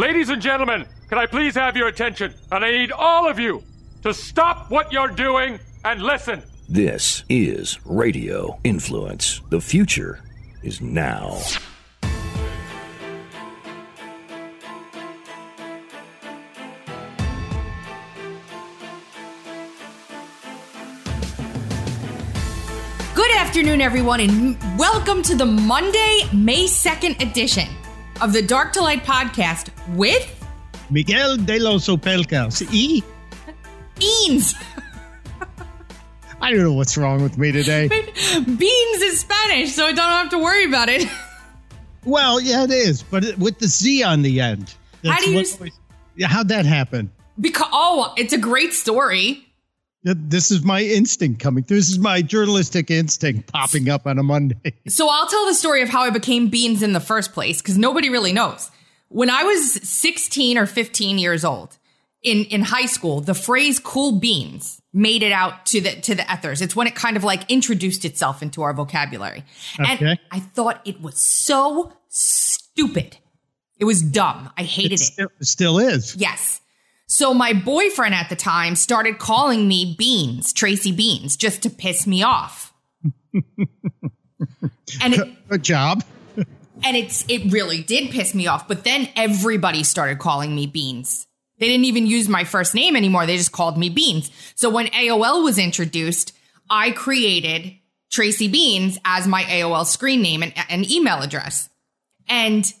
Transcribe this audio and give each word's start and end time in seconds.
Ladies 0.00 0.30
and 0.30 0.40
gentlemen, 0.40 0.86
can 1.10 1.18
I 1.18 1.26
please 1.26 1.54
have 1.56 1.76
your 1.76 1.88
attention? 1.88 2.32
And 2.50 2.64
I 2.64 2.70
need 2.70 2.90
all 2.90 3.28
of 3.28 3.38
you 3.38 3.62
to 4.02 4.14
stop 4.14 4.70
what 4.70 4.90
you're 4.90 5.08
doing 5.08 5.60
and 5.84 6.00
listen. 6.00 6.42
This 6.70 7.22
is 7.28 7.78
Radio 7.84 8.58
Influence. 8.64 9.42
The 9.50 9.60
future 9.60 10.22
is 10.62 10.80
now. 10.80 11.38
Good 23.14 23.36
afternoon, 23.36 23.82
everyone, 23.82 24.20
and 24.20 24.78
welcome 24.78 25.20
to 25.24 25.34
the 25.36 25.44
Monday, 25.44 26.22
May 26.32 26.64
2nd 26.64 27.20
edition 27.20 27.68
of 28.20 28.32
the 28.32 28.42
Dark 28.42 28.72
to 28.74 28.80
Light 28.82 29.04
podcast 29.04 29.70
with 29.96 30.36
Miguel 30.90 31.36
de 31.36 31.58
los 31.58 31.88
Opelka. 31.88 32.50
E. 32.72 33.02
Beans. 33.98 34.54
I 36.42 36.50
don't 36.50 36.60
know 36.60 36.72
what's 36.72 36.96
wrong 36.96 37.22
with 37.22 37.36
me 37.36 37.52
today. 37.52 37.88
Beans 37.88 39.02
is 39.02 39.20
Spanish, 39.20 39.72
so 39.72 39.86
I 39.86 39.92
don't 39.92 40.08
have 40.10 40.30
to 40.30 40.38
worry 40.38 40.64
about 40.64 40.88
it. 40.88 41.08
Well, 42.04 42.40
yeah, 42.40 42.64
it 42.64 42.70
is, 42.70 43.02
but 43.02 43.36
with 43.36 43.58
the 43.58 43.68
Z 43.68 44.02
on 44.02 44.22
the 44.22 44.40
end. 44.40 44.74
How 45.04 45.18
do 45.18 45.30
you 45.30 45.36
always- 45.36 45.78
yeah, 46.16 46.28
how'd 46.28 46.48
that 46.48 46.64
happen? 46.64 47.10
Because 47.38 47.68
oh, 47.72 48.12
it's 48.16 48.32
a 48.32 48.38
great 48.38 48.72
story. 48.72 49.46
Th- 50.04 50.16
This 50.20 50.50
is 50.50 50.62
my 50.64 50.82
instinct 50.82 51.40
coming 51.40 51.64
through. 51.64 51.78
This 51.78 51.90
is 51.90 51.98
my 51.98 52.22
journalistic 52.22 52.90
instinct 52.90 53.52
popping 53.52 53.88
up 53.88 54.06
on 54.06 54.18
a 54.18 54.22
Monday. 54.22 54.56
So 54.88 55.08
I'll 55.08 55.26
tell 55.26 55.46
the 55.46 55.54
story 55.54 55.82
of 55.82 55.88
how 55.88 56.02
I 56.02 56.10
became 56.10 56.48
Beans 56.48 56.82
in 56.82 56.92
the 56.92 57.00
first 57.00 57.32
place 57.32 57.60
because 57.62 57.78
nobody 57.78 58.08
really 58.10 58.32
knows. 58.32 58.70
When 59.08 59.30
I 59.30 59.42
was 59.44 59.74
16 59.88 60.56
or 60.58 60.66
15 60.66 61.18
years 61.18 61.44
old 61.44 61.76
in, 62.22 62.44
in 62.46 62.62
high 62.62 62.86
school, 62.86 63.20
the 63.20 63.34
phrase 63.34 63.78
cool 63.78 64.12
beans 64.18 64.80
made 64.92 65.22
it 65.22 65.32
out 65.32 65.66
to 65.66 65.80
the, 65.80 66.00
to 66.00 66.14
the 66.14 66.24
ethers. 66.32 66.60
It's 66.60 66.74
when 66.74 66.86
it 66.86 66.94
kind 66.94 67.16
of 67.16 67.24
like 67.24 67.48
introduced 67.50 68.04
itself 68.04 68.42
into 68.42 68.62
our 68.62 68.72
vocabulary. 68.72 69.44
And 69.78 70.18
I 70.30 70.40
thought 70.40 70.80
it 70.84 71.00
was 71.00 71.18
so 71.18 71.92
stupid. 72.08 73.16
It 73.78 73.84
was 73.84 74.02
dumb. 74.02 74.50
I 74.58 74.62
hated 74.64 74.92
It 74.92 74.94
it. 75.00 75.04
still, 75.04 75.28
still 75.40 75.78
is. 75.78 76.16
Yes. 76.16 76.60
So 77.10 77.34
my 77.34 77.54
boyfriend 77.54 78.14
at 78.14 78.28
the 78.28 78.36
time 78.36 78.76
started 78.76 79.18
calling 79.18 79.66
me 79.66 79.96
Beans, 79.98 80.52
Tracy 80.52 80.92
Beans, 80.92 81.36
just 81.36 81.62
to 81.62 81.70
piss 81.70 82.06
me 82.06 82.22
off. 82.22 82.72
and 83.34 83.64
it, 85.02 85.48
Good 85.48 85.64
job. 85.64 86.04
and 86.36 86.96
it's 86.96 87.24
it 87.28 87.50
really 87.52 87.82
did 87.82 88.12
piss 88.12 88.32
me 88.32 88.46
off. 88.46 88.68
But 88.68 88.84
then 88.84 89.08
everybody 89.16 89.82
started 89.82 90.20
calling 90.20 90.54
me 90.54 90.68
Beans. 90.68 91.26
They 91.58 91.66
didn't 91.66 91.86
even 91.86 92.06
use 92.06 92.28
my 92.28 92.44
first 92.44 92.76
name 92.76 92.94
anymore. 92.94 93.26
They 93.26 93.36
just 93.36 93.50
called 93.50 93.76
me 93.76 93.88
Beans. 93.88 94.30
So 94.54 94.70
when 94.70 94.86
AOL 94.86 95.42
was 95.42 95.58
introduced, 95.58 96.32
I 96.70 96.92
created 96.92 97.74
Tracy 98.12 98.46
Beans 98.46 99.00
as 99.04 99.26
my 99.26 99.42
AOL 99.42 99.84
screen 99.84 100.22
name 100.22 100.44
and, 100.44 100.54
and 100.68 100.88
email 100.88 101.22
address. 101.22 101.68
And 102.28 102.72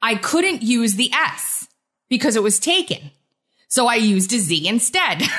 I 0.00 0.14
couldn't 0.14 0.62
use 0.62 0.94
the 0.94 1.12
S 1.12 1.66
because 2.08 2.36
it 2.36 2.42
was 2.44 2.60
taken. 2.60 3.10
So 3.74 3.88
I 3.88 3.96
used 3.96 4.32
a 4.32 4.38
Z 4.38 4.68
instead. 4.68 5.22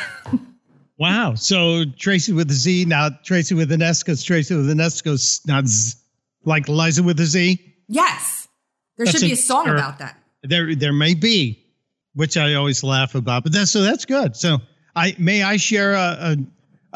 Wow. 0.98 1.36
So 1.36 1.84
Tracy 1.98 2.32
with 2.32 2.50
a 2.50 2.54
Z, 2.54 2.86
now 2.86 3.10
Tracy 3.26 3.54
with 3.54 3.70
an 3.74 3.82
S, 3.82 4.02
because 4.02 4.24
Tracy 4.24 4.56
with 4.56 4.70
an 4.70 4.80
S 4.80 5.02
goes 5.02 5.42
not 5.46 5.68
Z, 5.68 5.98
like 6.46 6.70
Liza 6.70 7.04
with 7.04 7.20
a 7.20 7.26
Z. 7.26 7.60
yes. 7.90 8.48
There 8.96 9.06
That's 9.06 9.20
should 9.20 9.26
be 9.28 9.34
a 9.34 9.36
song 9.36 9.68
or- 9.68 9.76
about 9.76 10.00
that. 10.00 10.18
There, 10.44 10.74
there 10.74 10.94
may 10.94 11.14
be, 11.14 11.66
which 12.14 12.38
I 12.38 12.54
always 12.54 12.82
laugh 12.82 13.14
about, 13.14 13.44
but 13.44 13.52
that's 13.52 13.72
so 13.72 13.82
that's 13.82 14.06
good. 14.06 14.38
So 14.38 14.60
I 14.96 15.16
may 15.20 15.44
I 15.44 15.58
share 15.58 15.94
a, 15.96 16.18
a 16.32 16.38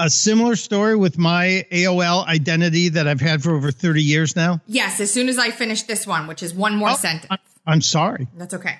a 0.05 0.09
similar 0.09 0.55
story 0.55 0.95
with 0.95 1.17
my 1.17 1.65
AOL 1.69 2.25
identity 2.25 2.87
that 2.89 3.05
I've 3.05 3.19
had 3.19 3.43
for 3.43 3.51
over 3.53 3.69
30 3.69 4.01
years 4.01 4.33
now. 4.33 4.61
Yes, 4.67 5.01
as 5.01 5.11
soon 5.11 5.27
as 5.27 5.37
I 5.37 5.51
finish 5.51 5.83
this 5.83 6.07
one, 6.07 6.25
which 6.27 6.41
is 6.41 6.53
one 6.53 6.75
more 6.77 6.91
Oh, 6.91 6.95
sentence. 6.95 7.33
I'm 7.67 7.81
sorry. 7.81 8.27
That's 8.37 8.53
okay. 8.53 8.77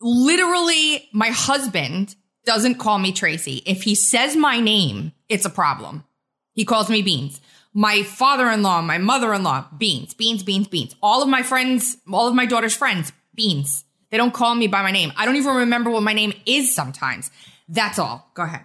Literally, 0.00 1.08
my 1.12 1.28
husband 1.28 2.14
doesn't 2.44 2.76
call 2.76 2.98
me 2.98 3.12
Tracy. 3.12 3.62
If 3.66 3.82
he 3.82 3.94
says 3.94 4.36
my 4.36 4.60
name, 4.60 5.12
it's 5.28 5.44
a 5.44 5.50
problem. 5.50 6.04
He 6.52 6.64
calls 6.64 6.88
me 6.88 7.02
Beans. 7.02 7.40
My 7.74 8.02
father 8.02 8.48
in 8.50 8.62
law, 8.62 8.80
my 8.80 8.98
mother 8.98 9.34
in 9.34 9.42
law, 9.42 9.66
Beans, 9.76 10.14
Beans, 10.14 10.42
Beans, 10.42 10.68
Beans. 10.68 10.94
All 11.02 11.22
of 11.22 11.28
my 11.28 11.42
friends, 11.42 11.98
all 12.10 12.28
of 12.28 12.34
my 12.34 12.46
daughter's 12.46 12.74
friends, 12.74 13.12
Beans. 13.34 13.84
They 14.10 14.16
don't 14.16 14.32
call 14.32 14.54
me 14.54 14.66
by 14.66 14.82
my 14.82 14.92
name. 14.92 15.12
I 15.16 15.26
don't 15.26 15.36
even 15.36 15.54
remember 15.54 15.90
what 15.90 16.02
my 16.02 16.14
name 16.14 16.32
is 16.46 16.74
sometimes. 16.74 17.30
That's 17.68 17.98
all. 17.98 18.30
Go 18.34 18.44
ahead. 18.44 18.64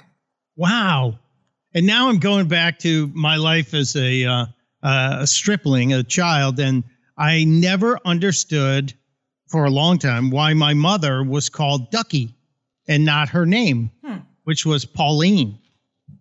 Wow. 0.56 1.20
And 1.74 1.86
now 1.86 2.10
I'm 2.10 2.20
going 2.20 2.48
back 2.48 2.80
to 2.80 3.08
my 3.08 3.38
life 3.38 3.74
as 3.74 3.96
a 3.96 4.26
uh, 4.26 4.46
uh, 4.84 5.18
a 5.22 5.28
stripling, 5.28 5.94
a 5.94 6.04
child, 6.04 6.60
and 6.60 6.84
I 7.18 7.44
never 7.44 8.00
understood 8.04 8.94
for 9.52 9.66
a 9.66 9.70
long 9.70 10.00
time 10.00 10.32
why 10.32 10.54
my 10.54 10.74
mother 10.74 11.24
was 11.24 11.50
called 11.50 11.92
Ducky 11.92 12.34
and 12.88 13.04
not 13.04 13.30
her 13.30 13.46
name, 13.46 13.92
hmm. 14.04 14.18
which 14.46 14.66
was 14.66 14.86
Pauline. 14.86 15.60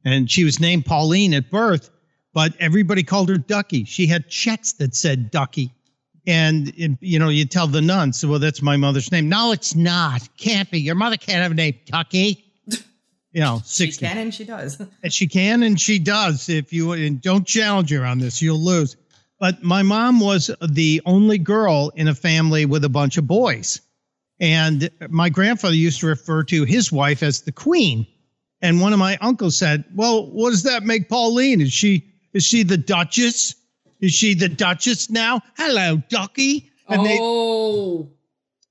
And 0.04 0.30
she 0.30 0.44
was 0.44 0.58
named 0.60 0.84
Pauline 0.84 1.32
at 1.34 1.50
birth, 1.50 1.90
but 2.34 2.52
everybody 2.58 3.02
called 3.02 3.28
her 3.28 3.38
Ducky. 3.38 3.84
She 3.84 4.06
had 4.06 4.28
checks 4.28 4.72
that 4.74 4.94
said 4.94 5.30
Ducky. 5.30 5.72
And, 6.26 6.68
it- 6.76 6.98
you 7.00 7.18
know, 7.18 7.28
you 7.28 7.44
tell 7.44 7.66
the 7.68 7.80
nuns, 7.80 8.24
well, 8.26 8.38
that's 8.40 8.62
my 8.62 8.76
mother's 8.76 9.12
name. 9.12 9.28
No, 9.28 9.52
it's 9.52 9.74
not. 9.74 10.28
Can't 10.36 10.70
be. 10.70 10.80
Your 10.80 10.96
mother 10.96 11.16
can't 11.16 11.42
have 11.42 11.52
a 11.52 11.54
name, 11.54 11.78
Ducky. 11.86 12.44
You 13.32 13.42
know, 13.42 13.62
60. 13.64 14.04
She 14.04 14.08
can 14.08 14.18
and 14.18 14.34
she 14.34 14.44
does. 14.44 14.82
And 15.04 15.12
she 15.12 15.28
can 15.28 15.62
and 15.62 15.80
she 15.80 16.00
does. 16.00 16.48
If 16.48 16.72
you 16.72 16.90
and 16.94 17.22
don't 17.22 17.46
challenge 17.46 17.92
her 17.92 18.04
on 18.04 18.18
this, 18.18 18.42
you'll 18.42 18.58
lose. 18.58 18.96
But 19.40 19.62
my 19.62 19.82
mom 19.82 20.20
was 20.20 20.50
the 20.60 21.00
only 21.06 21.38
girl 21.38 21.90
in 21.96 22.08
a 22.08 22.14
family 22.14 22.66
with 22.66 22.84
a 22.84 22.90
bunch 22.90 23.16
of 23.16 23.26
boys. 23.26 23.80
And 24.38 24.90
my 25.08 25.30
grandfather 25.30 25.74
used 25.74 26.00
to 26.00 26.06
refer 26.06 26.44
to 26.44 26.64
his 26.64 26.92
wife 26.92 27.22
as 27.22 27.40
the 27.40 27.52
queen. 27.52 28.06
And 28.62 28.80
one 28.80 28.92
of 28.92 28.98
my 28.98 29.16
uncles 29.22 29.56
said, 29.56 29.84
Well, 29.94 30.30
what 30.30 30.50
does 30.50 30.64
that 30.64 30.82
make 30.82 31.08
Pauline? 31.08 31.62
Is 31.62 31.72
she 31.72 32.06
is 32.34 32.44
she 32.44 32.62
the 32.62 32.76
Duchess? 32.76 33.54
Is 34.00 34.12
she 34.12 34.34
the 34.34 34.48
Duchess 34.48 35.10
now? 35.10 35.40
Hello, 35.56 36.02
Ducky. 36.08 36.70
And 36.88 37.04
they 37.04 37.18
oh. 37.20 38.10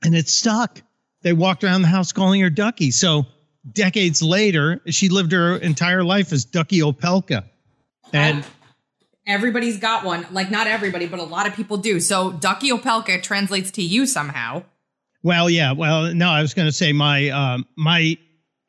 and 0.04 0.16
it 0.16 0.30
stuck. 0.30 0.82
They 1.22 1.34
walked 1.34 1.64
around 1.64 1.82
the 1.82 1.88
house 1.88 2.12
calling 2.12 2.42
her 2.42 2.50
Ducky. 2.50 2.92
So 2.92 3.26
decades 3.74 4.22
later, 4.22 4.82
she 4.88 5.10
lived 5.10 5.32
her 5.32 5.58
entire 5.58 6.04
life 6.04 6.32
as 6.32 6.46
Ducky 6.46 6.80
Opelka. 6.80 7.44
And 8.14 8.46
Everybody's 9.30 9.78
got 9.78 10.04
one. 10.04 10.26
Like, 10.32 10.50
not 10.50 10.66
everybody, 10.66 11.06
but 11.06 11.20
a 11.20 11.24
lot 11.24 11.48
of 11.48 11.54
people 11.54 11.78
do. 11.78 12.00
So, 12.00 12.32
Ducky 12.32 12.72
Opelka 12.72 13.22
translates 13.22 13.70
to 13.72 13.84
you 13.84 14.06
somehow. 14.08 14.64
well, 15.24 15.50
yeah, 15.50 15.72
well, 15.72 16.14
no, 16.14 16.30
I 16.30 16.42
was 16.42 16.56
going 16.56 16.68
to 16.68 16.72
say 16.72 16.92
my 16.92 17.30
um, 17.30 17.68
my 17.78 18.18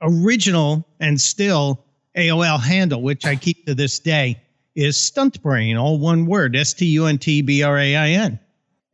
original 0.02 0.86
and 1.00 1.20
still 1.20 1.84
AOL 2.16 2.60
handle, 2.60 3.00
which 3.02 3.24
I 3.24 3.36
keep 3.36 3.66
to 3.66 3.74
this 3.74 3.98
day, 4.00 4.40
is 4.74 4.96
Stunt 4.96 5.42
Brain, 5.42 5.76
all 5.76 5.98
one 5.98 6.26
word, 6.26 6.54
S 6.54 6.74
T 6.74 6.86
U 6.86 7.06
N 7.06 7.18
T 7.18 7.42
B 7.42 7.62
R 7.62 7.78
A 7.78 7.96
I 7.96 8.08
N. 8.10 8.38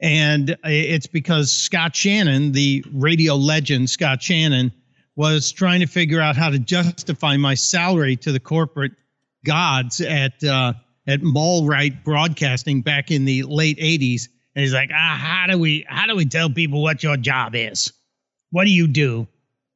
And 0.01 0.57
it's 0.63 1.07
because 1.07 1.51
Scott 1.51 1.97
Shannon, 1.97 2.53
the 2.53 2.85
radio 2.93 3.35
legend 3.35 3.89
Scott 3.91 4.23
Shannon, 4.23 4.73
was 5.17 5.51
trying 5.51 5.81
to 5.81 5.87
figure 5.87 6.21
out 6.21 6.37
how 6.37 6.51
to 6.51 6.59
justify 6.59 7.37
my 7.37 7.55
salary 7.55 8.17
to 8.17 8.33
the 8.33 8.41
corporate 8.41 8.93
gods 9.45 10.01
at 10.03 10.45
uh, 10.45 10.75
at 11.07 11.21
Mallright 11.21 12.05
Broadcasting 12.05 12.83
back 12.83 13.11
in 13.11 13.25
the 13.25 13.43
late 13.45 13.79
'80s. 13.79 14.29
And 14.55 14.63
he's 14.63 14.73
like, 14.73 14.91
ah, 14.93 15.19
how 15.21 15.53
do 15.53 15.59
we 15.59 15.85
how 15.89 16.07
do 16.07 16.17
we 16.17 16.27
tell 16.27 16.51
people 16.51 16.83
what 16.83 17.03
your 17.03 17.17
job 17.17 17.55
is? 17.55 17.93
What 18.51 18.65
do 18.65 18.71
you 18.71 18.87
do? 18.87 19.27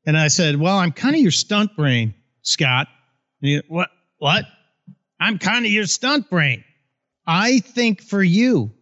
And 0.07 0.17
I 0.17 0.29
said, 0.29 0.57
well, 0.57 0.79
I'm 0.79 0.93
kind 0.93 1.15
of 1.15 1.21
your 1.21 1.31
stunt 1.31 1.77
brain, 1.77 2.15
Scott. 2.43 2.89
And 3.43 3.49
he, 3.51 3.63
what? 3.69 3.91
What? 4.19 4.45
I'm 5.21 5.39
kind 5.39 5.67
of 5.67 5.71
your 5.71 5.87
stunt 5.87 6.31
brain. 6.31 6.65
I 7.27 7.59
think 7.61 8.03
for 8.03 8.23
you. 8.23 8.73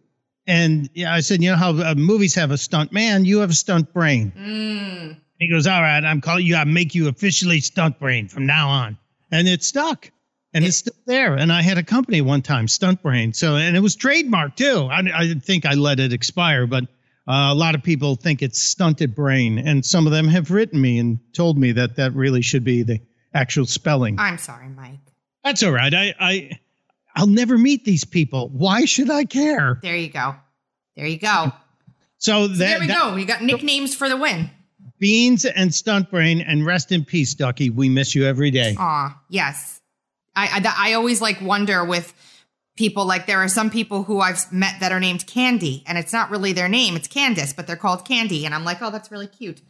And 0.47 0.89
yeah, 0.93 1.13
I 1.13 1.19
said, 1.19 1.43
you 1.43 1.51
know 1.51 1.57
how 1.57 1.77
uh, 1.77 1.93
movies 1.95 2.33
have 2.35 2.49
a 2.49 2.57
stunt 2.57 2.91
man, 2.91 3.25
you 3.25 3.39
have 3.39 3.51
a 3.51 3.53
stunt 3.53 3.93
brain. 3.93 4.31
Mm. 4.35 5.17
He 5.37 5.49
goes, 5.49 5.67
all 5.67 5.81
right, 5.81 6.03
I'm 6.03 6.21
calling 6.21 6.45
you. 6.45 6.55
I 6.55 6.63
make 6.63 6.95
you 6.95 7.07
officially 7.07 7.61
stunt 7.61 7.99
brain 7.99 8.27
from 8.27 8.45
now 8.45 8.69
on, 8.69 8.97
and 9.31 9.47
it 9.47 9.63
stuck, 9.63 10.09
and 10.53 10.65
it's 10.65 10.77
still 10.77 10.93
there. 11.05 11.35
And 11.35 11.51
I 11.51 11.61
had 11.61 11.77
a 11.77 11.83
company 11.83 12.21
one 12.21 12.41
time, 12.41 12.67
Stunt 12.67 13.01
Brain. 13.01 13.33
So, 13.33 13.55
and 13.55 13.75
it 13.75 13.79
was 13.81 13.95
trademarked 13.95 14.55
too. 14.55 14.87
I, 14.91 15.01
I 15.13 15.33
think 15.35 15.65
I 15.65 15.73
let 15.75 15.99
it 15.99 16.13
expire, 16.13 16.65
but 16.67 16.85
uh, 17.27 17.51
a 17.51 17.55
lot 17.55 17.75
of 17.75 17.83
people 17.83 18.15
think 18.15 18.41
it's 18.41 18.59
stunted 18.59 19.13
brain, 19.13 19.59
and 19.59 19.85
some 19.85 20.07
of 20.07 20.11
them 20.11 20.27
have 20.27 20.49
written 20.49 20.81
me 20.81 20.97
and 20.97 21.19
told 21.33 21.57
me 21.57 21.73
that 21.73 21.97
that 21.97 22.13
really 22.13 22.41
should 22.41 22.63
be 22.63 22.81
the 22.83 22.99
actual 23.33 23.67
spelling. 23.67 24.17
I'm 24.19 24.39
sorry, 24.39 24.67
Mike. 24.69 24.99
That's 25.43 25.61
all 25.61 25.71
right. 25.71 25.93
I, 25.93 26.15
I, 26.19 26.59
I'll 27.15 27.27
never 27.27 27.57
meet 27.57 27.85
these 27.85 28.03
people. 28.03 28.49
Why 28.49 28.85
should 28.85 29.11
I 29.11 29.25
care? 29.25 29.79
There 29.83 29.95
you 29.95 30.09
go. 30.09 30.35
There 30.95 31.05
you 31.05 31.19
go. 31.19 31.51
So, 32.17 32.47
that, 32.47 32.57
there 32.57 32.79
we 32.79 32.87
that- 32.87 32.97
go. 32.97 33.13
We 33.13 33.25
got 33.25 33.43
nicknames 33.43 33.93
for 33.93 34.09
the 34.09 34.17
win. 34.17 34.49
Beans 34.97 35.45
and 35.45 35.73
Stunt 35.73 36.09
Brain, 36.11 36.41
and 36.41 36.65
rest 36.65 36.91
in 36.91 37.05
peace, 37.05 37.33
Ducky. 37.33 37.69
We 37.69 37.87
miss 37.87 38.15
you 38.15 38.25
every 38.25 38.51
day. 38.51 38.75
Aw, 38.77 39.17
yes. 39.29 39.78
I, 40.39 40.59
I, 40.59 40.89
I 40.91 40.93
always 40.93 41.21
like 41.21 41.41
wonder 41.41 41.83
with 41.83 42.13
people 42.75 43.05
like 43.05 43.27
there 43.27 43.39
are 43.39 43.49
some 43.49 43.69
people 43.69 44.03
who 44.03 44.21
I've 44.21 44.51
met 44.53 44.79
that 44.79 44.91
are 44.93 44.99
named 45.01 45.27
Candy, 45.27 45.83
and 45.85 45.97
it's 45.97 46.13
not 46.13 46.31
really 46.31 46.53
their 46.53 46.69
name. 46.69 46.95
It's 46.95 47.09
Candace, 47.09 47.51
but 47.51 47.67
they're 47.67 47.75
called 47.75 48.05
Candy, 48.05 48.45
and 48.45 48.55
I'm 48.55 48.63
like, 48.63 48.81
oh, 48.81 48.89
that's 48.89 49.11
really 49.11 49.27
cute. 49.27 49.61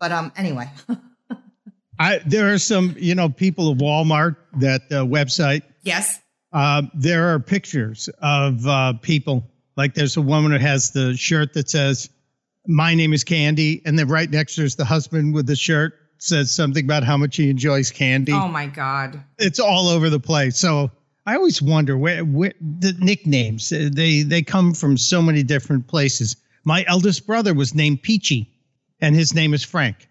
But 0.00 0.10
um, 0.10 0.32
anyway, 0.36 0.68
I, 1.98 2.20
there 2.26 2.52
are 2.52 2.58
some, 2.58 2.96
you 2.98 3.14
know, 3.14 3.28
people 3.28 3.70
of 3.70 3.78
Walmart, 3.78 4.36
that 4.58 4.82
uh, 4.90 5.04
website. 5.04 5.62
yes. 5.82 6.20
Uh, 6.52 6.82
there 6.94 7.34
are 7.34 7.38
pictures 7.38 8.08
of 8.20 8.66
uh, 8.66 8.94
people. 9.02 9.50
Like 9.76 9.94
there's 9.94 10.16
a 10.16 10.22
woman 10.22 10.52
who 10.52 10.58
has 10.58 10.90
the 10.90 11.14
shirt 11.14 11.52
that 11.52 11.68
says, 11.68 12.08
My 12.66 12.94
name 12.94 13.12
is 13.12 13.24
Candy. 13.24 13.82
And 13.84 13.98
then 13.98 14.08
right 14.08 14.30
next 14.30 14.56
there's 14.56 14.76
the 14.76 14.84
husband 14.84 15.34
with 15.34 15.46
the 15.46 15.56
shirt 15.56 15.94
says 16.18 16.50
something 16.50 16.84
about 16.84 17.04
how 17.04 17.16
much 17.16 17.36
he 17.36 17.50
enjoys 17.50 17.90
candy. 17.90 18.32
Oh 18.32 18.48
my 18.48 18.66
God. 18.66 19.22
It's 19.38 19.58
all 19.60 19.88
over 19.88 20.08
the 20.10 20.20
place. 20.20 20.58
So 20.58 20.90
I 21.26 21.34
always 21.36 21.60
wonder 21.60 21.96
where, 21.96 22.24
where 22.24 22.52
the 22.60 22.94
nicknames, 22.98 23.72
uh, 23.72 23.88
they, 23.92 24.22
they 24.22 24.42
come 24.42 24.74
from 24.74 24.96
so 24.96 25.20
many 25.20 25.42
different 25.42 25.86
places. 25.88 26.36
My 26.64 26.84
eldest 26.88 27.26
brother 27.26 27.54
was 27.54 27.74
named 27.74 28.02
Peachy, 28.02 28.50
and 29.00 29.14
his 29.14 29.34
name 29.34 29.54
is 29.54 29.64
Frank. 29.64 30.08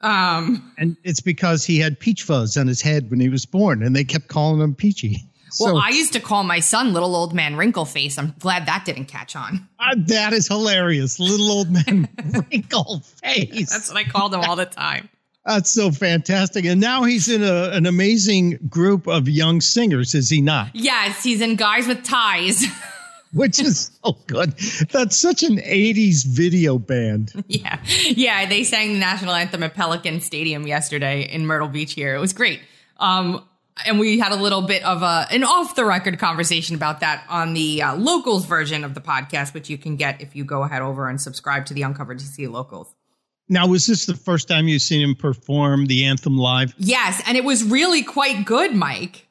Um. 0.00 0.72
And 0.78 0.96
it's 1.04 1.20
because 1.20 1.64
he 1.64 1.78
had 1.78 1.98
peach 1.98 2.22
fuzz 2.22 2.56
on 2.56 2.66
his 2.66 2.80
head 2.80 3.10
when 3.10 3.18
he 3.20 3.28
was 3.28 3.44
born, 3.46 3.82
and 3.82 3.94
they 3.96 4.04
kept 4.04 4.28
calling 4.28 4.60
him 4.60 4.74
Peachy. 4.74 5.24
Well, 5.58 5.70
So- 5.70 5.76
I 5.78 5.88
used 5.88 6.12
to 6.12 6.20
call 6.20 6.44
my 6.44 6.60
son 6.60 6.92
Little 6.92 7.16
Old 7.16 7.34
Man 7.34 7.54
Wrinkleface. 7.56 8.18
I'm 8.18 8.34
glad 8.38 8.66
that 8.66 8.84
didn't 8.84 9.06
catch 9.06 9.34
on. 9.34 9.66
Uh, 9.80 9.96
that 10.06 10.32
is 10.34 10.46
hilarious. 10.46 11.18
Little 11.18 11.50
old 11.50 11.70
man 11.70 12.06
wrinkle 12.52 13.00
face. 13.22 13.70
That's 13.70 13.88
what 13.88 13.96
I 13.96 14.04
called 14.04 14.34
him 14.34 14.40
all 14.42 14.56
the 14.56 14.66
time. 14.66 15.08
That's 15.44 15.70
so 15.70 15.90
fantastic. 15.90 16.64
And 16.66 16.80
now 16.80 17.04
he's 17.04 17.28
in 17.28 17.42
a, 17.42 17.70
an 17.72 17.86
amazing 17.86 18.58
group 18.68 19.06
of 19.06 19.28
young 19.28 19.60
singers, 19.60 20.14
is 20.14 20.28
he 20.28 20.42
not? 20.42 20.70
Yes, 20.74 21.22
he's 21.22 21.40
in 21.40 21.56
Guys 21.56 21.86
with 21.86 22.02
Ties. 22.04 22.64
Which 23.34 23.60
is 23.60 23.90
so 24.02 24.16
good. 24.26 24.52
That's 24.90 25.16
such 25.16 25.42
an 25.42 25.58
80s 25.58 26.26
video 26.26 26.78
band. 26.78 27.44
yeah. 27.46 27.78
Yeah. 28.06 28.46
They 28.46 28.64
sang 28.64 28.94
the 28.94 28.98
national 28.98 29.34
anthem 29.34 29.62
at 29.62 29.74
Pelican 29.74 30.20
Stadium 30.20 30.66
yesterday 30.66 31.22
in 31.30 31.46
Myrtle 31.46 31.68
Beach 31.68 31.92
here. 31.92 32.14
It 32.14 32.20
was 32.20 32.32
great. 32.32 32.60
Um, 32.98 33.44
and 33.84 33.98
we 33.98 34.18
had 34.18 34.32
a 34.32 34.36
little 34.36 34.62
bit 34.62 34.82
of 34.82 35.02
a, 35.02 35.26
an 35.30 35.44
off 35.44 35.74
the 35.76 35.84
record 35.84 36.18
conversation 36.18 36.74
about 36.74 37.00
that 37.00 37.24
on 37.28 37.54
the 37.54 37.82
uh, 37.82 37.96
locals 37.96 38.46
version 38.46 38.82
of 38.82 38.94
the 38.94 39.00
podcast, 39.00 39.54
which 39.54 39.68
you 39.70 39.78
can 39.78 39.96
get 39.96 40.20
if 40.20 40.34
you 40.34 40.44
go 40.44 40.62
ahead 40.62 40.82
over 40.82 41.08
and 41.08 41.20
subscribe 41.20 41.66
to 41.66 41.74
the 41.74 41.82
Uncover 41.82 42.14
DC 42.14 42.50
locals. 42.50 42.94
Now, 43.48 43.66
was 43.66 43.86
this 43.86 44.06
the 44.06 44.14
first 44.14 44.48
time 44.48 44.68
you've 44.68 44.82
seen 44.82 45.00
him 45.00 45.14
perform 45.14 45.86
the 45.86 46.04
anthem 46.04 46.36
live? 46.36 46.74
Yes. 46.78 47.22
And 47.26 47.36
it 47.36 47.44
was 47.44 47.64
really 47.64 48.02
quite 48.02 48.44
good, 48.44 48.74
Mike. 48.74 49.26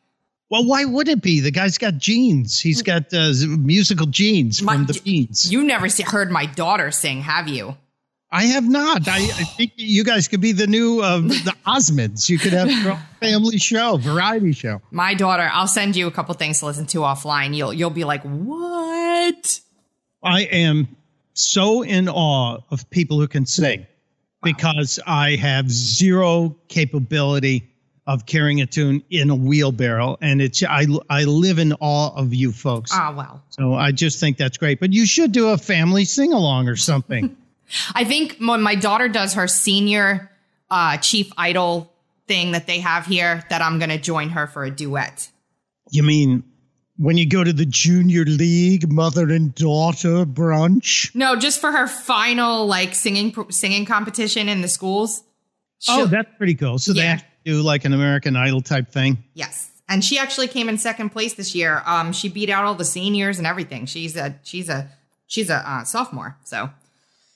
Well, 0.50 0.66
why 0.66 0.86
would 0.86 1.08
it 1.10 1.22
be? 1.22 1.40
The 1.42 1.52
guy's 1.52 1.78
got 1.78 1.98
genes. 1.98 2.60
He's 2.60 2.82
got 2.82 3.14
uh, 3.14 3.34
musical 3.60 4.06
genes 4.08 4.62
My- 4.62 4.74
from 4.76 4.86
the 4.86 5.00
Beans. 5.04 5.52
You 5.52 5.64
never 5.64 5.90
see, 5.90 6.04
heard 6.04 6.32
my 6.32 6.46
daughter 6.46 6.90
sing, 6.90 7.22
have 7.22 7.48
you? 7.48 7.76
I 8.30 8.44
have 8.44 8.68
not. 8.68 9.08
I, 9.08 9.18
I 9.18 9.44
think 9.44 9.72
you 9.78 10.04
guys 10.04 10.28
could 10.28 10.42
be 10.42 10.52
the 10.52 10.68
new 10.68 11.00
uh, 11.00 11.20
the 11.20 11.56
Osmonds. 11.66 12.28
You 12.28 12.38
could 12.38 12.52
have 12.52 12.70
your 12.70 13.00
family 13.22 13.58
show, 13.58 13.96
variety 13.96 14.52
show. 14.52 14.82
My 14.92 15.14
daughter, 15.14 15.50
I'll 15.54 15.68
send 15.68 15.96
you 15.96 16.08
a 16.08 16.12
couple 16.12 16.34
things 16.36 16.60
to 16.60 16.66
listen 16.66 16.86
to 16.88 17.00
offline. 17.00 17.56
You'll 17.56 17.74
you'll 17.74 17.90
be 17.90 18.04
like, 18.04 18.22
"What?" 18.24 19.62
I 20.22 20.42
am 20.42 20.90
so 21.34 21.84
in 21.84 22.10
awe 22.10 22.58
of 22.70 22.90
people 22.90 23.18
who 23.18 23.30
can 23.30 23.46
sing 23.46 23.88
because 24.44 25.00
I 25.06 25.36
have 25.36 25.70
zero 25.70 26.56
capability 26.68 27.70
of 28.06 28.26
carrying 28.26 28.62
a 28.62 28.66
tune 28.66 29.04
in 29.10 29.30
a 29.30 29.36
wheelbarrow, 29.36 30.18
and 30.22 30.42
it's 30.42 30.64
I 30.64 30.86
I 31.10 31.26
live 31.26 31.60
in 31.60 31.74
awe 31.74 32.16
of 32.16 32.34
you 32.34 32.52
folks. 32.54 32.92
Ah, 32.94 33.14
well. 33.16 33.44
So 33.50 33.74
I 33.74 33.92
just 33.92 34.20
think 34.20 34.38
that's 34.38 34.58
great. 34.58 34.80
But 34.80 34.94
you 34.94 35.06
should 35.06 35.34
do 35.34 35.50
a 35.50 35.58
family 35.58 36.06
sing 36.06 36.32
along 36.32 36.70
or 36.70 36.78
something. 36.78 37.36
I 37.94 38.06
think 38.06 38.38
when 38.40 38.62
my 38.62 38.76
daughter 38.76 39.10
does 39.10 39.34
her 39.34 39.48
senior 39.48 40.32
uh, 40.70 40.98
chief 40.98 41.32
idol 41.38 41.92
thing 42.28 42.54
that 42.54 42.66
they 42.66 42.80
have 42.80 43.06
here, 43.06 43.44
that 43.50 43.62
I'm 43.62 43.78
going 43.78 43.90
to 43.90 43.98
join 43.98 44.30
her 44.30 44.48
for 44.48 44.64
a 44.64 44.72
duet. 44.72 45.30
you 45.92 46.04
mean 46.04 46.44
when 46.98 47.18
you 47.18 47.28
go 47.28 47.44
to 47.44 47.54
the 47.54 47.66
junior 47.66 48.24
league 48.26 48.92
mother 48.92 49.30
and 49.30 49.54
daughter 49.56 50.26
brunch? 50.26 51.14
No, 51.16 51.36
just 51.36 51.60
for 51.62 51.72
her 51.72 51.88
final 51.88 52.66
like 52.68 52.96
singing 52.96 53.34
singing 53.50 53.86
competition 53.86 54.50
in 54.50 54.62
the 54.62 54.68
schools. 54.68 55.24
Oh, 55.88 55.98
She'll- 55.98 56.08
that's 56.08 56.30
pretty 56.38 56.56
cool. 56.56 56.80
So 56.80 56.94
they 56.94 57.02
Yeah. 57.02 57.14
actually 57.14 57.28
do 57.46 57.62
like 57.62 57.86
an 57.86 57.94
American 57.94 58.36
Idol 58.36 58.62
type 58.62 58.90
thing. 58.92 59.24
yes, 59.34 59.70
and 59.88 60.04
she 60.04 60.18
actually 60.20 60.48
came 60.48 60.68
in 60.70 60.78
second 60.78 61.10
place 61.12 61.34
this 61.36 61.56
year. 61.56 61.82
Um, 61.86 62.12
she 62.12 62.28
beat 62.30 62.50
out 62.50 62.66
all 62.66 62.76
the 62.76 62.84
seniors 62.86 63.38
and 63.38 63.48
everything. 63.48 63.86
She's 63.86 64.16
a 64.16 64.36
she's 64.44 64.68
a 64.70 64.90
she's 65.28 65.50
a 65.50 65.56
uh, 65.70 65.84
sophomore. 65.84 66.38
So 66.44 66.70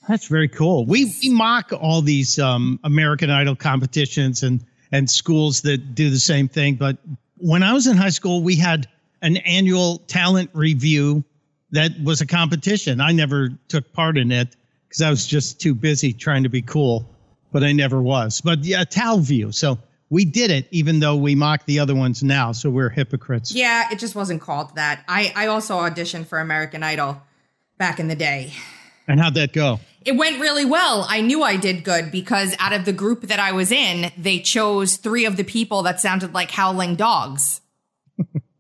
That's 0.10 0.28
very 0.28 0.48
cool. 0.50 0.86
We, 0.86 1.14
we 1.22 1.30
mock 1.30 1.72
all 1.72 2.02
these 2.02 2.40
um, 2.40 2.80
American 2.84 3.30
Idol 3.30 3.56
competitions 3.56 4.42
and 4.44 4.66
and 4.92 5.10
schools 5.10 5.62
that 5.62 5.94
do 5.96 6.10
the 6.10 6.20
same 6.20 6.50
thing. 6.50 6.76
But 6.76 6.98
when 7.38 7.64
I 7.64 7.72
was 7.74 7.88
in 7.88 7.96
high 7.96 8.10
school, 8.10 8.42
we 8.44 8.56
had 8.58 8.88
an 9.22 9.38
annual 9.38 10.00
talent 10.08 10.50
review 10.54 11.24
that 11.72 11.92
was 12.04 12.22
a 12.22 12.26
competition. 12.26 13.00
I 13.02 13.12
never 13.12 13.50
took 13.68 13.92
part 13.94 14.18
in 14.18 14.32
it 14.32 14.56
because 14.88 15.02
I 15.02 15.10
was 15.10 15.26
just 15.26 15.62
too 15.62 15.74
busy 15.74 16.12
trying 16.14 16.44
to 16.44 16.50
be 16.50 16.62
cool, 16.62 17.10
but 17.52 17.64
I 17.64 17.72
never 17.72 18.02
was. 18.02 18.42
But 18.42 18.64
yeah, 18.64 18.84
Tal 18.84 19.20
View. 19.20 19.52
So 19.52 19.80
we 20.10 20.26
did 20.26 20.52
it, 20.52 20.68
even 20.72 21.00
though 21.00 21.16
we 21.16 21.36
mock 21.36 21.66
the 21.66 21.80
other 21.80 21.96
ones 21.96 22.22
now. 22.22 22.52
So 22.52 22.70
we're 22.70 22.90
hypocrites. 22.90 23.54
yeah, 23.54 23.90
it 23.92 24.00
just 24.00 24.16
wasn't 24.16 24.42
called 24.42 24.76
that. 24.76 25.04
I 25.08 25.32
I 25.36 25.48
also 25.48 25.78
auditioned 25.78 26.28
for 26.28 26.40
American 26.40 26.84
Idol 26.84 27.22
back 27.78 28.00
in 28.00 28.08
the 28.08 28.16
day. 28.16 28.54
And 29.08 29.20
how'd 29.20 29.34
that 29.36 29.54
go? 29.54 29.80
It 30.04 30.18
went 30.18 30.40
really 30.40 30.66
well. 30.66 31.06
I 31.08 31.22
knew 31.22 31.44
I 31.44 31.58
did 31.58 31.84
good 31.84 32.12
because 32.12 32.56
out 32.60 32.74
of 32.74 32.86
the 32.86 32.94
group 32.94 33.22
that 33.24 33.40
I 33.40 33.52
was 33.52 33.72
in, 33.72 34.12
they 34.18 34.40
chose 34.40 34.98
three 34.98 35.26
of 35.26 35.38
the 35.38 35.44
people 35.44 35.84
that 35.84 36.00
sounded 36.00 36.34
like 36.34 36.52
howling 36.52 36.96
dogs. 36.96 37.62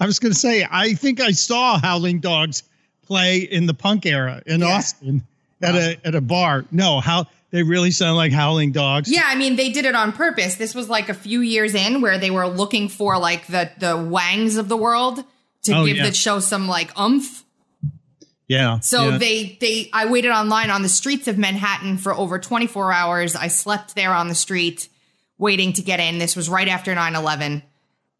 I 0.00 0.06
was 0.06 0.18
going 0.18 0.32
to 0.32 0.38
say, 0.38 0.66
I 0.70 0.94
think 0.94 1.20
I 1.20 1.30
saw 1.32 1.78
Howling 1.78 2.20
Dogs 2.20 2.62
play 3.02 3.38
in 3.38 3.66
the 3.66 3.74
punk 3.74 4.06
era 4.06 4.42
in 4.46 4.60
Yeah. 4.60 4.66
Austin 4.76 5.22
at 5.62 5.74
a 5.74 5.98
at 6.04 6.14
a 6.14 6.20
bar. 6.20 6.64
No, 6.70 7.00
how 7.00 7.26
they 7.50 7.62
really 7.64 7.90
sound 7.90 8.16
like 8.16 8.32
Howling 8.32 8.72
Dogs. 8.72 9.10
Yeah, 9.10 9.22
I 9.26 9.34
mean 9.34 9.56
they 9.56 9.70
did 9.70 9.84
it 9.84 9.94
on 9.94 10.12
purpose. 10.12 10.54
This 10.54 10.74
was 10.74 10.88
like 10.88 11.08
a 11.08 11.14
few 11.14 11.40
years 11.40 11.74
in 11.74 12.00
where 12.00 12.18
they 12.18 12.30
were 12.30 12.46
looking 12.46 12.88
for 12.88 13.18
like 13.18 13.46
the 13.48 13.70
the 13.78 13.96
wangs 13.96 14.56
of 14.56 14.68
the 14.68 14.76
world 14.76 15.24
to 15.64 15.72
Oh, 15.76 15.84
give 15.86 15.96
yeah. 15.98 16.06
the 16.06 16.14
show 16.14 16.38
some 16.40 16.68
like 16.68 16.92
umph. 16.96 17.44
yeah. 18.48 18.78
So 18.80 19.10
yeah. 19.10 19.18
they 19.18 19.58
they 19.60 19.90
I 19.92 20.06
waited 20.06 20.30
online 20.30 20.70
on 20.70 20.82
the 20.82 20.88
streets 20.88 21.28
of 21.28 21.36
Manhattan 21.38 21.98
for 21.98 22.14
over 22.14 22.38
24 22.38 22.92
hours. 22.92 23.36
I 23.36 23.48
slept 23.48 23.94
there 23.94 24.12
on 24.14 24.28
the 24.28 24.34
street 24.34 24.88
waiting 25.38 25.72
to 25.74 25.82
get 25.82 26.00
in. 26.00 26.18
This 26.18 26.36
was 26.36 26.48
right 26.48 26.68
after 26.68 26.94
9/11 26.94 27.62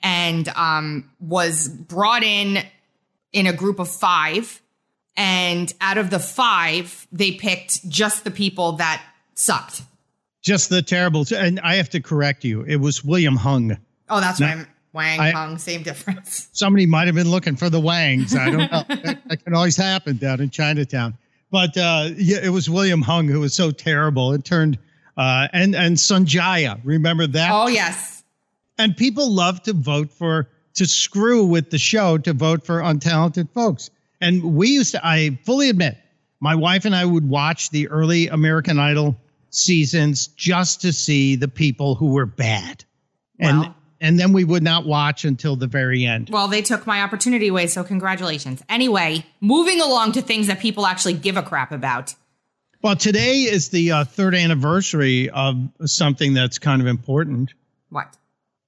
and 0.02 0.49
um 0.50 1.11
was 1.21 1.69
brought 1.69 2.23
in 2.23 2.59
in 3.33 3.47
a 3.47 3.52
group 3.52 3.78
of 3.78 3.88
5 3.88 4.61
and 5.16 5.73
out 5.80 5.99
of 5.99 6.11
the 6.11 6.19
5 6.19 7.07
they 7.12 7.33
picked 7.33 7.88
just 7.88 8.25
the 8.25 8.30
people 8.30 8.73
that 8.73 9.02
sucked. 9.35 9.83
just 10.42 10.69
the 10.71 10.83
terrible. 10.83 11.25
And 11.37 11.61
I 11.61 11.75
have 11.76 11.90
to 11.90 12.00
correct 12.00 12.45
you. 12.45 12.62
It 12.62 12.76
was 12.76 13.04
William 13.04 13.37
Hung. 13.37 13.76
Oh, 14.09 14.21
that's 14.21 14.40
right. 14.40 14.66
Wang 14.92 15.21
I- 15.21 15.30
Hung, 15.30 15.59
same 15.59 15.83
difference. 15.83 16.49
Somebody 16.52 16.87
might 16.87 17.07
have 17.07 17.14
been 17.14 17.30
looking 17.30 17.57
for 17.57 17.71
the 17.71 17.78
Wangs. 17.80 18.35
I 18.35 18.50
don't 18.50 18.73
know. 18.73 18.85
that, 18.88 19.21
that 19.28 19.45
can 19.45 19.54
always 19.54 19.76
happen 19.76 20.16
down 20.16 20.40
in 20.40 20.50
Chinatown. 20.50 21.16
But 21.52 21.76
uh, 21.76 22.09
yeah, 22.16 22.38
it 22.42 22.49
was 22.50 22.69
William 22.71 23.02
Hung 23.02 23.28
who 23.28 23.40
was 23.40 23.54
so 23.54 23.71
terrible. 23.71 24.33
It 24.33 24.45
turned 24.45 24.78
uh, 25.16 25.49
and 25.52 25.75
and 25.76 25.97
Sanjaya. 25.97 26.80
Remember 26.85 27.26
that? 27.26 27.50
Oh 27.52 27.69
yes. 27.69 28.20
And 28.81 28.97
people 28.97 29.31
love 29.31 29.63
to 29.65 29.75
vote 29.75 30.11
for, 30.11 30.49
to 30.75 30.87
screw 30.87 31.45
with 31.45 31.69
the 31.69 31.77
show 31.77 32.17
to 32.17 32.33
vote 32.33 32.65
for 32.65 32.81
untalented 32.81 33.51
folks. 33.53 33.91
And 34.23 34.55
we 34.55 34.69
used 34.69 34.93
to, 34.93 35.07
I 35.07 35.39
fully 35.45 35.69
admit, 35.69 35.99
my 36.41 36.55
wife 36.55 36.87
and 36.87 36.97
I 36.97 37.05
would 37.05 37.29
watch 37.29 37.69
the 37.69 37.89
early 37.89 38.29
American 38.29 38.79
Idol 38.79 39.19
seasons 39.51 40.29
just 40.29 40.81
to 40.81 40.95
see 40.95 41.37
the 41.37 41.49
people 41.49 41.95
who 41.95 42.13
were 42.13 42.25
bad. 42.25 42.85
And, 43.39 43.61
Well. 43.61 43.77
and 44.01 44.19
then 44.19 44.33
we 44.33 44.45
would 44.45 44.63
not 44.63 44.87
watch 44.87 45.27
until 45.27 45.57
the 45.57 45.67
very 45.67 46.07
end. 46.07 46.31
Well, 46.31 46.49
they 46.49 46.63
took 46.63 46.87
my 46.87 47.03
opportunity 47.03 47.49
away, 47.49 47.67
so 47.67 47.85
congratulations. 47.85 48.63
Anyway, 48.71 49.27
moving 49.43 49.83
along 49.83 50.13
to 50.13 50.23
things 50.23 50.47
that 50.47 50.61
people 50.61 50.87
actually 50.87 51.15
give 51.15 51.37
a 51.37 51.43
crap 51.43 51.71
about. 51.71 52.15
Well, 52.83 52.97
today 52.97 53.43
is 53.43 53.69
the 53.69 53.93
uh, 53.93 54.05
third 54.05 54.35
anniversary 54.35 55.29
of 55.29 55.69
something 55.85 56.33
that's 56.33 56.59
kind 56.59 56.81
of 56.81 56.89
important. 56.89 57.53
What? 57.91 58.17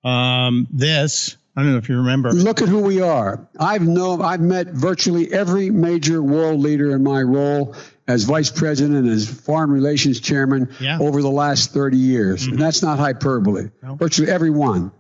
Um, 0.05 0.67
this, 0.71 1.37
I 1.57 1.63
don't 1.63 1.73
know 1.73 1.79
if 1.79 1.89
you 1.89 1.97
remember. 1.99 2.33
Look 2.33 2.63
at 2.63 2.69
who 2.69 2.81
we 2.81 3.01
are. 3.01 3.47
I've 3.59 3.87
known, 3.87 4.23
I've 4.23 4.41
met 4.41 4.69
virtually 4.69 5.33
every 5.33 5.71
major 5.71 6.23
world 6.23 6.61
leader 6.61 6.91
in 6.95 7.03
my 7.03 7.23
role, 7.23 7.77
as 8.09 8.25
vice 8.25 8.51
president 8.51 8.97
and 8.97 9.09
as 9.09 9.29
foreign 9.29 9.71
relations 9.71 10.21
chairman 10.21 10.69
Yeah. 10.81 10.99
over 10.99 11.23
the 11.23 11.31
last 11.31 11.73
30 11.73 11.97
years. 11.97 12.47
And 12.47 12.59
that's 12.59 12.83
not 12.83 12.99
hyperbole. 12.99 13.71
Virtually 13.83 14.31
every 14.31 14.51
one. 14.51 14.91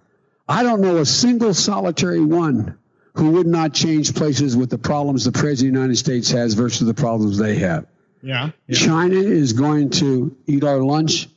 I 0.48 0.62
don't 0.62 0.80
know 0.80 0.98
a 0.98 1.06
single 1.06 1.54
solitary 1.54 2.20
one 2.24 2.78
who 3.14 3.32
would 3.32 3.46
not 3.46 3.72
change 3.74 4.14
places 4.14 4.56
with 4.56 4.70
the 4.70 4.78
problems 4.78 5.24
the 5.24 5.32
president 5.32 5.68
of 5.70 5.74
the 5.74 5.80
United 5.80 5.96
States 5.96 6.30
has 6.30 6.54
versus 6.54 6.86
the 6.86 6.94
problems 6.94 7.38
they 7.38 7.56
have. 7.56 7.86
Yeah. 8.22 8.50
yeah. 8.66 8.78
China 8.78 9.16
is 9.16 9.52
going 9.52 9.90
to 9.90 10.36
eat 10.46 10.64
our 10.64 10.78
lunch. 10.78 11.28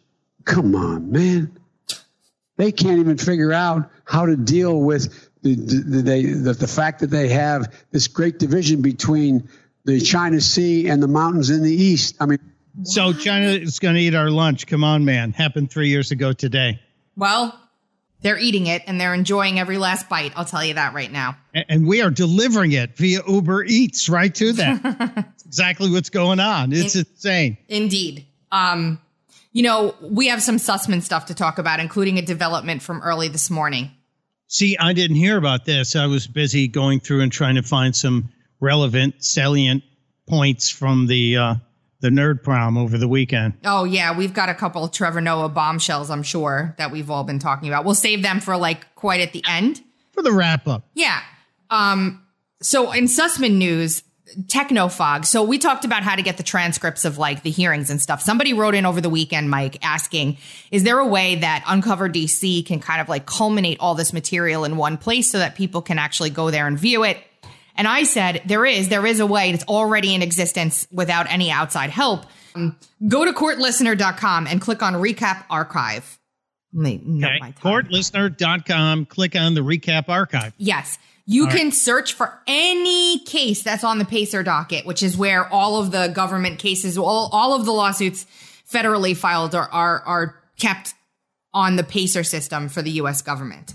Come 0.46 0.76
on, 0.76 1.12
man. 1.12 1.58
They 2.58 2.72
can't 2.72 3.00
even 3.00 3.18
figure 3.18 3.52
out 3.52 3.90
how 4.06 4.26
to 4.26 4.36
deal 4.36 4.80
with 4.80 5.30
the 5.42 5.56
the, 5.56 6.02
they, 6.02 6.24
the, 6.24 6.54
the 6.54 6.68
fact 6.68 7.02
that 7.02 7.08
they 7.10 7.30
have 7.30 7.74
this 7.92 8.08
great 8.08 8.40
division 8.40 8.82
between 8.82 9.50
the 9.84 10.00
China 10.00 10.42
Sea 10.42 10.88
and 10.88 11.02
the 11.02 11.08
mountains 11.08 11.50
in 11.50 11.62
the 11.64 11.74
east. 11.74 12.16
I 12.20 12.26
mean, 12.26 12.40
So 12.84 13.14
China 13.14 13.48
is 13.48 13.80
going 13.80 13.96
to 13.96 14.02
eat 14.02 14.16
our 14.16 14.30
lunch. 14.30 14.68
Come 14.68 14.84
on, 14.84 15.06
man. 15.06 15.32
Happened 15.34 15.70
three 15.70 15.90
years 15.90 16.12
ago 16.12 16.34
today. 16.34 16.80
Well, 17.16 17.60
they're 18.22 18.40
eating 18.40 18.66
it 18.66 18.82
and 18.88 19.00
they're 19.00 19.14
enjoying 19.14 19.60
every 19.60 19.78
last 19.78 20.10
bite. 20.10 20.34
I'll 20.36 20.46
tell 20.46 20.66
you 20.66 20.74
that 20.74 20.96
right 20.96 21.12
now. 21.12 21.38
And 21.54 21.86
we 21.86 22.02
are 22.02 22.10
delivering 22.10 22.72
it 22.72 22.98
via 22.98 23.20
Uber 23.28 23.66
Eats 23.66 24.10
right 24.10 24.34
to 24.36 24.52
them. 24.52 25.26
Exactly 25.46 25.90
what's 25.92 26.10
going 26.10 26.40
on. 26.40 26.74
It's 26.74 26.96
insane. 26.96 27.58
Indeed. 27.70 28.26
Um, 28.52 29.00
you 29.56 29.64
know, 29.64 29.96
we 30.02 30.28
have 30.28 30.44
some 30.44 30.58
Sussmann 30.58 31.02
stuff 31.02 31.28
to 31.28 31.34
talk 31.34 31.60
about, 31.60 31.80
including 31.80 32.18
a 32.18 32.22
development 32.22 32.82
from 32.82 33.02
early 33.02 33.30
this 33.30 33.50
morning. 33.50 33.90
See, 34.48 34.78
I 34.78 34.92
didn't 34.92 35.16
hear 35.16 35.38
about 35.38 35.64
this. 35.64 35.96
I 35.96 36.08
was 36.08 36.28
busy 36.28 36.68
going 36.68 37.00
through 37.00 37.22
and 37.22 37.32
trying 37.32 37.56
to 37.56 37.64
find 37.64 37.96
some 37.96 38.28
relevant, 38.60 39.24
salient 39.24 39.82
points 40.28 40.70
from 40.70 41.08
the 41.08 41.38
uh, 41.38 41.56
the 42.02 42.10
nerd 42.10 42.44
prom 42.44 42.78
over 42.78 42.98
the 42.98 43.08
weekend. 43.08 43.54
Oh 43.64 43.86
yeah, 43.86 44.16
we've 44.18 44.34
got 44.34 44.50
a 44.50 44.54
couple 44.54 44.84
of 44.84 44.92
Trevor 44.92 45.22
Noah 45.22 45.48
bombshells, 45.48 46.10
I'm 46.10 46.22
sure, 46.22 46.76
that 46.78 46.92
we've 46.92 47.10
all 47.10 47.24
been 47.24 47.40
talking 47.40 47.70
about. 47.70 47.86
We'll 47.86 47.96
save 47.96 48.24
them 48.24 48.42
for 48.42 48.58
like 48.58 48.94
quite 48.96 49.22
at 49.22 49.32
the 49.32 49.42
end. 49.48 49.82
For 50.12 50.22
the 50.22 50.34
wrap 50.34 50.68
up, 50.68 50.84
Yeah. 50.96 51.22
Um, 51.70 52.22
so 52.62 52.92
in 52.92 53.06
Sussmann 53.06 53.56
news, 53.56 54.04
Technofog. 54.48 55.26
So 55.26 55.44
we 55.44 55.60
talked 55.60 55.86
about 55.86 56.04
how 56.04 56.16
to 56.16 56.22
get 56.24 56.38
the 56.38 56.44
transcripts 56.44 57.06
of 57.06 57.18
like 57.18 57.44
the 57.44 57.52
hearings 57.52 57.90
and 57.90 58.02
stuff. 58.02 58.22
Somebody 58.22 58.54
wrote 58.54 58.74
in 58.74 58.86
over 58.86 59.00
the 59.00 59.10
weekend, 59.10 59.50
Mike, 59.50 59.78
asking, 59.84 60.38
is 60.72 60.84
there 60.84 60.98
a 61.00 61.06
way 61.06 61.36
that 61.36 61.64
Uncover 61.68 62.10
DC 62.10 62.66
can 62.66 62.80
kind 62.80 63.02
of 63.02 63.08
like 63.08 63.26
culminate 63.26 63.78
all 63.80 63.94
this 63.94 64.14
material 64.14 64.66
in 64.66 64.78
one 64.78 64.98
place 64.98 65.30
so 65.30 65.38
that 65.38 65.56
people 65.56 65.82
can 65.82 66.00
actually 66.00 66.32
go 66.32 66.50
there 66.50 66.68
and 66.68 66.78
view 66.78 67.04
it? 67.04 67.20
And 67.78 67.88
I 67.88 68.04
said, 68.04 68.42
there 68.46 68.66
is, 68.66 68.90
there 68.90 69.06
is 69.06 69.20
a 69.20 69.28
way. 69.28 69.52
It's 69.52 69.66
already 69.66 70.16
in 70.16 70.22
existence 70.22 70.88
without 70.92 71.30
any 71.30 71.52
outside 71.52 71.90
help. 71.90 72.26
Um, 72.56 72.78
go 73.08 73.26
to 73.26 73.34
courtlistener.com 73.34 74.48
and 74.48 74.62
click 74.62 74.82
on 74.82 74.94
recap 74.94 75.44
archive. 75.50 76.18
Let 76.74 76.84
me 76.84 77.02
note 77.04 77.28
okay. 77.28 77.38
my 77.40 77.52
time. 77.52 77.84
Courtlistener.com. 77.86 79.06
Click 79.06 79.36
on 79.36 79.54
the 79.54 79.62
recap 79.62 80.10
archive. 80.10 80.54
Yes. 80.58 80.98
You 81.28 81.48
can 81.48 81.72
search 81.72 82.14
for 82.14 82.40
any 82.46 83.18
case 83.20 83.64
that's 83.64 83.84
on 83.84 83.98
the 83.98 84.06
PACER 84.06 84.44
docket, 84.44 84.86
which 84.86 85.02
is 85.02 85.18
where 85.18 85.52
all 85.52 85.82
of 85.82 85.92
the 85.92 86.08
government 86.10 86.60
cases, 86.60 87.00
all, 87.00 87.30
all 87.32 87.56
of 87.56 87.66
the 87.66 87.72
lawsuits 87.72 88.28
federally 88.72 89.18
filed 89.18 89.56
are, 89.56 89.68
are, 89.72 90.02
are 90.02 90.36
kept 90.60 90.94
on 91.52 91.78
the 91.78 91.84
PACER 91.84 92.24
system 92.24 92.70
for 92.70 92.84
the 92.84 92.92
US 92.92 93.24
government. 93.24 93.74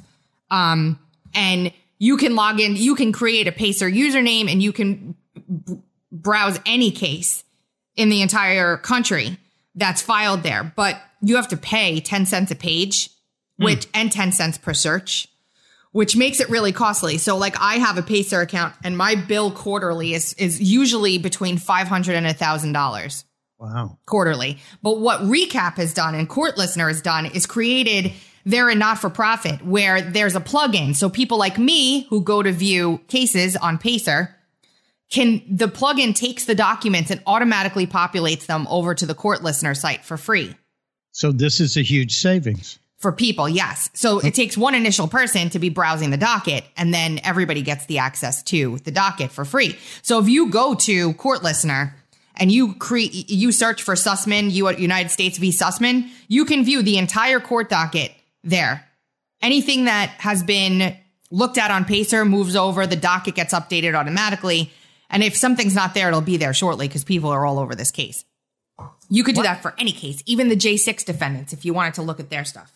Um, 0.48 1.00
and 1.34 1.72
you 1.98 2.16
can 2.16 2.36
log 2.36 2.60
in, 2.60 2.76
you 2.76 2.94
can 2.94 3.10
create 3.10 3.48
a 3.48 3.52
PACER 3.52 3.90
username 3.90 4.50
and 4.50 4.62
you 4.62 4.72
can 4.72 5.16
b- 5.66 5.78
browse 6.12 6.60
any 6.64 6.92
case 6.92 7.42
in 7.96 8.10
the 8.10 8.22
entire 8.22 8.76
country 8.76 9.38
that's 9.74 10.02
filed 10.02 10.42
there. 10.44 10.62
But 10.62 11.00
you 11.22 11.36
have 11.36 11.48
to 11.48 11.56
pay 11.56 12.00
10 12.00 12.26
cents 12.26 12.50
a 12.50 12.54
page, 12.54 13.10
hmm. 13.58 13.64
which, 13.64 13.86
and 13.94 14.10
10 14.10 14.32
cents 14.32 14.58
per 14.58 14.74
search 14.74 15.28
which 15.92 16.16
makes 16.16 16.40
it 16.40 16.48
really 16.48 16.72
costly. 16.72 17.18
So 17.18 17.36
like 17.36 17.56
I 17.60 17.74
have 17.74 17.98
a 17.98 18.02
Pacer 18.02 18.40
account 18.40 18.74
and 18.84 18.96
my 18.96 19.14
bill 19.14 19.50
quarterly 19.50 20.14
is 20.14 20.34
is 20.34 20.60
usually 20.60 21.18
between 21.18 21.58
500 21.58 22.14
and 22.14 22.26
$1000 22.26 23.24
Wow. 23.58 23.98
quarterly. 24.06 24.58
But 24.82 25.00
what 25.00 25.20
Recap 25.20 25.74
has 25.74 25.92
done 25.92 26.14
and 26.14 26.28
Court 26.28 26.56
Listener 26.56 26.88
has 26.88 27.02
done 27.02 27.26
is 27.26 27.46
created 27.46 28.12
they're 28.46 28.70
a 28.70 28.74
not 28.74 28.98
for 28.98 29.10
profit 29.10 29.62
where 29.62 30.00
there's 30.00 30.34
a 30.34 30.40
plugin. 30.40 30.96
So 30.96 31.10
people 31.10 31.36
like 31.36 31.58
me 31.58 32.06
who 32.08 32.22
go 32.22 32.42
to 32.42 32.50
view 32.52 33.02
cases 33.08 33.56
on 33.56 33.76
Pacer 33.76 34.34
can 35.10 35.42
the 35.46 35.68
plugin 35.68 36.14
takes 36.14 36.46
the 36.46 36.54
documents 36.54 37.10
and 37.10 37.20
automatically 37.26 37.86
populates 37.86 38.46
them 38.46 38.66
over 38.70 38.94
to 38.94 39.04
the 39.04 39.14
Court 39.14 39.42
Listener 39.42 39.74
site 39.74 40.04
for 40.04 40.16
free 40.16 40.54
So 41.12 41.32
this 41.32 41.60
is 41.60 41.76
a 41.76 41.82
huge 41.82 42.16
savings. 42.16 42.78
for 43.00 43.12
people, 43.12 43.48
yes. 43.48 43.88
So 43.94 44.18
it 44.18 44.34
takes 44.34 44.58
one 44.58 44.74
initial 44.74 45.08
person 45.08 45.48
to 45.50 45.58
be 45.58 45.70
browsing 45.70 46.10
the 46.10 46.18
docket, 46.18 46.64
and 46.76 46.92
then 46.92 47.18
everybody 47.24 47.62
gets 47.62 47.86
the 47.86 47.98
access 47.98 48.42
to 48.44 48.76
the 48.84 48.90
docket 48.90 49.32
for 49.32 49.46
free. 49.46 49.76
So 50.02 50.20
if 50.20 50.28
you 50.28 50.50
go 50.50 50.74
to 50.74 51.14
Court 51.14 51.42
Listener 51.42 51.96
and 52.36 52.52
you 52.52 52.74
create, 52.74 53.30
you 53.30 53.52
search 53.52 53.82
for 53.82 53.94
Sussmann, 53.94 54.50
you 54.50 54.70
United 54.70 55.08
States 55.10 55.38
v. 55.38 55.50
Sussmann, 55.50 56.10
you 56.28 56.44
can 56.44 56.62
view 56.62 56.82
the 56.82 56.98
entire 56.98 57.40
court 57.40 57.70
docket 57.70 58.12
there. 58.44 58.86
Anything 59.40 59.86
that 59.86 60.10
has 60.18 60.42
been 60.42 60.94
looked 61.30 61.56
at 61.56 61.70
on 61.70 61.86
Pacer 61.86 62.26
moves 62.26 62.54
over, 62.54 62.86
the 62.86 62.96
docket 62.96 63.34
gets 63.34 63.54
updated 63.54 63.94
automatically. 63.94 64.70
And 65.08 65.22
if 65.22 65.34
something's 65.34 65.74
not 65.74 65.94
there, 65.94 66.08
it'll 66.08 66.20
be 66.20 66.36
there 66.36 66.52
shortly 66.52 66.86
because 66.86 67.04
people 67.04 67.30
are 67.30 67.46
all 67.46 67.58
over 67.58 67.74
this 67.74 67.90
case. 67.90 68.26
You 69.08 69.24
could 69.24 69.34
do 69.34 69.42
that 69.42 69.62
for 69.62 69.74
any 69.78 69.92
case, 69.92 70.22
even 70.26 70.48
the 70.48 70.56
J6 70.56 71.04
defendants, 71.04 71.52
if 71.52 71.64
you 71.64 71.74
wanted 71.74 71.94
to 71.94 72.02
look 72.02 72.20
at 72.20 72.30
their 72.30 72.44
stuff. 72.44 72.72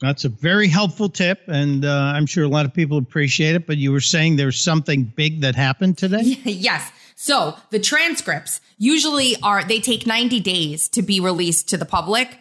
That's 0.00 0.24
a 0.24 0.28
very 0.28 0.68
helpful 0.68 1.08
tip, 1.08 1.40
and 1.46 1.84
uh, 1.84 2.12
I'm 2.14 2.26
sure 2.26 2.44
a 2.44 2.48
lot 2.48 2.66
of 2.66 2.74
people 2.74 2.98
appreciate 2.98 3.54
it. 3.54 3.66
But 3.66 3.78
you 3.78 3.92
were 3.92 4.00
saying 4.00 4.36
there's 4.36 4.60
something 4.60 5.04
big 5.04 5.40
that 5.40 5.54
happened 5.54 5.96
today. 5.96 6.22
yes. 6.44 6.90
So 7.14 7.56
the 7.70 7.80
transcripts 7.80 8.60
usually 8.76 9.36
are, 9.42 9.64
they 9.64 9.80
take 9.80 10.06
90 10.06 10.40
days 10.40 10.88
to 10.90 11.02
be 11.02 11.18
released 11.18 11.70
to 11.70 11.78
the 11.78 11.86
public. 11.86 12.38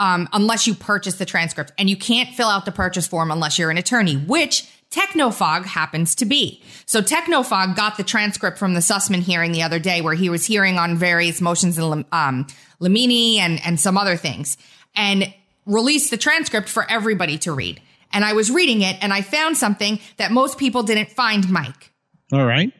Um, 0.00 0.28
unless 0.32 0.68
you 0.68 0.74
purchase 0.74 1.16
the 1.16 1.24
transcript 1.24 1.72
and 1.76 1.90
you 1.90 1.96
can't 1.96 2.32
fill 2.32 2.46
out 2.46 2.64
the 2.64 2.70
purchase 2.70 3.08
form 3.08 3.32
unless 3.32 3.58
you're 3.58 3.70
an 3.70 3.78
attorney, 3.78 4.16
which 4.16 4.70
Technofog 4.90 5.66
happens 5.66 6.14
to 6.16 6.24
be. 6.24 6.62
So 6.86 7.02
Technofog 7.02 7.76
got 7.76 7.96
the 7.96 8.04
transcript 8.04 8.58
from 8.58 8.74
the 8.74 8.80
Sussmann 8.80 9.20
hearing 9.20 9.52
the 9.52 9.62
other 9.62 9.78
day 9.78 10.00
where 10.00 10.14
he 10.14 10.30
was 10.30 10.46
hearing 10.46 10.78
on 10.78 10.96
various 10.96 11.40
motions 11.40 11.78
in 11.78 12.04
um, 12.10 12.46
limine 12.80 13.40
and, 13.40 13.60
and 13.64 13.78
some 13.78 13.98
other 13.98 14.16
things 14.16 14.56
and 14.96 15.32
released 15.66 16.10
the 16.10 16.16
transcript 16.16 16.68
for 16.68 16.90
everybody 16.90 17.36
to 17.38 17.52
read. 17.52 17.80
And 18.12 18.24
I 18.24 18.32
was 18.32 18.50
reading 18.50 18.80
it 18.80 18.96
and 19.02 19.12
I 19.12 19.20
found 19.20 19.58
something 19.58 20.00
that 20.16 20.32
most 20.32 20.58
people 20.58 20.82
didn't 20.82 21.10
find, 21.10 21.48
Mike 21.50 21.92
All 22.32 22.46
right. 22.46 22.72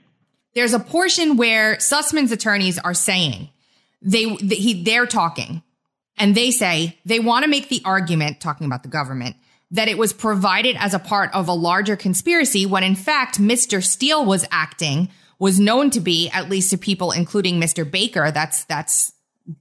there's 0.55 0.73
a 0.73 0.81
portion 0.81 1.37
where 1.37 1.77
Sussmann's 1.77 2.33
attorneys 2.33 2.79
are 2.79 2.95
saying 2.95 3.51
they 4.01 4.25
th- 4.25 4.63
he 4.63 4.83
they're 4.83 5.07
talking 5.07 5.63
and 6.17 6.35
they 6.35 6.51
say 6.51 6.99
they 7.05 7.21
want 7.21 7.45
to 7.45 7.51
make 7.51 7.69
the 7.69 7.83
argument 7.85 8.41
talking 8.41 8.67
about 8.67 8.83
the 8.83 8.89
government 8.89 9.37
that 9.71 9.89
it 9.89 9.99
was 9.99 10.13
provided 10.13 10.77
as 10.79 10.95
a 10.95 10.99
part 10.99 11.33
of 11.35 11.49
a 11.49 11.53
larger 11.53 11.97
conspiracy 11.97 12.65
when 12.67 12.83
in 12.83 12.95
fact 12.95 13.41
Mr. 13.41 13.83
Steele 13.83 14.25
was 14.25 14.47
acting 14.51 15.09
was 15.39 15.61
known 15.61 15.91
to 15.91 16.01
be 16.01 16.29
at 16.31 16.49
least 16.49 16.71
to 16.71 16.79
people 16.79 17.11
including 17.13 17.61
Mr. 17.61 17.89
Baker 17.89 18.31
that's 18.31 18.65
that's 18.65 19.13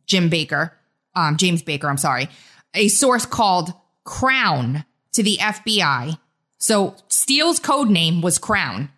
Jim 0.05 0.29
Baker 0.29 0.73
um 1.15 1.37
James 1.37 1.61
Baker 1.61 1.87
I'm 1.89 1.97
sorry 1.97 2.29
a 2.73 2.87
source 2.87 3.25
called 3.25 3.73
Crown 4.05 4.85
to 5.13 5.23
the 5.23 5.37
FBI 5.41 6.17
so 6.57 6.95
Steele's 7.09 7.59
code 7.59 7.89
name 7.89 8.21
was 8.21 8.37
Crown 8.37 8.89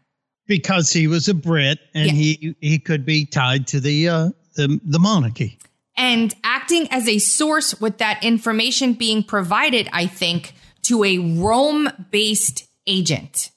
Because 0.48 0.92
he 0.94 1.08
was 1.08 1.28
a 1.28 1.34
Brit, 1.34 1.80
and 1.94 2.08
Yeah. 2.08 2.14
he 2.14 2.56
he 2.62 2.80
could 2.80 3.06
be 3.06 3.26
tied 3.26 3.68
to 3.68 3.80
the 3.80 4.08
uh, 4.10 4.30
the 4.56 4.80
the 4.86 5.00
monarchy. 5.00 5.58
and 5.98 6.34
acting 6.44 6.88
as 6.92 7.08
a 7.08 7.20
source 7.20 7.80
with 7.82 7.98
that 7.98 8.24
information 8.24 8.94
being 8.94 9.22
provided, 9.24 9.90
I 9.92 10.06
think, 10.08 10.54
to 10.90 11.04
a 11.04 11.18
Rome 11.20 11.88
based 12.12 12.68
agent. 12.88 13.52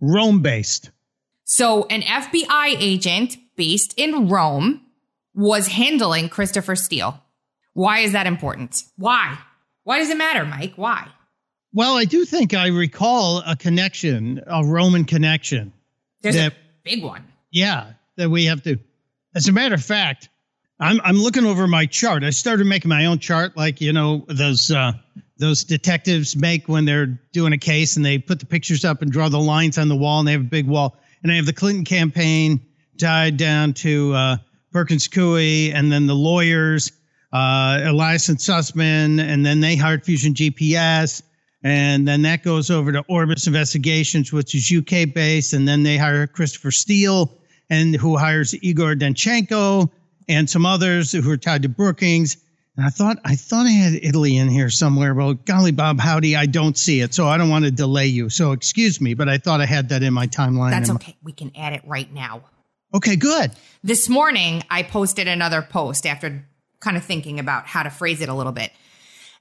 Rome 0.00 0.40
based. 0.42 0.90
So 1.44 1.86
an 1.90 2.00
FBI 2.02 2.76
agent 2.78 3.36
based 3.56 3.92
in 3.98 4.28
Rome 4.28 4.80
was 5.34 5.66
handling 5.68 6.28
Christopher 6.28 6.76
Steele. 6.76 7.22
Why 7.74 8.00
is 8.00 8.12
that 8.12 8.26
important? 8.26 8.82
Why? 8.96 9.36
Why 9.84 9.98
does 9.98 10.08
it 10.10 10.16
matter, 10.16 10.44
Mike? 10.44 10.72
Why? 10.76 11.08
Well, 11.72 11.96
I 11.96 12.04
do 12.04 12.24
think 12.24 12.54
I 12.54 12.68
recall 12.68 13.42
a 13.46 13.54
connection, 13.54 14.42
a 14.46 14.64
Roman 14.64 15.04
connection. 15.04 15.72
There's 16.22 16.36
Yeah. 16.36 16.46
a 16.48 16.52
big 16.84 17.04
one. 17.04 17.24
Yeah, 17.50 17.92
that 18.16 18.30
we 18.30 18.46
have 18.46 18.62
to. 18.62 18.78
As 19.34 19.46
a 19.48 19.52
matter 19.52 19.74
of 19.74 19.84
fact, 19.84 20.28
I'm 20.80 21.00
I'm 21.04 21.16
looking 21.16 21.44
over 21.44 21.66
my 21.66 21.86
chart. 21.86 22.24
I 22.24 22.30
started 22.30 22.66
making 22.66 22.88
my 22.88 23.06
own 23.06 23.18
chart, 23.18 23.56
like 23.56 23.80
you 23.80 23.92
know 23.92 24.24
those 24.28 24.70
uh, 24.70 24.92
those 25.40 25.64
detectives 25.64 26.36
make 26.36 26.68
when 26.68 26.84
they're 26.84 27.18
doing 27.32 27.52
a 27.52 27.58
case, 27.58 27.96
and 27.96 28.04
they 28.04 28.18
put 28.18 28.38
the 28.38 28.46
pictures 28.46 28.84
up 28.84 29.02
and 29.02 29.10
draw 29.10 29.28
the 29.28 29.38
lines 29.38 29.78
on 29.78 29.88
the 29.88 29.96
wall, 29.96 30.20
and 30.20 30.28
they 30.28 30.32
have 30.32 30.42
a 30.42 30.44
big 30.44 30.66
wall. 30.66 30.96
And 31.22 31.32
they 31.32 31.36
have 31.36 31.46
the 31.46 31.52
Clinton 31.52 31.84
campaign 31.84 32.60
tied 32.98 33.36
down 33.36 33.72
to 33.74 34.14
uh, 34.14 34.36
Perkins 34.70 35.08
Coie, 35.08 35.72
and 35.74 35.90
then 35.90 36.06
the 36.06 36.14
lawyers, 36.14 36.92
uh, 37.32 37.80
Elias 37.84 38.28
and 38.28 38.38
Sussmann, 38.38 39.18
and 39.20 39.44
then 39.44 39.60
they 39.60 39.76
hired 39.76 40.04
Fusion 40.04 40.34
GPS. 40.34 41.22
And 41.62 42.06
then 42.06 42.22
that 42.22 42.42
goes 42.42 42.70
over 42.70 42.92
to 42.92 43.04
Orbis 43.08 43.46
Investigations, 43.46 44.32
which 44.32 44.54
is 44.54 44.72
UK 44.74 45.12
based. 45.12 45.52
And 45.52 45.68
then 45.68 45.82
they 45.82 45.96
hire 45.96 46.26
Christopher 46.26 46.70
Steele, 46.70 47.30
and 47.68 47.94
who 47.94 48.16
hires 48.16 48.54
Igor 48.62 48.94
Danchenko 48.94 49.90
and 50.28 50.48
some 50.48 50.66
others 50.66 51.12
who 51.12 51.30
are 51.30 51.36
tied 51.36 51.62
to 51.62 51.68
Brookings. 51.68 52.36
And 52.76 52.86
I 52.86 52.90
thought 52.90 53.18
I 53.24 53.34
thought 53.34 53.66
I 53.66 53.70
had 53.70 53.94
Italy 54.02 54.36
in 54.36 54.48
here 54.48 54.70
somewhere. 54.70 55.12
Well, 55.14 55.34
golly, 55.34 55.72
Bob, 55.72 56.00
howdy, 56.00 56.36
I 56.36 56.46
don't 56.46 56.78
see 56.78 57.00
it, 57.00 57.12
so 57.12 57.26
I 57.26 57.36
don't 57.36 57.50
want 57.50 57.64
to 57.64 57.70
delay 57.70 58.06
you. 58.06 58.28
So 58.28 58.52
excuse 58.52 59.00
me, 59.00 59.14
but 59.14 59.28
I 59.28 59.38
thought 59.38 59.60
I 59.60 59.66
had 59.66 59.88
that 59.90 60.02
in 60.02 60.14
my 60.14 60.26
timeline. 60.26 60.70
That's 60.70 60.90
okay. 60.90 61.16
We 61.22 61.32
can 61.32 61.52
add 61.56 61.72
it 61.72 61.82
right 61.84 62.10
now. 62.12 62.44
Okay, 62.94 63.16
good. 63.16 63.52
This 63.82 64.08
morning, 64.08 64.64
I 64.70 64.82
posted 64.82 65.28
another 65.28 65.62
post 65.62 66.06
after 66.06 66.44
kind 66.80 66.96
of 66.96 67.04
thinking 67.04 67.38
about 67.38 67.66
how 67.66 67.82
to 67.82 67.90
phrase 67.90 68.20
it 68.20 68.28
a 68.28 68.34
little 68.34 68.52
bit. 68.52 68.72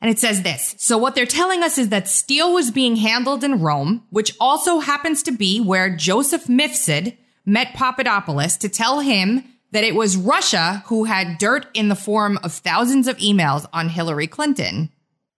And 0.02 0.10
it 0.10 0.20
says 0.20 0.44
this. 0.44 0.76
So 0.78 0.98
what 0.98 1.16
they're 1.16 1.26
telling 1.26 1.64
us 1.64 1.78
is 1.78 1.90
that 1.90 2.08
Steele 2.08 2.54
was 2.54 2.72
being 2.72 2.96
handled 2.96 3.44
in 3.44 3.60
Rome, 3.62 4.04
which 4.12 4.34
also 4.40 4.80
happens 4.80 5.24
to 5.24 5.32
be 5.32 5.60
where 5.60 5.94
Joseph 5.94 6.46
Mifsud 6.46 7.18
met 7.46 7.74
Papadopoulos 7.74 8.58
to 8.58 8.70
tell 8.70 9.02
him 9.02 9.44
that 9.72 9.84
it 9.84 9.96
was 9.96 10.18
Russia 10.18 10.84
who 10.88 11.04
had 11.04 11.38
dirt 11.38 11.68
in 11.74 11.90
the 11.90 11.96
form 11.96 12.40
of 12.44 12.54
thousands 12.54 13.08
of 13.08 13.18
emails 13.18 13.66
on 13.72 13.90
Hillary 13.90 14.28
Clinton. 14.28 14.90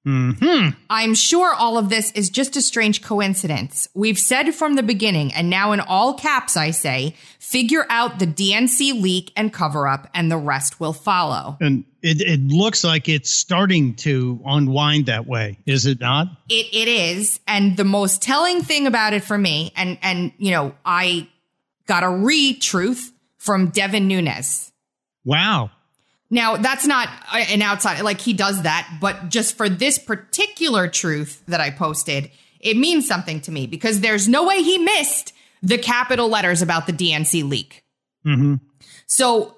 Mm-hmm. 0.06 0.70
I'm 0.90 1.14
sure 1.14 1.54
all 1.54 1.78
of 1.78 1.90
this 1.90 2.12
is 2.14 2.32
just 2.32 2.56
a 2.56 2.62
strange 2.62 3.04
coincidence. 3.04 3.88
We've 3.94 4.18
said 4.18 4.56
from 4.56 4.76
the 4.76 4.82
beginning, 4.82 5.32
and 5.34 5.50
now 5.50 5.74
in 5.74 5.80
all 5.80 6.16
caps, 6.16 6.58
I 6.58 6.72
say, 6.72 7.16
figure 7.40 7.86
out 7.88 8.18
the 8.18 8.26
DNC 8.26 9.00
leak 9.00 9.32
and 9.36 9.54
cover 9.54 9.88
up, 9.88 10.10
and 10.16 10.32
the 10.32 10.38
rest 10.38 10.80
will 10.80 10.94
follow. 10.94 11.58
And 11.62 11.86
it, 12.02 12.20
it 12.20 12.48
looks 12.48 12.84
like 12.84 13.10
it's 13.10 13.30
starting 13.30 13.94
to 13.98 14.42
unwind 14.44 15.06
that 15.06 15.28
way, 15.28 15.60
is 15.68 15.86
it 15.86 16.00
not? 16.00 16.30
It 16.50 16.66
it 16.74 16.88
is, 16.88 17.40
and 17.48 17.78
the 17.78 17.84
most 17.84 18.24
telling 18.24 18.64
thing 18.64 18.88
about 18.88 19.14
it 19.14 19.24
for 19.24 19.38
me, 19.38 19.72
and 19.76 20.00
and 20.02 20.32
you 20.40 20.50
know, 20.50 20.74
I 20.84 21.30
got 21.86 22.04
a 22.04 22.10
re 22.10 22.56
truth 22.56 23.14
from 23.42 23.70
Devin 23.70 24.08
Nunes. 24.08 24.72
Wow. 25.26 25.72
Now, 26.30 26.58
that's 26.58 26.86
not 26.86 27.10
an 27.34 27.64
outside, 27.64 28.00
like 28.02 28.22
he 28.22 28.34
does 28.34 28.62
that, 28.62 29.00
but 29.02 29.30
just 29.30 29.58
for 29.58 29.68
this 29.68 29.98
particular 29.98 30.88
truth 30.88 31.42
that 31.48 31.60
I 31.60 31.72
posted, 31.72 32.30
it 32.60 32.78
means 32.78 33.08
something 33.08 33.42
to 33.42 33.52
me 33.52 33.66
because 33.66 34.00
there's 34.00 34.28
no 34.28 34.46
way 34.46 34.62
he 34.62 34.78
missed 34.78 35.34
the 35.64 35.80
capital 35.80 36.30
letters 36.30 36.62
about 36.62 36.86
the 36.86 36.94
DNC 36.94 37.50
leak. 37.50 37.84
Mm-hmm. 38.26 38.56
So 39.08 39.58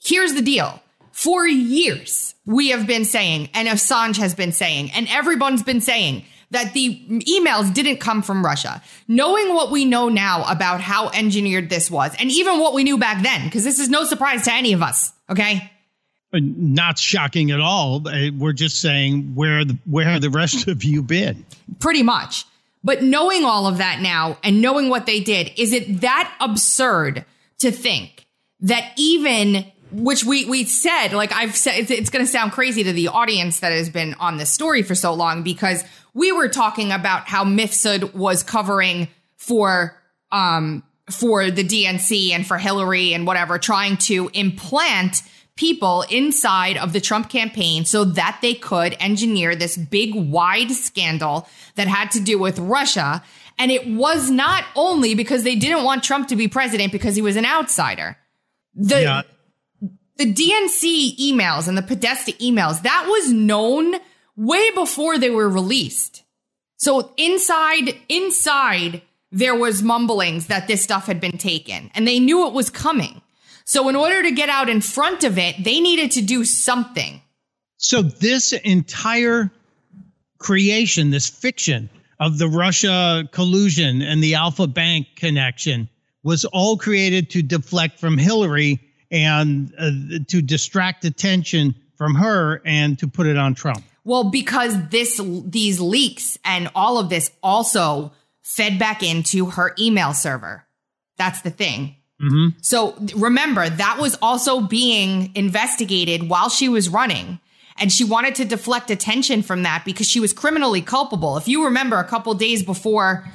here's 0.00 0.34
the 0.34 0.42
deal. 0.42 0.80
For 1.10 1.48
years, 1.48 2.36
we 2.46 2.68
have 2.68 2.86
been 2.86 3.04
saying, 3.04 3.50
and 3.54 3.66
Assange 3.66 4.18
has 4.18 4.36
been 4.36 4.52
saying, 4.52 4.92
and 4.92 5.08
everyone's 5.08 5.64
been 5.64 5.80
saying 5.80 6.24
that 6.50 6.72
the 6.74 7.00
emails 7.08 7.72
didn't 7.74 7.98
come 7.98 8.22
from 8.22 8.44
Russia. 8.44 8.82
Knowing 9.08 9.54
what 9.54 9.70
we 9.70 9.84
know 9.84 10.08
now 10.08 10.44
about 10.50 10.80
how 10.80 11.08
engineered 11.10 11.68
this 11.70 11.90
was, 11.90 12.14
and 12.18 12.30
even 12.30 12.58
what 12.60 12.74
we 12.74 12.84
knew 12.84 12.98
back 12.98 13.22
then, 13.22 13.44
because 13.44 13.64
this 13.64 13.78
is 13.78 13.88
no 13.88 14.04
surprise 14.04 14.44
to 14.44 14.52
any 14.52 14.72
of 14.72 14.82
us, 14.82 15.12
okay? 15.28 15.70
Not 16.32 16.98
shocking 16.98 17.50
at 17.50 17.60
all. 17.60 18.06
Uh, 18.06 18.30
We're 18.36 18.52
just 18.52 18.80
saying 18.80 19.34
where 19.34 19.64
the 19.64 19.78
where 19.86 20.04
have 20.04 20.20
the 20.20 20.30
rest 20.30 20.68
of 20.68 20.84
you 20.84 21.02
been? 21.02 21.44
pretty 21.78 22.02
much. 22.02 22.44
But 22.84 23.02
knowing 23.02 23.44
all 23.44 23.66
of 23.66 23.78
that 23.78 24.00
now 24.00 24.38
and 24.44 24.60
knowing 24.62 24.88
what 24.88 25.06
they 25.06 25.20
did, 25.20 25.50
is 25.56 25.72
it 25.72 26.02
that 26.02 26.32
absurd 26.40 27.24
to 27.58 27.70
think 27.72 28.26
that 28.60 28.92
even 28.96 29.64
which 29.92 30.24
we 30.24 30.44
we 30.46 30.64
said 30.64 31.12
like 31.12 31.32
I've 31.32 31.56
said 31.56 31.78
it's, 31.78 31.90
it's 31.90 32.10
going 32.10 32.24
to 32.24 32.30
sound 32.30 32.52
crazy 32.52 32.84
to 32.84 32.92
the 32.92 33.08
audience 33.08 33.60
that 33.60 33.72
has 33.72 33.88
been 33.88 34.14
on 34.14 34.36
this 34.36 34.50
story 34.50 34.82
for 34.82 34.94
so 34.94 35.14
long 35.14 35.42
because 35.42 35.84
we 36.14 36.32
were 36.32 36.48
talking 36.48 36.92
about 36.92 37.28
how 37.28 37.44
Mifsud 37.44 38.14
was 38.14 38.42
covering 38.42 39.08
for 39.36 39.96
um 40.32 40.82
for 41.10 41.50
the 41.50 41.62
DNC 41.62 42.32
and 42.32 42.46
for 42.46 42.58
Hillary 42.58 43.14
and 43.14 43.26
whatever 43.26 43.58
trying 43.58 43.96
to 43.98 44.28
implant 44.34 45.22
people 45.56 46.02
inside 46.10 46.76
of 46.76 46.92
the 46.92 47.00
Trump 47.00 47.30
campaign 47.30 47.84
so 47.84 48.04
that 48.04 48.38
they 48.42 48.54
could 48.54 48.94
engineer 49.00 49.56
this 49.56 49.76
big 49.76 50.14
wide 50.14 50.70
scandal 50.70 51.48
that 51.76 51.88
had 51.88 52.10
to 52.10 52.20
do 52.20 52.38
with 52.38 52.58
Russia. 52.58 53.22
And 53.58 53.70
it 53.70 53.86
was 53.86 54.30
not 54.30 54.64
only 54.74 55.14
because 55.14 55.44
they 55.44 55.56
didn't 55.56 55.82
want 55.82 56.04
Trump 56.04 56.28
to 56.28 56.36
be 56.36 56.46
president 56.46 56.92
because 56.92 57.16
he 57.16 57.22
was 57.22 57.36
an 57.36 57.46
outsider. 57.46 58.18
The, 58.74 59.02
Yeah. 59.02 59.22
The 60.16 60.32
DNC 60.32 61.16
emails 61.18 61.68
and 61.68 61.76
the 61.76 61.82
Podesta 61.82 62.32
emails, 62.32 62.82
that 62.82 63.06
was 63.08 63.32
known 63.32 63.94
way 64.36 64.70
before 64.72 65.18
they 65.18 65.30
were 65.30 65.48
released. 65.48 66.22
So 66.78 67.12
inside, 67.16 67.94
inside, 68.08 69.02
there 69.32 69.54
was 69.54 69.82
mumblings 69.82 70.46
that 70.46 70.68
this 70.68 70.82
stuff 70.82 71.06
had 71.06 71.20
been 71.20 71.38
taken 71.38 71.90
and 71.94 72.06
they 72.06 72.18
knew 72.18 72.46
it 72.46 72.52
was 72.52 72.70
coming. 72.70 73.22
So 73.64 73.88
in 73.88 73.96
order 73.96 74.22
to 74.22 74.30
get 74.30 74.48
out 74.48 74.68
in 74.68 74.80
front 74.80 75.24
of 75.24 75.38
it, 75.38 75.62
they 75.62 75.80
needed 75.80 76.12
to 76.12 76.22
do 76.22 76.44
something. 76.44 77.20
So 77.78 78.02
this 78.02 78.52
entire 78.52 79.50
creation, 80.38 81.10
this 81.10 81.28
fiction 81.28 81.90
of 82.20 82.38
the 82.38 82.48
Russia 82.48 83.28
collusion 83.32 84.02
and 84.02 84.22
the 84.22 84.36
Alpha 84.36 84.66
Bank 84.66 85.08
connection 85.16 85.88
was 86.22 86.44
all 86.44 86.76
created 86.76 87.30
to 87.30 87.42
deflect 87.42 87.98
from 87.98 88.18
Hillary 88.18 88.80
and 89.10 89.72
uh, 89.78 89.90
to 90.28 90.42
distract 90.42 91.04
attention 91.04 91.74
from 91.96 92.14
her 92.14 92.60
and 92.64 92.98
to 92.98 93.08
put 93.08 93.26
it 93.26 93.36
on 93.36 93.54
Trump. 93.54 93.84
Well, 94.04 94.24
because 94.24 94.88
this 94.88 95.20
these 95.24 95.80
leaks 95.80 96.38
and 96.44 96.70
all 96.74 96.98
of 96.98 97.08
this 97.08 97.30
also 97.42 98.12
fed 98.42 98.78
back 98.78 99.02
into 99.02 99.46
her 99.46 99.74
email 99.78 100.14
server. 100.14 100.64
That's 101.16 101.40
the 101.40 101.50
thing. 101.50 101.96
So 102.62 102.96
remember, 103.14 103.68
that 103.68 103.98
was 104.00 104.16
also 104.22 104.60
being 104.60 105.32
investigated 105.34 106.28
while 106.28 106.48
she 106.48 106.68
was 106.68 106.88
running. 106.88 107.40
And 107.78 107.92
she 107.92 108.04
wanted 108.04 108.36
to 108.36 108.46
deflect 108.46 108.90
attention 108.90 109.42
from 109.42 109.64
that 109.64 109.84
because 109.84 110.08
she 110.08 110.18
was 110.18 110.32
criminally 110.32 110.80
culpable. 110.80 111.36
If 111.36 111.46
you 111.46 111.66
remember 111.66 111.98
a 111.98 112.04
couple 112.04 112.32
days 112.32 112.62
before 112.62 113.28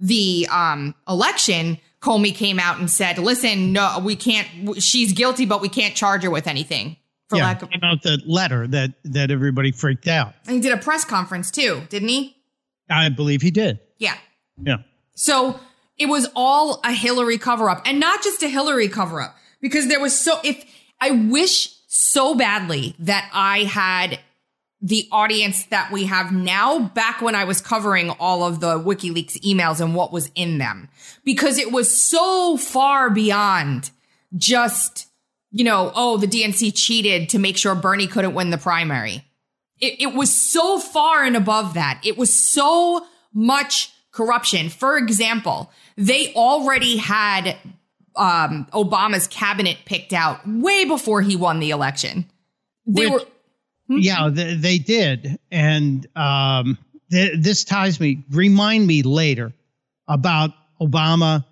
the 0.00 0.48
um, 0.50 0.96
election, 1.08 1.78
Comey 2.04 2.34
came 2.34 2.60
out 2.60 2.78
and 2.78 2.90
said, 2.90 3.18
listen, 3.18 3.72
no, 3.72 3.98
we 4.04 4.14
can't, 4.14 4.46
she's 4.82 5.14
guilty, 5.14 5.46
but 5.46 5.62
we 5.62 5.70
can't 5.70 5.94
charge 5.94 6.22
her 6.22 6.30
with 6.30 6.46
anything. 6.46 6.98
For 7.30 7.36
yeah, 7.36 7.44
lack 7.44 7.62
of, 7.62 7.70
came 7.70 7.80
out 7.82 8.02
that 8.02 8.28
letter 8.28 8.66
that 8.66 8.92
that 9.04 9.30
everybody 9.30 9.72
freaked 9.72 10.06
out. 10.06 10.34
and 10.46 10.56
he 10.56 10.60
did 10.60 10.72
a 10.72 10.76
press 10.76 11.06
conference 11.06 11.50
too, 11.50 11.80
didn't 11.88 12.08
he? 12.08 12.36
I 12.90 13.08
believe 13.08 13.40
he 13.40 13.50
did. 13.50 13.80
Yeah. 13.96 14.16
Yeah. 14.62 14.76
So 15.14 15.58
it 15.96 16.04
was 16.06 16.28
all 16.36 16.80
a 16.84 16.92
Hillary 16.92 17.38
cover 17.38 17.70
up 17.70 17.80
and 17.86 17.98
not 17.98 18.22
just 18.22 18.42
a 18.42 18.48
Hillary 18.48 18.88
cover 18.88 19.22
up 19.22 19.34
because 19.62 19.88
there 19.88 20.00
was 20.00 20.18
so, 20.18 20.38
if 20.44 20.62
I 21.00 21.12
wish 21.12 21.74
so 21.86 22.34
badly 22.34 22.94
that 22.98 23.30
I 23.32 23.60
had 23.60 24.20
the 24.84 25.08
audience 25.10 25.64
that 25.66 25.90
we 25.90 26.04
have 26.04 26.30
now 26.30 26.78
back 26.78 27.22
when 27.22 27.34
I 27.34 27.44
was 27.44 27.62
covering 27.62 28.10
all 28.10 28.44
of 28.44 28.60
the 28.60 28.78
WikiLeaks 28.78 29.40
emails 29.40 29.80
and 29.80 29.94
what 29.94 30.12
was 30.12 30.30
in 30.34 30.58
them 30.58 30.90
because 31.24 31.56
it 31.56 31.72
was 31.72 31.96
so 31.96 32.58
far 32.58 33.08
beyond 33.08 33.90
just, 34.36 35.08
you 35.50 35.64
know, 35.64 35.90
oh, 35.94 36.18
the 36.18 36.26
DNC 36.26 36.74
cheated 36.74 37.30
to 37.30 37.38
make 37.38 37.56
sure 37.56 37.74
Bernie 37.74 38.06
couldn't 38.06 38.34
win 38.34 38.50
the 38.50 38.58
primary. 38.58 39.24
It, 39.80 40.02
it 40.02 40.14
was 40.14 40.30
so 40.30 40.78
far 40.78 41.24
and 41.24 41.34
above 41.34 41.72
that. 41.74 41.98
It 42.04 42.18
was 42.18 42.38
so 42.38 43.06
much 43.32 43.90
corruption. 44.12 44.68
For 44.68 44.98
example, 44.98 45.72
they 45.96 46.34
already 46.34 46.98
had 46.98 47.56
um, 48.16 48.66
Obama's 48.74 49.28
cabinet 49.28 49.78
picked 49.86 50.12
out 50.12 50.46
way 50.46 50.84
before 50.84 51.22
he 51.22 51.36
won 51.36 51.58
the 51.58 51.70
election. 51.70 52.26
They 52.86 53.06
Which- 53.06 53.22
were 53.22 53.28
Yeah, 53.88 54.30
they, 54.32 54.54
they 54.54 54.78
did, 54.78 55.38
and 55.50 56.06
um, 56.16 56.78
th- 57.10 57.38
this 57.38 57.64
ties 57.64 58.00
me. 58.00 58.24
Remind 58.30 58.86
me 58.86 59.02
later 59.02 59.52
about 60.08 60.50
Obama 60.80 61.44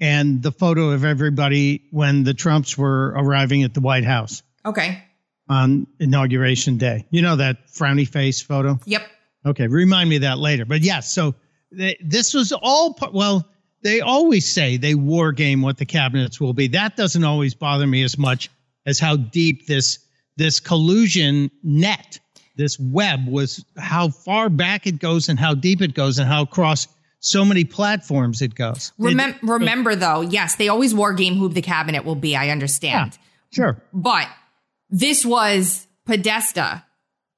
and 0.00 0.42
the 0.42 0.52
photo 0.52 0.90
of 0.90 1.04
everybody 1.04 1.82
when 1.90 2.24
the 2.24 2.34
Trumps 2.34 2.76
were 2.76 3.08
arriving 3.16 3.62
at 3.62 3.74
the 3.74 3.80
White 3.80 4.04
House 4.04 4.42
okay. 4.64 5.02
on 5.48 5.86
inauguration 6.00 6.78
day. 6.78 7.06
You 7.10 7.22
know 7.22 7.36
that 7.36 7.66
frowny 7.68 8.08
face 8.08 8.40
photo. 8.40 8.78
Yep. 8.86 9.02
Okay, 9.46 9.66
remind 9.66 10.08
me 10.08 10.16
of 10.16 10.22
that 10.22 10.38
later. 10.38 10.64
But 10.64 10.80
yes, 10.80 11.10
so 11.10 11.34
they, 11.70 11.96
this 12.02 12.32
was 12.34 12.52
all 12.52 12.94
part. 12.94 13.12
Well, 13.12 13.46
they 13.82 14.00
always 14.00 14.50
say 14.50 14.78
they 14.78 14.94
war 14.94 15.32
game 15.32 15.60
what 15.60 15.76
the 15.76 15.84
cabinets 15.84 16.40
will 16.40 16.54
be. 16.54 16.68
That 16.68 16.96
doesn't 16.96 17.24
always 17.24 17.54
bother 17.54 17.86
me 17.86 18.02
as 18.02 18.16
much 18.16 18.50
as 18.86 18.98
how 18.98 19.16
deep 19.16 19.66
this 19.66 19.98
this 20.36 20.60
collusion 20.60 21.50
net, 21.62 22.18
this 22.56 22.78
web 22.78 23.26
was, 23.26 23.64
how 23.78 24.08
far 24.08 24.48
back 24.48 24.86
it 24.86 24.98
goes 24.98 25.28
and 25.28 25.38
how 25.38 25.54
deep 25.54 25.80
it 25.82 25.94
goes 25.94 26.18
and 26.18 26.28
how 26.28 26.42
across 26.42 26.88
so 27.20 27.44
many 27.44 27.64
platforms 27.64 28.42
it 28.42 28.54
goes. 28.54 28.92
It- 28.98 29.02
Remem- 29.02 29.38
remember 29.42 29.94
though, 29.94 30.20
yes, 30.20 30.56
they 30.56 30.68
always 30.68 30.94
war 30.94 31.12
game 31.14 31.36
who 31.36 31.48
the 31.48 31.62
cabinet 31.62 32.04
will 32.04 32.14
be. 32.16 32.36
I 32.36 32.50
understand. 32.50 33.18
Sure. 33.50 33.80
But 33.92 34.28
this 34.90 35.24
was 35.24 35.86
Podesta 36.06 36.84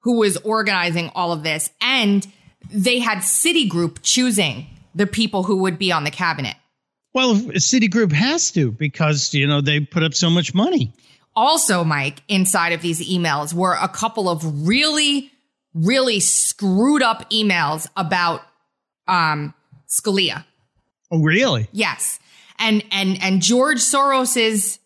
who 0.00 0.18
was 0.18 0.36
organizing 0.38 1.10
all 1.14 1.32
of 1.32 1.42
this, 1.42 1.70
and 1.80 2.26
they 2.70 2.98
had 3.00 3.18
Citigroup 3.18 3.98
choosing 4.02 4.66
the 4.94 5.06
people 5.06 5.42
who 5.42 5.56
would 5.56 5.78
be 5.78 5.90
on 5.92 6.04
the 6.04 6.10
cabinet. 6.10 6.54
Well, 7.12 7.34
Citigroup 7.34 8.12
has 8.12 8.50
to 8.52 8.70
because, 8.72 9.32
you 9.34 9.46
know, 9.46 9.60
they 9.60 9.80
put 9.80 10.02
up 10.02 10.14
so 10.14 10.30
much 10.30 10.54
money. 10.54 10.92
Also, 11.36 11.84
Mike, 11.84 12.22
inside 12.28 12.72
of 12.72 12.80
these 12.80 13.06
emails 13.06 13.52
were 13.52 13.74
a 13.74 13.88
couple 13.88 14.28
of 14.28 14.66
really, 14.66 15.30
really 15.74 16.18
screwed 16.18 17.02
up 17.02 17.30
emails 17.30 17.86
about 17.96 18.40
um, 19.06 19.52
Scalia. 19.86 20.44
Oh, 21.10 21.20
really? 21.20 21.68
Yes. 21.72 22.18
And 22.58 22.82
and 22.90 23.22
and 23.22 23.42
George 23.42 23.78
Soros's 23.78 24.78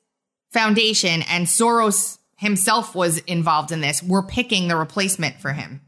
foundation 0.53 1.23
and 1.31 1.47
Soros 1.47 2.19
himself 2.37 2.95
was 2.95 3.19
involved 3.19 3.71
in 3.71 3.81
this. 3.81 4.03
We're 4.03 4.25
picking 4.25 4.67
the 4.67 4.77
replacement 4.77 5.37
for 5.37 5.53
him. 5.53 5.81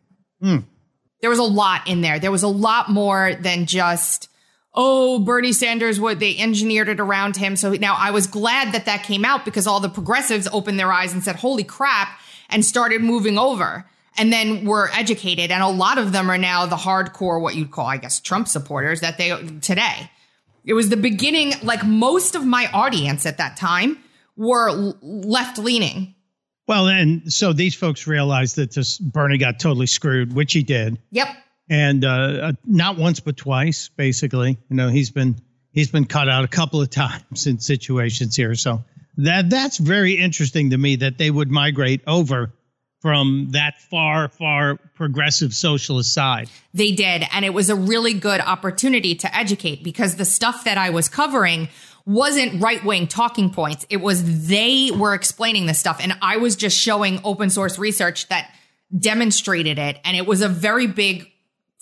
There 1.21 1.31
was 1.31 1.39
a 1.39 1.45
lot 1.45 1.89
in 1.89 2.01
there. 2.03 2.19
There 2.19 2.31
was 2.31 2.43
a 2.43 2.49
lot 2.49 2.89
more 2.89 3.35
than 3.35 3.67
just 3.67 4.29
oh 4.75 5.19
Bernie 5.19 5.53
Sanders 5.53 6.01
what 6.01 6.19
they 6.19 6.37
engineered 6.39 6.89
it 6.89 7.01
around 7.01 7.37
him. 7.37 7.57
So 7.57 7.73
now 7.73 7.95
I 7.99 8.11
was 8.11 8.27
glad 8.27 8.73
that 8.73 8.87
that 8.87 9.05
came 9.05 9.25
out 9.25 9.45
because 9.45 9.67
all 9.67 9.81
the 9.81 9.89
progressives 9.89 10.49
opened 10.53 10.79
their 10.79 10.93
eyes 10.93 11.13
and 11.13 11.23
said 11.23 11.37
holy 11.37 11.65
crap 11.65 12.19
and 12.49 12.65
started 12.65 13.03
moving 13.03 13.39
over. 13.39 13.89
And 14.19 14.31
then 14.31 14.67
were 14.67 14.91
educated 14.93 15.51
and 15.51 15.63
a 15.63 15.69
lot 15.69 15.97
of 15.97 16.13
them 16.13 16.31
are 16.31 16.37
now 16.37 16.67
the 16.67 16.77
hardcore 16.77 17.41
what 17.41 17.55
you'd 17.55 17.71
call 17.71 17.87
I 17.87 17.97
guess 17.97 18.21
Trump 18.21 18.47
supporters 18.47 19.01
that 19.01 19.17
they 19.17 19.31
today. 19.61 20.11
It 20.65 20.75
was 20.75 20.91
the 20.91 20.97
beginning 20.97 21.55
like 21.63 21.85
most 21.85 22.35
of 22.35 22.45
my 22.45 22.71
audience 22.73 23.25
at 23.27 23.39
that 23.39 23.57
time 23.57 23.99
were 24.37 24.71
left 25.01 25.59
leaning. 25.59 26.15
Well, 26.69 26.89
and 26.89 27.33
so 27.33 27.53
these 27.53 27.75
folks 27.75 28.07
realized 28.07 28.57
that 28.57 28.73
this 28.75 28.99
Bernie 28.99 29.39
got 29.39 29.59
totally 29.59 29.87
screwed, 29.87 30.33
which 30.33 30.53
he 30.53 30.63
did. 30.63 30.99
Yep. 31.11 31.29
And 31.69 32.05
uh, 32.05 32.09
uh, 32.09 32.53
not 32.65 32.97
once 32.97 33.21
but 33.21 33.37
twice 33.37 33.89
basically 33.97 34.59
you 34.69 34.77
know 34.77 34.89
he's 34.89 35.11
been 35.11 35.37
he's 35.71 35.91
been 35.91 36.05
cut 36.05 36.29
out 36.29 36.45
a 36.45 36.49
couple 36.49 36.81
of 36.81 36.91
times 37.03 37.47
in 37.47 37.59
situations 37.59 38.37
here 38.37 38.55
so 38.55 38.85
that 39.19 39.51
that's 39.51 39.79
very 39.79 40.15
interesting 40.15 40.71
to 40.71 40.79
me 40.79 40.97
that 40.97 41.19
they 41.19 41.31
would 41.31 41.51
migrate 41.51 42.01
over 42.07 42.53
from 43.01 43.49
that 43.51 43.81
far 43.91 44.29
far 44.29 44.77
progressive 44.95 45.53
socialist 45.53 46.15
side 46.15 46.49
They 46.73 46.93
did. 46.93 47.25
And 47.33 47.45
it 47.45 47.53
was 47.53 47.69
a 47.69 47.75
really 47.75 48.15
good 48.15 48.41
opportunity 48.41 49.15
to 49.17 49.37
educate 49.37 49.83
because 49.83 50.17
the 50.17 50.25
stuff 50.25 50.65
that 50.65 50.79
I 50.79 50.91
was 50.91 51.09
covering 51.09 51.69
wasn't 52.07 52.63
right 52.63 52.83
wing 52.85 53.07
talking 53.07 53.51
points. 53.51 53.87
It 53.91 53.99
was 53.99 54.47
they 54.49 54.91
were 54.91 55.15
explaining 55.15 55.67
the 55.67 55.75
stuff. 55.75 55.99
And 56.01 56.15
I 56.23 56.39
was 56.39 56.57
just 56.57 56.79
showing 56.79 57.21
open 57.25 57.51
source 57.51 57.79
research 57.79 58.29
that 58.29 58.53
demonstrated 58.97 59.79
it. 59.79 59.99
And 60.05 60.17
it 60.17 60.27
was 60.27 60.43
a 60.43 60.49
very 60.49 60.87
big, 60.87 61.31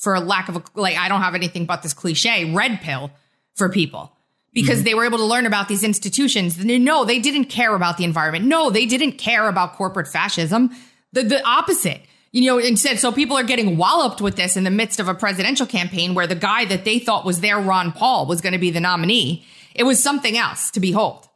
for 0.00 0.14
a 0.14 0.20
lack 0.20 0.48
of 0.48 0.56
a, 0.56 0.62
like, 0.74 0.96
I 0.96 1.08
don't 1.08 1.22
have 1.22 1.34
anything 1.34 1.66
but 1.66 1.82
this 1.82 1.94
cliche, 1.94 2.52
red 2.52 2.80
pill 2.80 3.12
for 3.54 3.68
people. 3.68 4.12
Because 4.52 4.78
mm-hmm. 4.78 4.84
they 4.86 4.94
were 4.94 5.04
able 5.04 5.18
to 5.18 5.24
learn 5.24 5.46
about 5.46 5.68
these 5.68 5.84
institutions. 5.84 6.58
No, 6.64 7.04
they 7.04 7.20
didn't 7.20 7.44
care 7.44 7.72
about 7.76 7.98
the 7.98 8.04
environment. 8.04 8.46
No, 8.46 8.68
they 8.68 8.84
didn't 8.84 9.12
care 9.12 9.48
about 9.48 9.74
corporate 9.74 10.08
fascism. 10.08 10.74
The, 11.12 11.22
the 11.22 11.46
opposite 11.46 12.00
you 12.32 12.46
know, 12.46 12.58
instead, 12.58 13.00
so 13.00 13.10
people 13.10 13.36
are 13.36 13.42
getting 13.42 13.76
walloped 13.76 14.20
with 14.20 14.36
this 14.36 14.56
in 14.56 14.62
the 14.62 14.70
midst 14.70 15.00
of 15.00 15.08
a 15.08 15.14
presidential 15.14 15.66
campaign 15.66 16.14
where 16.14 16.28
the 16.28 16.36
guy 16.36 16.64
that 16.64 16.84
they 16.84 17.00
thought 17.00 17.24
was 17.24 17.40
their 17.40 17.58
Ron 17.58 17.90
Paul 17.90 18.26
was 18.26 18.40
going 18.40 18.52
to 18.52 18.58
be 18.58 18.70
the 18.70 18.78
nominee. 18.78 19.44
It 19.74 19.82
was 19.82 20.00
something 20.00 20.38
else 20.38 20.70
to 20.72 20.80
behold. 20.80 21.26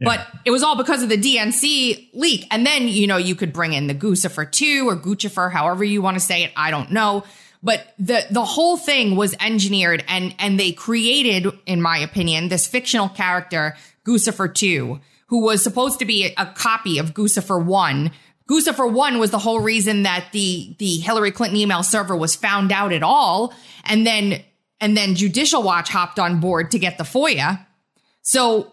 But 0.00 0.24
it 0.44 0.52
was 0.52 0.62
all 0.62 0.76
because 0.76 1.02
of 1.02 1.08
the 1.08 1.16
DNC 1.16 2.10
leak. 2.14 2.46
And 2.52 2.64
then, 2.64 2.86
you 2.86 3.08
know, 3.08 3.16
you 3.16 3.34
could 3.34 3.52
bring 3.52 3.72
in 3.72 3.88
the 3.88 3.94
Guccifer 3.94 4.50
2 4.50 4.88
or 4.88 4.96
Guccifer, 4.96 5.50
however 5.50 5.82
you 5.82 6.00
want 6.00 6.14
to 6.14 6.20
say 6.20 6.44
it. 6.44 6.52
I 6.56 6.70
don't 6.70 6.92
know. 6.92 7.24
But 7.62 7.94
the, 7.98 8.24
the 8.30 8.44
whole 8.44 8.76
thing 8.76 9.16
was 9.16 9.34
engineered 9.40 10.04
and, 10.06 10.34
and 10.38 10.60
they 10.60 10.72
created, 10.72 11.52
in 11.66 11.82
my 11.82 11.98
opinion, 11.98 12.48
this 12.48 12.66
fictional 12.66 13.08
character, 13.08 13.76
Guccifer 14.06 14.52
2, 14.52 15.00
who 15.26 15.42
was 15.42 15.62
supposed 15.62 15.98
to 15.98 16.04
be 16.04 16.32
a 16.36 16.46
copy 16.46 16.98
of 16.98 17.14
Guccifer 17.14 17.62
1, 17.62 18.12
Guccifer 18.48 18.90
one 18.90 19.18
was 19.18 19.30
the 19.30 19.38
whole 19.38 19.60
reason 19.60 20.04
that 20.04 20.28
the 20.32 20.74
the 20.78 20.96
Hillary 20.96 21.30
Clinton 21.30 21.58
email 21.58 21.82
server 21.82 22.16
was 22.16 22.34
found 22.34 22.72
out 22.72 22.92
at 22.92 23.02
all, 23.02 23.52
and 23.84 24.06
then 24.06 24.42
and 24.80 24.96
then 24.96 25.14
Judicial 25.14 25.62
Watch 25.62 25.90
hopped 25.90 26.18
on 26.18 26.40
board 26.40 26.70
to 26.70 26.78
get 26.78 26.96
the 26.96 27.04
FOIA. 27.04 27.64
So 28.22 28.72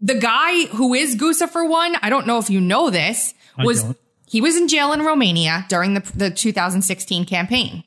the 0.00 0.14
guy 0.14 0.66
who 0.66 0.94
is 0.94 1.16
Guccifer 1.16 1.68
one, 1.68 1.96
I 2.00 2.10
don't 2.10 2.28
know 2.28 2.38
if 2.38 2.48
you 2.48 2.60
know 2.60 2.90
this, 2.90 3.34
was 3.58 3.84
he 4.24 4.40
was 4.40 4.56
in 4.56 4.68
jail 4.68 4.92
in 4.92 5.02
Romania 5.02 5.66
during 5.68 5.94
the 5.94 6.12
the 6.14 6.30
2016 6.30 7.24
campaign. 7.24 7.82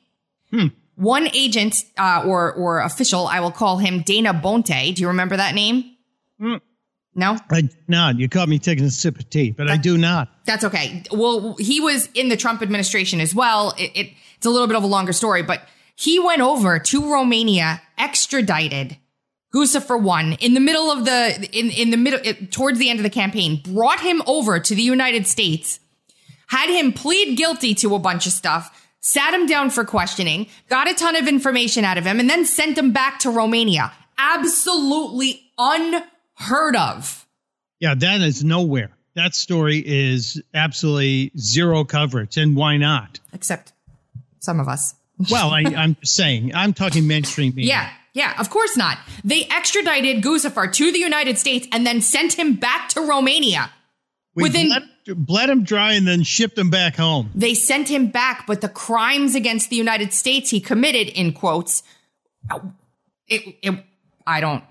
One 0.96 1.28
agent 1.34 1.84
uh, 1.96 2.24
or 2.26 2.52
or 2.52 2.80
official, 2.80 3.26
I 3.26 3.40
will 3.40 3.50
call 3.50 3.78
him 3.78 4.02
Dana 4.02 4.34
Boente. 4.34 4.94
Do 4.94 5.02
you 5.02 5.08
remember 5.08 5.36
that 5.36 5.54
name? 5.54 5.96
No. 7.14 7.36
i 7.50 7.68
not 7.88 8.18
you 8.18 8.28
caught 8.28 8.48
me 8.48 8.58
taking 8.58 8.86
a 8.86 8.90
sip 8.90 9.18
of 9.18 9.28
tea 9.28 9.50
but 9.50 9.70
i 9.70 9.76
do 9.76 9.98
not 9.98 10.30
That's 10.46 10.64
okay. 10.64 11.02
Well, 11.12 11.56
he 11.58 11.78
was 11.78 12.08
in 12.14 12.30
the 12.30 12.38
Trump 12.38 12.62
administration 12.62 13.20
as 13.20 13.34
well. 13.34 13.74
It, 13.78 13.92
it, 13.94 14.12
it's 14.38 14.46
a 14.46 14.50
little 14.50 14.66
bit 14.66 14.76
of 14.76 14.82
a 14.82 14.86
longer 14.86 15.12
story, 15.12 15.42
but 15.42 15.62
he 15.94 16.18
went 16.18 16.40
over 16.40 16.78
to 16.78 17.12
Romania, 17.12 17.82
extradited 17.98 18.96
Guccifer 19.54 20.00
one 20.00 20.32
in 20.34 20.54
the 20.54 20.60
middle 20.60 20.90
of 20.90 21.04
the 21.04 21.48
in 21.52 21.70
in 21.70 21.90
the 21.90 21.98
middle 21.98 22.20
it, 22.24 22.50
towards 22.50 22.78
the 22.78 22.88
end 22.88 22.98
of 22.98 23.04
the 23.04 23.10
campaign, 23.10 23.60
brought 23.62 24.00
him 24.00 24.22
over 24.26 24.58
to 24.58 24.74
the 24.74 24.82
United 24.82 25.26
States, 25.26 25.78
had 26.46 26.70
him 26.70 26.92
plead 26.92 27.36
guilty 27.36 27.74
to 27.74 27.94
a 27.94 27.98
bunch 27.98 28.26
of 28.26 28.32
stuff, 28.32 28.81
sat 29.02 29.34
him 29.34 29.46
down 29.46 29.68
for 29.68 29.84
questioning, 29.84 30.46
got 30.70 30.90
a 30.90 30.94
ton 30.94 31.14
of 31.16 31.28
information 31.28 31.84
out 31.84 31.98
of 31.98 32.04
him, 32.06 32.18
and 32.18 32.30
then 32.30 32.44
sent 32.46 32.78
him 32.78 32.92
back 32.92 33.18
to 33.18 33.30
Romania. 33.30 33.92
Absolutely 34.18 35.42
unheard 35.58 36.76
of. 36.76 37.26
yeah 37.80 37.94
that 37.94 38.20
is 38.20 38.42
nowhere 38.42 38.90
that 39.14 39.34
story 39.34 39.82
is 39.86 40.40
absolutely 40.54 41.30
zero 41.38 41.84
coverage 41.84 42.36
and 42.38 42.56
why 42.56 42.76
not 42.78 43.20
Except 43.34 43.72
some 44.40 44.58
of 44.60 44.66
us. 44.68 44.94
well 45.30 45.50
I, 45.50 45.60
i'm 45.76 45.96
saying 46.02 46.52
i'm 46.54 46.72
talking 46.72 47.06
mainstream 47.06 47.54
media. 47.54 47.68
Yeah, 47.74 47.90
yeah, 48.14 48.40
of 48.40 48.48
course 48.50 48.76
not. 48.76 48.98
They 49.24 49.44
extradited 49.46 50.22
Guccifer 50.22 50.72
to 50.72 50.92
the 50.92 50.98
United 50.98 51.38
States 51.38 51.66
and 51.72 51.86
then 51.86 52.00
sent 52.00 52.32
him 52.34 52.54
back 52.56 52.88
to 52.90 53.00
Romania. 53.00 53.70
we 54.34 54.44
within- 54.44 54.70
bled, 55.06 55.50
him 55.50 55.64
dry 55.64 55.92
and 55.92 56.06
then 56.06 56.22
shipped 56.22 56.56
him 56.56 56.70
back 56.70 56.96
home 56.96 57.30
They 57.34 57.54
sent 57.54 57.88
him 57.88 58.08
back, 58.08 58.46
but 58.46 58.60
the 58.60 58.68
crimes 58.68 59.34
against 59.34 59.70
the 59.70 59.76
United 59.76 60.12
States 60.12 60.50
he 60.50 60.60
committed, 60.60 61.08
in 61.08 61.32
quotes, 61.32 61.82
it, 63.28 63.56
it, 63.62 63.84
I 64.26 64.40
don't, 64.40 64.64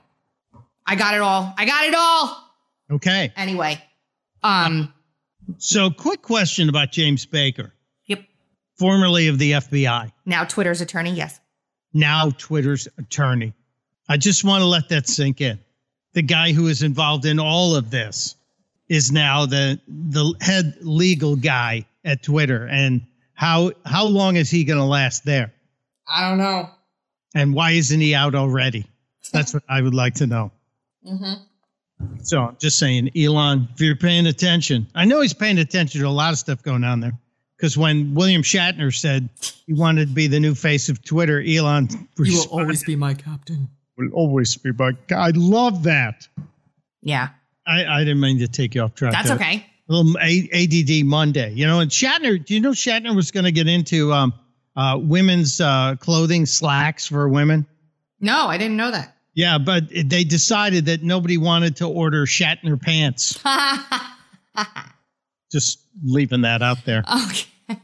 I 0.86 0.96
got 0.96 1.13
it 1.15 1.22
all. 1.22 1.54
I 1.58 1.65
got 1.65 1.86
it 1.86 1.96
all. 1.96 2.54
okay 2.91 3.32
Anyway, 3.36 3.82
um, 4.44 4.94
so 5.58 5.89
quick 5.89 6.22
question 6.22 6.70
about 6.70 6.91
james 6.91 7.26
baker 7.26 7.74
yep. 8.06 8.24
formerly 8.78 9.28
of 9.28 9.38
the 9.38 9.54
fbi 9.54 10.12
Now 10.26 10.44
Twitter's 10.46 10.82
attorney, 10.82 11.12
yes. 11.12 11.39
now 11.94 12.30
Twitter's 12.30 12.88
attorney. 12.98 13.54
I 14.10 14.17
just 14.17 14.44
want 14.44 14.62
to 14.62 14.65
let 14.65 14.89
that 14.89 15.08
sink 15.08 15.39
in. 15.39 15.60
The 16.13 16.22
guy 16.22 16.52
who 16.52 16.67
is 16.67 16.84
involved 16.84 17.26
in 17.26 17.39
all 17.39 17.76
of 17.76 17.89
this 17.91 18.36
is 18.91 19.10
now 19.10 19.45
the 19.45 19.80
the 19.88 20.34
head 20.41 20.75
legal 20.82 21.38
guy 21.38 21.86
at 22.04 22.21
Twitter, 22.21 22.67
and 22.67 23.01
how 23.34 23.71
how 23.86 24.06
long 24.06 24.36
is 24.36 24.49
he 24.49 24.65
going 24.65 24.80
to 24.80 24.86
last 24.86 25.23
there? 25.23 25.54
I 26.08 26.27
don't 26.27 26.38
know. 26.38 26.69
And 27.34 27.56
why 27.56 27.71
isn't 27.71 28.01
he 28.01 28.13
out 28.13 28.36
already? 28.36 28.86
That's 29.32 29.54
what 29.54 29.63
I 29.69 29.82
would 29.82 29.93
like 29.93 30.15
to 30.15 30.27
know. 30.27 30.51
Mm-hmm. 31.08 31.43
So 32.23 32.41
I'm 32.41 32.58
just 32.60 32.77
saying, 32.77 33.12
Elon, 33.15 33.69
if 33.73 33.80
you're 33.80 33.95
paying 33.95 34.27
attention, 34.27 34.88
I 34.93 35.06
know 35.06 35.21
he's 35.21 35.34
paying 35.34 35.60
attention 35.60 36.01
to 36.01 36.08
a 36.08 36.10
lot 36.10 36.34
of 36.34 36.39
stuff 36.39 36.62
going 36.62 36.84
on 36.84 36.99
there. 36.99 37.17
Because 37.56 37.77
when 37.77 38.13
William 38.13 38.41
Shatner 38.41 38.93
said 38.93 39.30
he 39.65 39.73
wanted 39.73 40.10
to 40.10 40.13
be 40.13 40.27
the 40.27 40.39
new 40.39 40.54
face 40.54 40.89
of 40.89 41.01
Twitter, 41.06 41.39
Elon 41.39 41.88
you 42.17 42.39
will 42.39 42.60
always 42.60 42.84
be 42.84 42.97
my 42.97 43.13
captain. 43.13 43.69
will 43.97 44.12
always 44.12 44.58
be 44.58 44.73
my. 44.73 44.91
I 45.15 45.32
love 45.34 45.84
that. 45.84 46.27
Yeah, 47.01 47.30
I, 47.65 47.86
I 47.86 48.00
didn't 48.00 48.19
mean 48.19 48.39
to 48.39 48.47
take 48.47 48.76
you 48.76 48.82
off 48.82 48.95
track. 48.95 49.12
that's 49.12 49.28
there. 49.28 49.38
okay. 49.38 49.65
A 49.89 49.93
little 49.93 50.17
ADD 50.17 51.06
Monday, 51.06 51.54
you 51.54 51.67
know. 51.67 51.80
And 51.80 51.91
Shatner, 51.91 52.43
do 52.43 52.54
you 52.54 52.60
know 52.60 52.71
Shatner 52.71 53.15
was 53.15 53.32
going 53.32 53.43
to 53.43 53.52
get 53.52 53.67
into 53.67 54.13
um, 54.13 54.34
uh, 54.76 54.97
women's 55.02 55.60
uh, 55.60 55.95
clothing 56.00 56.45
slacks 56.45 57.08
for 57.08 57.28
women? 57.28 57.67
No, 58.19 58.47
I 58.47 58.58
didn't 58.58 58.78
know 58.78 58.91
that. 58.91 59.15
Yeah, 59.34 59.58
but 59.58 59.89
they 59.89 60.24
decided 60.24 60.86
that 60.86 61.04
nobody 61.04 61.38
wanted 61.38 61.78
to 61.78 61.88
order 61.88 62.26
Shatner 62.26 62.82
pants. 62.82 63.39
Just 65.52 65.80
leaving 66.04 66.41
that 66.41 66.62
out 66.62 66.86
there. 66.86 67.04
Okay. 67.04 67.78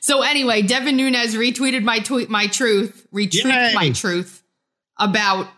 so 0.00 0.22
anyway, 0.22 0.62
Devin 0.62 0.96
Nunes 0.96 1.34
retweeted 1.34 1.82
my 1.82 1.98
tweet, 1.98 2.30
my 2.30 2.46
truth, 2.46 3.06
retweeted 3.12 3.74
my 3.74 3.90
truth 3.90 4.42
about 4.98 5.48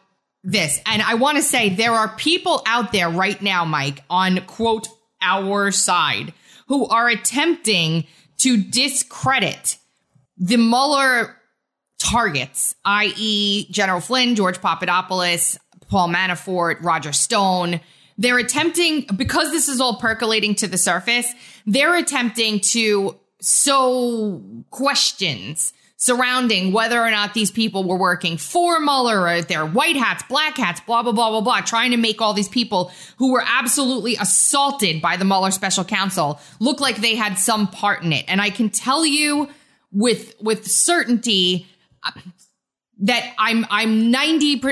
this. 0.46 0.80
And 0.86 1.02
I 1.02 1.14
want 1.14 1.36
to 1.36 1.42
say 1.42 1.68
there 1.68 1.92
are 1.92 2.08
people 2.16 2.62
out 2.66 2.92
there 2.92 3.10
right 3.10 3.40
now, 3.42 3.64
Mike, 3.64 4.02
on 4.08 4.40
quote, 4.46 4.88
our 5.20 5.72
side 5.72 6.32
who 6.68 6.86
are 6.86 7.08
attempting 7.08 8.06
to 8.38 8.56
discredit 8.56 9.76
the 10.38 10.56
Mueller 10.56 11.36
targets, 11.98 12.74
i.e., 12.84 13.66
General 13.70 14.00
Flynn, 14.00 14.36
George 14.36 14.60
Papadopoulos, 14.60 15.58
Paul 15.88 16.08
Manafort, 16.08 16.82
Roger 16.82 17.12
Stone. 17.12 17.80
They're 18.18 18.38
attempting, 18.38 19.06
because 19.16 19.50
this 19.50 19.68
is 19.68 19.80
all 19.80 19.96
percolating 19.96 20.54
to 20.56 20.68
the 20.68 20.78
surface, 20.78 21.32
they're 21.66 21.96
attempting 21.96 22.60
to 22.60 23.18
sow 23.40 24.42
questions 24.70 25.72
surrounding 25.96 26.72
whether 26.72 27.00
or 27.00 27.10
not 27.10 27.32
these 27.32 27.50
people 27.50 27.84
were 27.84 27.96
working 27.96 28.36
for 28.36 28.78
Mueller 28.80 29.28
or 29.28 29.42
they're 29.42 29.64
white 29.64 29.96
hats, 29.96 30.22
black 30.28 30.56
hats, 30.56 30.80
blah, 30.80 31.02
blah, 31.02 31.12
blah, 31.12 31.30
blah, 31.30 31.40
blah, 31.40 31.60
trying 31.60 31.90
to 31.90 31.96
make 31.96 32.20
all 32.20 32.34
these 32.34 32.48
people 32.48 32.92
who 33.16 33.32
were 33.32 33.42
absolutely 33.44 34.14
assaulted 34.16 35.00
by 35.00 35.16
the 35.16 35.24
Mueller 35.24 35.50
special 35.50 35.84
counsel 35.84 36.38
look 36.60 36.80
like 36.80 36.96
they 36.96 37.14
had 37.14 37.38
some 37.38 37.66
part 37.66 38.02
in 38.02 38.12
it. 38.12 38.26
And 38.28 38.42
I 38.42 38.50
can 38.50 38.68
tell 38.68 39.06
you 39.06 39.48
with, 39.90 40.34
with 40.40 40.66
certainty, 40.66 41.66
that 42.98 43.34
I'm 43.38 43.66
I'm 43.68 44.10
90 44.10 44.62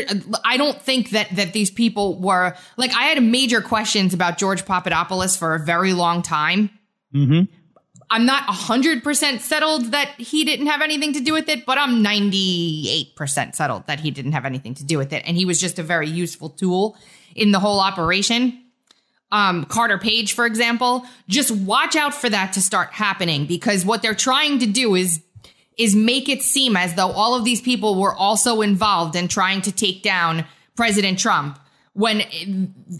I 0.44 0.56
don't 0.56 0.80
think 0.80 1.10
that 1.10 1.28
that 1.36 1.52
these 1.52 1.70
people 1.70 2.18
were 2.20 2.56
like 2.76 2.94
I 2.94 3.04
had 3.04 3.22
major 3.22 3.60
questions 3.60 4.14
about 4.14 4.38
George 4.38 4.64
Papadopoulos 4.64 5.36
for 5.36 5.54
a 5.54 5.58
very 5.58 5.92
long 5.92 6.22
time. 6.22 6.70
Mm-hmm. 7.14 7.52
I'm 8.10 8.26
not 8.26 8.46
100% 8.46 9.40
settled 9.40 9.86
that 9.86 10.10
he 10.18 10.44
didn't 10.44 10.66
have 10.66 10.82
anything 10.82 11.12
to 11.14 11.20
do 11.20 11.32
with 11.32 11.48
it, 11.48 11.66
but 11.66 11.78
I'm 11.78 12.04
98% 12.04 13.54
settled 13.54 13.86
that 13.86 14.00
he 14.00 14.10
didn't 14.10 14.32
have 14.32 14.44
anything 14.44 14.74
to 14.74 14.84
do 14.84 14.98
with 14.98 15.12
it 15.12 15.22
and 15.26 15.36
he 15.36 15.44
was 15.44 15.60
just 15.60 15.78
a 15.78 15.82
very 15.82 16.08
useful 16.08 16.50
tool 16.50 16.96
in 17.34 17.50
the 17.52 17.60
whole 17.60 17.80
operation. 17.80 18.60
Um, 19.32 19.64
Carter 19.64 19.98
Page, 19.98 20.32
for 20.32 20.46
example, 20.46 21.04
just 21.28 21.50
watch 21.50 21.96
out 21.96 22.14
for 22.14 22.30
that 22.30 22.52
to 22.52 22.60
start 22.60 22.92
happening 22.92 23.46
because 23.46 23.84
what 23.84 24.02
they're 24.02 24.14
trying 24.14 24.60
to 24.60 24.66
do 24.66 24.94
is 24.94 25.20
is 25.76 25.96
make 25.96 26.28
it 26.28 26.40
seem 26.40 26.76
as 26.76 26.94
though 26.94 27.10
all 27.10 27.34
of 27.34 27.44
these 27.44 27.60
people 27.60 28.00
were 28.00 28.14
also 28.14 28.60
involved 28.60 29.16
in 29.16 29.26
trying 29.26 29.60
to 29.60 29.72
take 29.72 30.04
down 30.04 30.44
President 30.76 31.18
Trump 31.18 31.58
when 31.94 32.22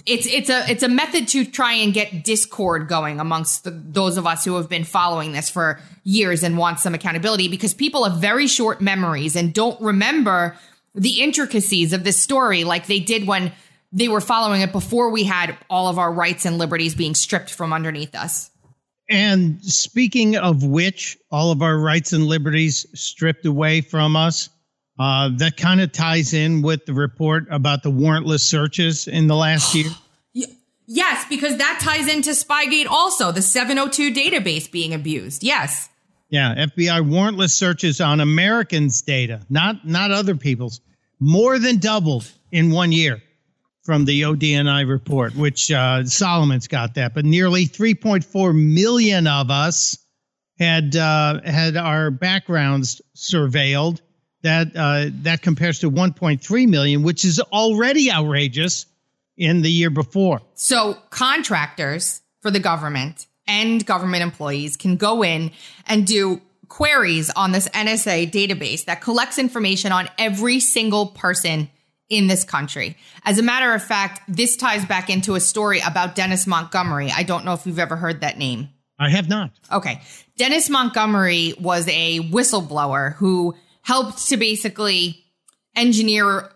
it's 0.07 0.27
it's 0.27 0.49
a 0.49 0.71
it's 0.71 0.85
a 0.85 0.89
method 0.89 1.29
to 1.29 1.45
try 1.45 1.73
and 1.75 1.93
get 1.93 2.25
discord 2.25 2.89
going 2.89 3.19
amongst 3.21 3.65
the, 3.65 3.71
those 3.71 4.17
of 4.17 4.27
us 4.27 4.45
who 4.45 4.55
have 4.55 4.69
been 4.69 4.85
following 4.85 5.33
this 5.33 5.51
for 5.51 5.81
years 6.05 6.43
and 6.45 6.57
want 6.57 6.79
some 6.79 6.95
accountability 6.95 7.49
because 7.49 7.75
people 7.75 8.05
have 8.05 8.21
very 8.21 8.47
short 8.47 8.81
memories 8.81 9.35
and 9.35 9.53
don't 9.53 9.81
remember 9.81 10.57
the 10.95 11.21
intricacies 11.23 11.93
of 11.93 12.05
this 12.05 12.19
story 12.19 12.63
like 12.63 12.87
they 12.87 13.01
did 13.01 13.27
when 13.27 13.53
they 13.93 14.09
were 14.09 14.21
following 14.21 14.61
it 14.61 14.71
before 14.71 15.11
we 15.11 15.25
had 15.25 15.57
all 15.69 15.89
of 15.89 15.99
our 15.99 16.13
rights 16.13 16.45
and 16.45 16.59
liberties 16.59 16.95
being 16.95 17.15
stripped 17.15 17.51
from 17.51 17.73
underneath 17.73 18.15
us. 18.15 18.51
And 19.11 19.63
speaking 19.65 20.37
of 20.37 20.65
which, 20.65 21.19
all 21.31 21.53
of 21.53 21.63
our 21.63 21.79
rights 21.79 22.13
and 22.13 22.27
liberties 22.27 22.87
stripped 22.95 23.45
away 23.45 23.83
from 23.83 24.17
us. 24.17 24.49
Uh, 24.99 25.31
that 25.39 25.57
kind 25.57 25.81
of 25.81 25.91
ties 25.91 26.33
in 26.35 26.63
with 26.63 26.87
the 26.87 26.95
report 26.95 27.47
about 27.51 27.83
the 27.83 27.91
warrantless 27.91 28.41
searches 28.41 29.09
in 29.09 29.27
the 29.27 29.37
last 29.37 29.75
year. 29.75 29.91
Yes, 30.87 31.25
because 31.31 31.57
that 31.57 31.81
ties 31.83 32.13
into 32.13 32.31
Spygate 32.33 32.87
also, 32.87 33.33
the 33.33 33.41
702 33.41 34.13
database 34.13 34.71
being 34.71 34.93
abused. 34.93 35.43
Yes. 35.43 35.89
Yeah, 36.29 36.67
FBI 36.67 37.09
warrantless 37.09 37.53
searches 37.53 38.03
on 38.03 38.21
Americans' 38.21 39.01
data, 39.01 39.41
not 39.49 39.87
not 39.87 40.11
other 40.11 40.35
people's, 40.35 40.83
more 41.21 41.59
than 41.59 41.79
doubled 41.79 42.31
in 42.53 42.71
one 42.71 42.93
year 42.93 43.23
from 43.83 44.05
the 44.05 44.23
ODNI 44.23 44.89
report, 44.89 45.35
which 45.37 45.71
uh, 45.71 46.05
Solomon's 46.05 46.69
got 46.69 46.95
that, 46.95 47.15
but 47.15 47.25
nearly 47.25 47.67
3.4 47.67 48.55
million 48.55 49.27
of 49.27 49.51
us 49.51 49.99
had 50.59 50.97
uh, 50.97 51.41
had 51.43 51.77
our 51.77 52.11
backgrounds 52.11 53.03
surveilled. 53.17 54.01
That 54.45 54.77
uh, 54.77 55.07
that 55.23 55.43
compares 55.43 55.81
to 55.81 55.91
1.3 55.91 56.69
million, 56.69 57.03
which 57.03 57.25
is 57.25 57.41
already 57.41 58.13
outrageous 58.13 58.87
in 59.37 59.63
the 59.63 59.71
year 59.71 59.91
before. 59.91 60.41
So 60.55 60.99
contractors 61.11 62.23
for 62.41 62.51
the 62.51 62.61
government 62.61 63.27
and 63.47 63.85
government 63.85 64.23
employees 64.23 64.77
can 64.77 64.97
go 64.97 65.25
in 65.25 65.51
and 65.87 66.07
do 66.07 66.41
queries 66.69 67.31
on 67.31 67.53
this 67.53 67.69
NSA 67.71 68.31
database 68.31 68.85
that 68.85 69.01
collects 69.01 69.39
information 69.39 69.93
on 69.93 70.09
every 70.19 70.61
single 70.61 71.07
person 71.07 71.71
in 72.09 72.27
this 72.27 72.45
country. 72.45 72.97
As 73.25 73.39
a 73.39 73.43
matter 73.43 73.73
of 73.73 73.83
fact, 73.83 74.21
this 74.29 74.57
ties 74.57 74.85
back 74.85 75.09
into 75.11 75.35
a 75.35 75.41
story 75.41 75.81
about 75.87 76.15
Dennis 76.15 76.47
Montgomery. 76.47 77.11
I 77.15 77.23
don't 77.23 77.45
know 77.45 77.55
if 77.55 77.67
you've 77.67 77.79
ever 77.79 77.97
heard 77.97 78.21
that 78.21 78.39
name. 78.39 78.69
I 78.99 79.11
have 79.11 79.29
not. 79.29 79.51
Okay. 79.73 80.01
Dennis 80.37 80.71
Montgomery 80.71 81.55
was 81.59 81.89
a 81.89 82.21
whistleblower 82.21 83.15
who 83.15 83.55
helped 83.85 84.29
to 84.29 84.37
basically 84.37 85.25
engineer 85.77 86.51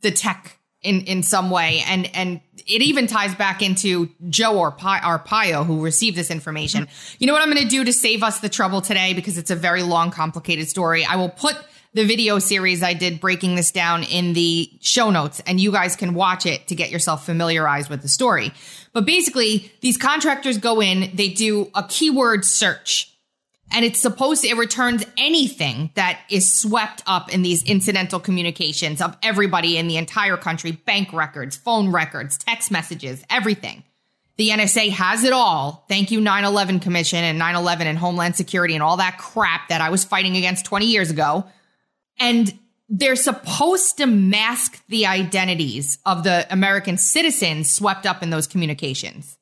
the 0.00 0.10
tech 0.10 0.58
in, 0.82 1.02
in 1.02 1.22
some 1.22 1.50
way. 1.50 1.82
And, 1.86 2.10
and 2.16 2.40
it 2.56 2.82
even 2.82 3.06
ties 3.06 3.34
back 3.34 3.62
into 3.62 4.08
Joe 4.28 4.58
or 4.58 4.72
Arpaio, 4.72 5.66
who 5.66 5.84
received 5.84 6.16
this 6.16 6.30
information. 6.30 6.88
You 7.18 7.26
know 7.26 7.34
what 7.34 7.42
I'm 7.42 7.52
going 7.52 7.62
to 7.62 7.68
do 7.68 7.84
to 7.84 7.92
save 7.92 8.22
us 8.22 8.40
the 8.40 8.48
trouble 8.48 8.80
today? 8.80 9.12
Because 9.12 9.36
it's 9.36 9.50
a 9.50 9.56
very 9.56 9.82
long, 9.82 10.10
complicated 10.10 10.68
story. 10.68 11.04
I 11.04 11.16
will 11.16 11.28
put 11.28 11.56
the 11.92 12.06
video 12.06 12.38
series 12.38 12.82
I 12.82 12.94
did 12.94 13.20
breaking 13.20 13.56
this 13.56 13.72
down 13.72 14.04
in 14.04 14.32
the 14.32 14.70
show 14.80 15.10
notes 15.10 15.42
and 15.44 15.60
you 15.60 15.72
guys 15.72 15.96
can 15.96 16.14
watch 16.14 16.46
it 16.46 16.68
to 16.68 16.74
get 16.74 16.90
yourself 16.90 17.26
familiarized 17.26 17.90
with 17.90 18.00
the 18.00 18.08
story. 18.08 18.52
But 18.92 19.04
basically, 19.04 19.70
these 19.80 19.98
contractors 19.98 20.56
go 20.56 20.80
in, 20.80 21.10
they 21.14 21.28
do 21.28 21.70
a 21.74 21.82
keyword 21.82 22.44
search 22.44 23.10
and 23.70 23.84
it's 23.84 24.00
supposed 24.00 24.42
to, 24.42 24.48
it 24.48 24.56
returns 24.56 25.04
anything 25.16 25.90
that 25.94 26.20
is 26.28 26.50
swept 26.50 27.02
up 27.06 27.32
in 27.32 27.42
these 27.42 27.62
incidental 27.64 28.20
communications 28.20 29.00
of 29.00 29.16
everybody 29.22 29.76
in 29.76 29.88
the 29.88 29.96
entire 29.96 30.36
country, 30.36 30.72
bank 30.72 31.12
records, 31.12 31.56
phone 31.56 31.92
records, 31.92 32.38
text 32.38 32.70
messages, 32.70 33.24
everything. 33.30 33.84
The 34.36 34.50
NSA 34.50 34.90
has 34.90 35.24
it 35.24 35.32
all. 35.32 35.84
Thank 35.88 36.10
you, 36.10 36.20
9 36.20 36.44
11 36.44 36.80
Commission 36.80 37.22
and 37.22 37.38
9 37.38 37.54
11 37.56 37.86
and 37.86 37.98
Homeland 37.98 38.36
Security 38.36 38.74
and 38.74 38.82
all 38.82 38.96
that 38.96 39.18
crap 39.18 39.68
that 39.68 39.80
I 39.80 39.90
was 39.90 40.04
fighting 40.04 40.36
against 40.36 40.64
20 40.64 40.86
years 40.86 41.10
ago 41.10 41.44
and 42.18 42.52
they're 42.88 43.16
supposed 43.16 43.98
to 43.98 44.06
mask 44.06 44.84
the 44.88 45.06
identities 45.06 45.98
of 46.04 46.24
the 46.24 46.46
American 46.50 46.98
citizens 46.98 47.70
swept 47.70 48.04
up 48.04 48.22
in 48.22 48.30
those 48.30 48.46
communications. 48.46 49.38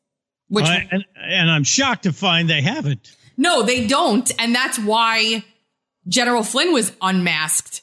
Which 0.49 0.67
and, 0.67 1.05
and 1.17 1.51
I'm 1.51 1.65
shocked 1.65 2.05
to 2.05 2.13
find 2.13 2.49
they 2.49 2.63
haven't. 2.63 3.15
No, 3.39 3.63
they 3.63 3.87
don't, 3.87 4.31
and 4.39 4.55
that's 4.55 4.79
why 4.79 5.45
General 6.09 6.43
Flynn 6.43 6.73
was 6.73 6.93
unmasked 7.01 7.83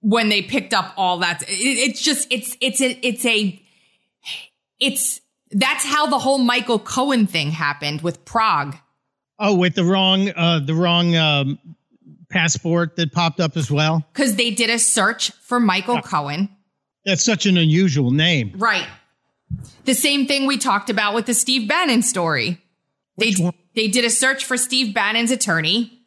when 0.00 0.28
they 0.28 0.42
picked 0.42 0.74
up 0.74 0.92
all 0.96 1.18
that. 1.18 1.42
It, 1.42 1.48
it's 1.48 2.02
just 2.02 2.28
it's 2.30 2.56
it's 2.60 2.80
a 2.82 2.98
it's 3.02 3.24
a 3.24 3.60
it's 4.78 5.20
that's 5.50 5.84
how 5.84 6.06
the 6.06 6.18
whole 6.18 6.38
Michael 6.38 6.78
Cohen 6.78 7.26
thing 7.26 7.50
happened 7.50 8.02
with 8.02 8.24
Prague. 8.26 8.76
Oh, 9.38 9.56
with 9.56 9.74
the 9.74 9.84
wrong 9.84 10.28
uh 10.36 10.60
the 10.60 10.74
wrong 10.74 11.16
um 11.16 11.58
passport 12.28 12.96
that 12.96 13.12
popped 13.12 13.40
up 13.40 13.56
as 13.56 13.70
well? 13.70 14.04
Because 14.12 14.36
they 14.36 14.50
did 14.50 14.68
a 14.68 14.78
search 14.78 15.30
for 15.42 15.58
Michael. 15.58 16.00
Cohen. 16.02 16.50
That's 17.04 17.24
such 17.24 17.46
an 17.46 17.56
unusual 17.56 18.10
name. 18.10 18.52
Right. 18.56 18.86
The 19.84 19.94
same 19.94 20.26
thing 20.26 20.46
we 20.46 20.58
talked 20.58 20.90
about 20.90 21.14
with 21.14 21.26
the 21.26 21.34
Steve 21.34 21.68
Bannon 21.68 22.02
story. 22.02 22.60
Which 23.16 23.38
they 23.38 23.44
one? 23.44 23.54
They 23.74 23.88
did 23.88 24.04
a 24.04 24.10
search 24.10 24.44
for 24.44 24.56
Steve 24.56 24.94
Bannon's 24.94 25.30
attorney. 25.30 26.02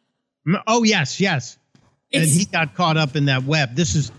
Oh 0.66 0.84
yes, 0.84 1.20
yes. 1.20 1.58
It's, 2.10 2.30
and 2.30 2.40
he 2.40 2.44
got 2.46 2.74
caught 2.74 2.96
up 2.96 3.16
in 3.16 3.26
that 3.26 3.44
web. 3.44 3.74
This 3.74 3.94
is 3.94 4.12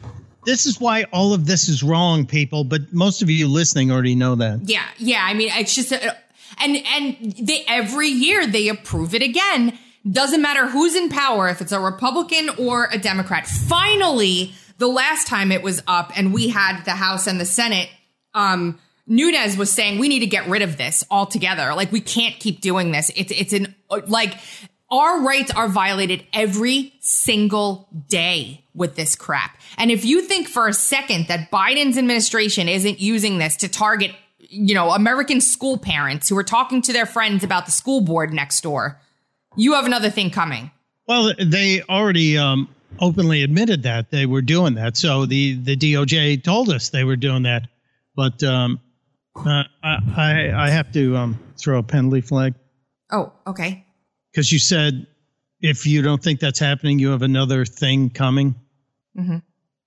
this 0.46 0.66
is 0.66 0.80
why 0.80 1.04
all 1.12 1.34
of 1.34 1.46
this 1.46 1.70
is 1.70 1.84
wrong, 1.84 2.26
people. 2.26 2.64
But 2.64 2.94
most 2.94 3.22
of 3.22 3.30
you 3.30 3.48
listening 3.48 3.92
already 3.92 4.16
know 4.16 4.36
that. 4.36 4.62
Yeah, 4.64 4.86
yeah. 4.98 5.22
I 5.24 5.34
mean, 5.34 5.50
it's 5.54 5.76
just, 5.76 5.92
a, 5.92 6.16
and 6.60 6.78
and 6.78 7.36
they 7.40 7.64
every 7.68 8.10
year 8.10 8.46
they 8.46 8.70
approve 8.70 9.16
it 9.16 9.22
again 9.22 9.78
doesn't 10.10 10.42
matter 10.42 10.68
who's 10.68 10.96
in 10.96 11.10
power, 11.10 11.50
if 11.50 11.62
it's 11.62 11.72
a 11.72 11.80
Republican 11.80 12.50
or 12.60 12.88
a 12.92 12.98
Democrat. 12.98 13.48
Finally, 13.48 14.54
the 14.78 14.88
last 14.88 15.28
time 15.28 15.52
it 15.52 15.64
was 15.64 15.82
up 15.88 16.12
and 16.16 16.34
we 16.34 16.50
had 16.50 16.84
the 16.84 16.92
House 16.92 17.28
and 17.28 17.40
the 17.42 17.46
Senate, 17.46 17.90
um, 18.34 18.80
Nunes 19.08 19.58
was 19.58 19.72
saying 19.72 20.00
we 20.00 20.08
need 20.08 20.22
to 20.22 20.28
get 20.28 20.48
rid 20.48 20.62
of 20.62 20.78
this 20.78 21.04
altogether. 21.12 21.74
Like 21.76 21.92
we 21.92 22.02
can't 22.02 22.40
keep 22.40 22.62
doing 22.62 22.92
this. 22.92 23.12
It's 23.16 23.32
it's 23.32 23.54
an 23.54 23.76
like 24.08 24.36
our 24.92 25.22
rights 25.22 25.52
are 25.52 25.68
violated 25.68 26.26
every 26.34 26.94
single 27.02 27.90
day 28.08 28.64
with 28.74 28.96
this 28.96 29.16
crap. 29.16 29.58
And 29.78 29.92
if 29.92 30.06
you 30.06 30.22
think 30.22 30.48
for 30.48 30.68
a 30.68 30.74
second 30.74 31.28
that 31.28 31.52
Biden's 31.52 31.98
administration 31.98 32.68
isn't 32.68 33.00
using 33.00 33.38
this 33.38 33.58
to 33.58 33.68
target, 33.68 34.12
you 34.38 34.76
know, 34.76 34.92
American 34.92 35.42
school 35.42 35.78
parents 35.78 36.30
who 36.30 36.38
are 36.38 36.44
talking 36.44 36.82
to 36.84 36.94
their 36.94 37.06
friends 37.06 37.44
about 37.44 37.66
the 37.66 37.72
school 37.72 38.02
board 38.02 38.34
next 38.34 38.62
door, 38.62 39.00
you 39.56 39.74
have 39.74 39.86
another 39.86 40.10
thing 40.10 40.30
coming. 40.30 40.72
Well, 41.08 41.34
they 41.44 41.82
already 41.84 42.38
um, 42.38 42.68
openly 43.00 43.44
admitted 43.44 43.84
that 43.84 44.12
they 44.12 44.26
were 44.26 44.42
doing 44.42 44.76
that. 44.76 44.98
So 44.98 45.26
the 45.26 45.56
the 45.56 45.78
DOJ 45.78 46.44
told 46.44 46.70
us 46.70 46.90
they 46.90 47.04
were 47.04 47.16
doing 47.16 47.44
that, 47.44 47.68
but 48.16 48.44
um, 48.44 48.80
uh, 49.36 49.64
I, 49.84 49.98
I 50.18 50.66
I 50.66 50.70
have 50.70 50.92
to 50.94 51.16
um, 51.18 51.40
throw 51.58 51.80
a 51.80 51.84
penalty 51.84 52.22
flag 52.22 52.54
Oh, 53.12 53.32
okay. 53.48 53.86
because 54.32 54.52
you 54.52 54.60
said 54.60 55.08
if 55.62 55.86
you 55.86 56.02
don't 56.02 56.22
think 56.22 56.40
that's 56.40 56.60
happening, 56.60 57.00
you 57.00 57.10
have 57.10 57.22
another 57.22 57.66
thing 57.66 58.10
coming. 58.10 58.56
Mhm. 59.18 59.42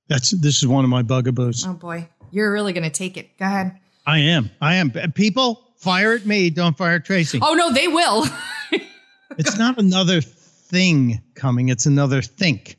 That's 0.08 0.30
this 0.30 0.58
is 0.58 0.66
one 0.66 0.84
of 0.84 0.90
my 0.90 1.02
bugaboos. 1.02 1.66
Oh 1.66 1.74
boy, 1.74 2.08
you're 2.30 2.52
really 2.52 2.72
gonna 2.72 2.90
take 2.90 3.16
it. 3.16 3.36
Go 3.38 3.44
ahead. 3.46 3.78
I 4.06 4.18
am. 4.20 4.50
I 4.60 4.76
am. 4.76 4.90
People 5.14 5.62
fire 5.76 6.14
at 6.14 6.24
me. 6.24 6.48
Don't 6.50 6.76
fire 6.76 6.96
at 6.96 7.04
Tracy. 7.04 7.38
Oh 7.42 7.54
no, 7.54 7.72
they 7.72 7.88
will. 7.88 8.26
It's 9.36 9.56
not 9.56 9.78
another 9.78 10.20
thing 10.20 11.22
coming. 11.36 11.68
It's 11.68 11.86
another 11.86 12.22
think, 12.22 12.76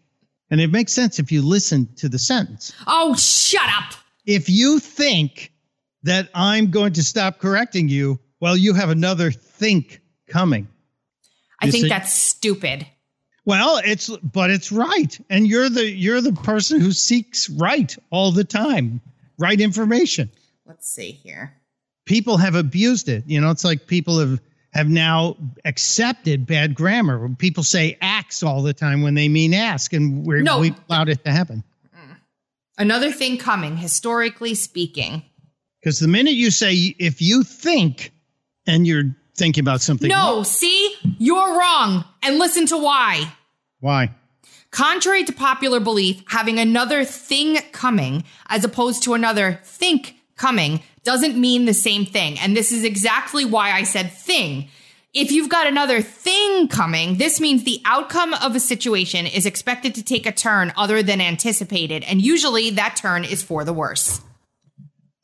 and 0.50 0.60
it 0.60 0.70
makes 0.72 0.92
sense 0.92 1.18
if 1.20 1.32
you 1.32 1.42
listen 1.42 1.88
to 1.98 2.10
the 2.10 2.20
sentence. 2.20 2.74
oh, 2.86 3.16
shut 3.16 3.70
up. 3.78 3.94
if 4.26 4.50
you 4.50 4.80
think 4.80 5.54
that 6.04 6.30
I'm 6.34 6.72
going 6.72 6.94
to 6.94 7.04
stop 7.04 7.40
correcting 7.40 7.90
you, 7.90 8.20
while 8.40 8.56
you 8.56 8.74
have 8.74 8.90
another 8.90 9.32
think 9.32 10.00
coming. 10.28 10.68
I 11.62 11.66
You 11.66 11.72
think 11.72 11.84
see- 11.84 11.90
that's 11.90 12.14
stupid. 12.14 12.88
Well, 13.46 13.82
it's 13.84 14.10
but 14.18 14.52
it's 14.52 14.72
right, 14.72 15.20
and 15.30 15.48
you're 15.48 15.70
the 15.70 15.90
you're 15.90 16.22
the 16.22 16.34
person 16.34 16.80
who 16.80 16.92
seeks 16.92 17.50
right 17.50 17.96
all 18.12 18.32
the 18.32 18.44
time, 18.44 19.02
right 19.40 19.60
information. 19.60 20.30
Let's 20.68 20.90
see 20.90 21.12
here. 21.12 21.56
People 22.06 22.38
have 22.38 22.54
abused 22.56 23.10
it. 23.10 23.24
You 23.26 23.42
know, 23.42 23.50
it's 23.50 23.64
like 23.64 23.88
people 23.88 24.20
have 24.20 24.40
have 24.74 24.88
now 24.88 25.36
accepted 25.66 26.46
bad 26.46 26.76
grammar. 26.76 27.28
People 27.40 27.64
say 27.64 27.98
"ax" 28.02 28.44
all 28.44 28.62
the 28.62 28.74
time 28.74 29.02
when 29.02 29.16
they 29.16 29.28
mean 29.28 29.54
"ask," 29.56 29.94
and 29.94 30.24
we're, 30.26 30.42
No. 30.44 30.60
we've 30.60 30.76
allowed 30.88 31.10
it 31.10 31.24
to 31.26 31.32
happen. 31.32 31.64
Another 32.78 33.12
thing 33.12 33.38
coming, 33.38 33.78
historically 33.78 34.54
speaking. 34.56 35.24
Because 35.82 36.00
the 36.00 36.08
minute 36.08 36.34
you 36.34 36.52
say 36.52 36.74
if 37.00 37.22
you 37.22 37.44
think, 37.44 38.12
and 38.68 38.86
you're 38.86 39.16
thinking 39.36 39.64
about 39.64 39.82
something, 39.82 40.10
No, 40.10 40.44
see? 40.44 40.96
You're 41.18 41.58
wrong. 41.58 42.04
And 42.22 42.38
listen 42.38 42.66
to 42.68 42.78
why. 42.78 43.32
why? 43.80 44.12
Contrary 44.72 45.24
to 45.24 45.34
popular 45.34 45.80
belief, 45.80 46.22
having 46.28 46.60
another 46.60 47.04
thing 47.04 47.58
coming 47.72 48.24
as 48.48 48.64
opposed 48.64 49.02
to 49.04 49.16
another 49.16 49.60
think 49.64 50.16
coming 50.36 50.82
doesn't 51.04 51.36
mean 51.36 51.66
the 51.66 51.74
same 51.74 52.06
thing. 52.06 52.38
And 52.40 52.56
this 52.56 52.72
is 52.72 52.84
exactly 52.84 53.46
why 53.46 53.72
I 53.72 53.84
said 53.84 54.12
thing. 54.12 54.70
If 55.12 55.32
you've 55.32 55.50
got 55.50 55.66
another 55.66 56.02
thing 56.02 56.68
coming, 56.68 57.18
this 57.18 57.42
means 57.42 57.64
the 57.64 57.82
outcome 57.84 58.36
of 58.36 58.56
a 58.56 58.60
situation 58.60 59.26
is 59.26 59.48
expected 59.48 59.96
to 59.96 60.04
take 60.04 60.28
a 60.28 60.32
turn 60.32 60.72
other 60.78 61.02
than 61.02 61.20
anticipated. 61.20 62.04
And 62.04 62.22
usually 62.22 62.70
that 62.72 62.96
turn 62.96 63.26
is 63.26 63.42
for 63.42 63.64
the 63.64 63.74
worse. 63.74 64.22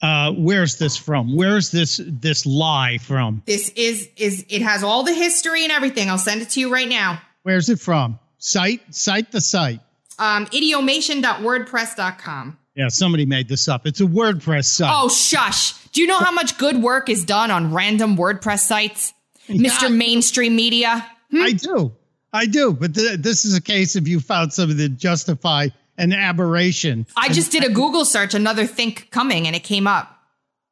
Uh, 0.01 0.33
where's 0.33 0.77
this 0.77 0.97
from? 0.97 1.35
Where's 1.35 1.71
this 1.71 2.01
this 2.05 2.45
lie 2.45 2.99
from? 2.99 3.41
This 3.45 3.69
is, 3.75 4.09
is, 4.17 4.45
it 4.49 4.61
has 4.61 4.83
all 4.83 5.03
the 5.03 5.13
history 5.13 5.63
and 5.63 5.71
everything. 5.71 6.09
I'll 6.09 6.17
send 6.17 6.41
it 6.41 6.49
to 6.51 6.59
you 6.59 6.69
right 6.71 6.89
now. 6.89 7.21
Where's 7.43 7.69
it 7.69 7.79
from? 7.79 8.19
Cite 8.37 8.81
cite 8.93 9.31
the 9.31 9.41
site. 9.41 9.79
Um, 10.19 10.45
idiomation.wordpress.com. 10.47 12.57
Yeah, 12.75 12.89
somebody 12.89 13.25
made 13.25 13.47
this 13.47 13.69
up. 13.69 13.87
It's 13.87 14.01
a 14.01 14.05
WordPress 14.05 14.65
site. 14.65 14.91
Oh, 14.93 15.07
shush. 15.07 15.73
Do 15.89 16.01
you 16.01 16.07
know 16.07 16.19
how 16.19 16.31
much 16.31 16.57
good 16.57 16.81
work 16.81 17.09
is 17.09 17.23
done 17.23 17.49
on 17.49 17.73
random 17.73 18.17
WordPress 18.17 18.59
sites? 18.59 19.13
Mr. 19.47 19.93
Mainstream 19.93 20.55
Media? 20.55 21.05
I 21.33 21.53
do, 21.53 21.93
I 22.33 22.45
do. 22.45 22.73
But 22.73 22.95
th- 22.95 23.19
this 23.19 23.45
is 23.45 23.55
a 23.55 23.61
case 23.61 23.95
if 23.95 24.07
you 24.07 24.19
found 24.19 24.51
something 24.51 24.77
that 24.77 24.97
justify 24.97 25.67
an 25.97 26.13
aberration. 26.13 27.05
I 27.15 27.29
just 27.29 27.51
did 27.51 27.63
a 27.63 27.69
Google 27.69 28.05
search, 28.05 28.33
another 28.33 28.65
think 28.65 29.09
coming, 29.11 29.47
and 29.47 29.55
it 29.55 29.63
came 29.63 29.87
up. 29.87 30.11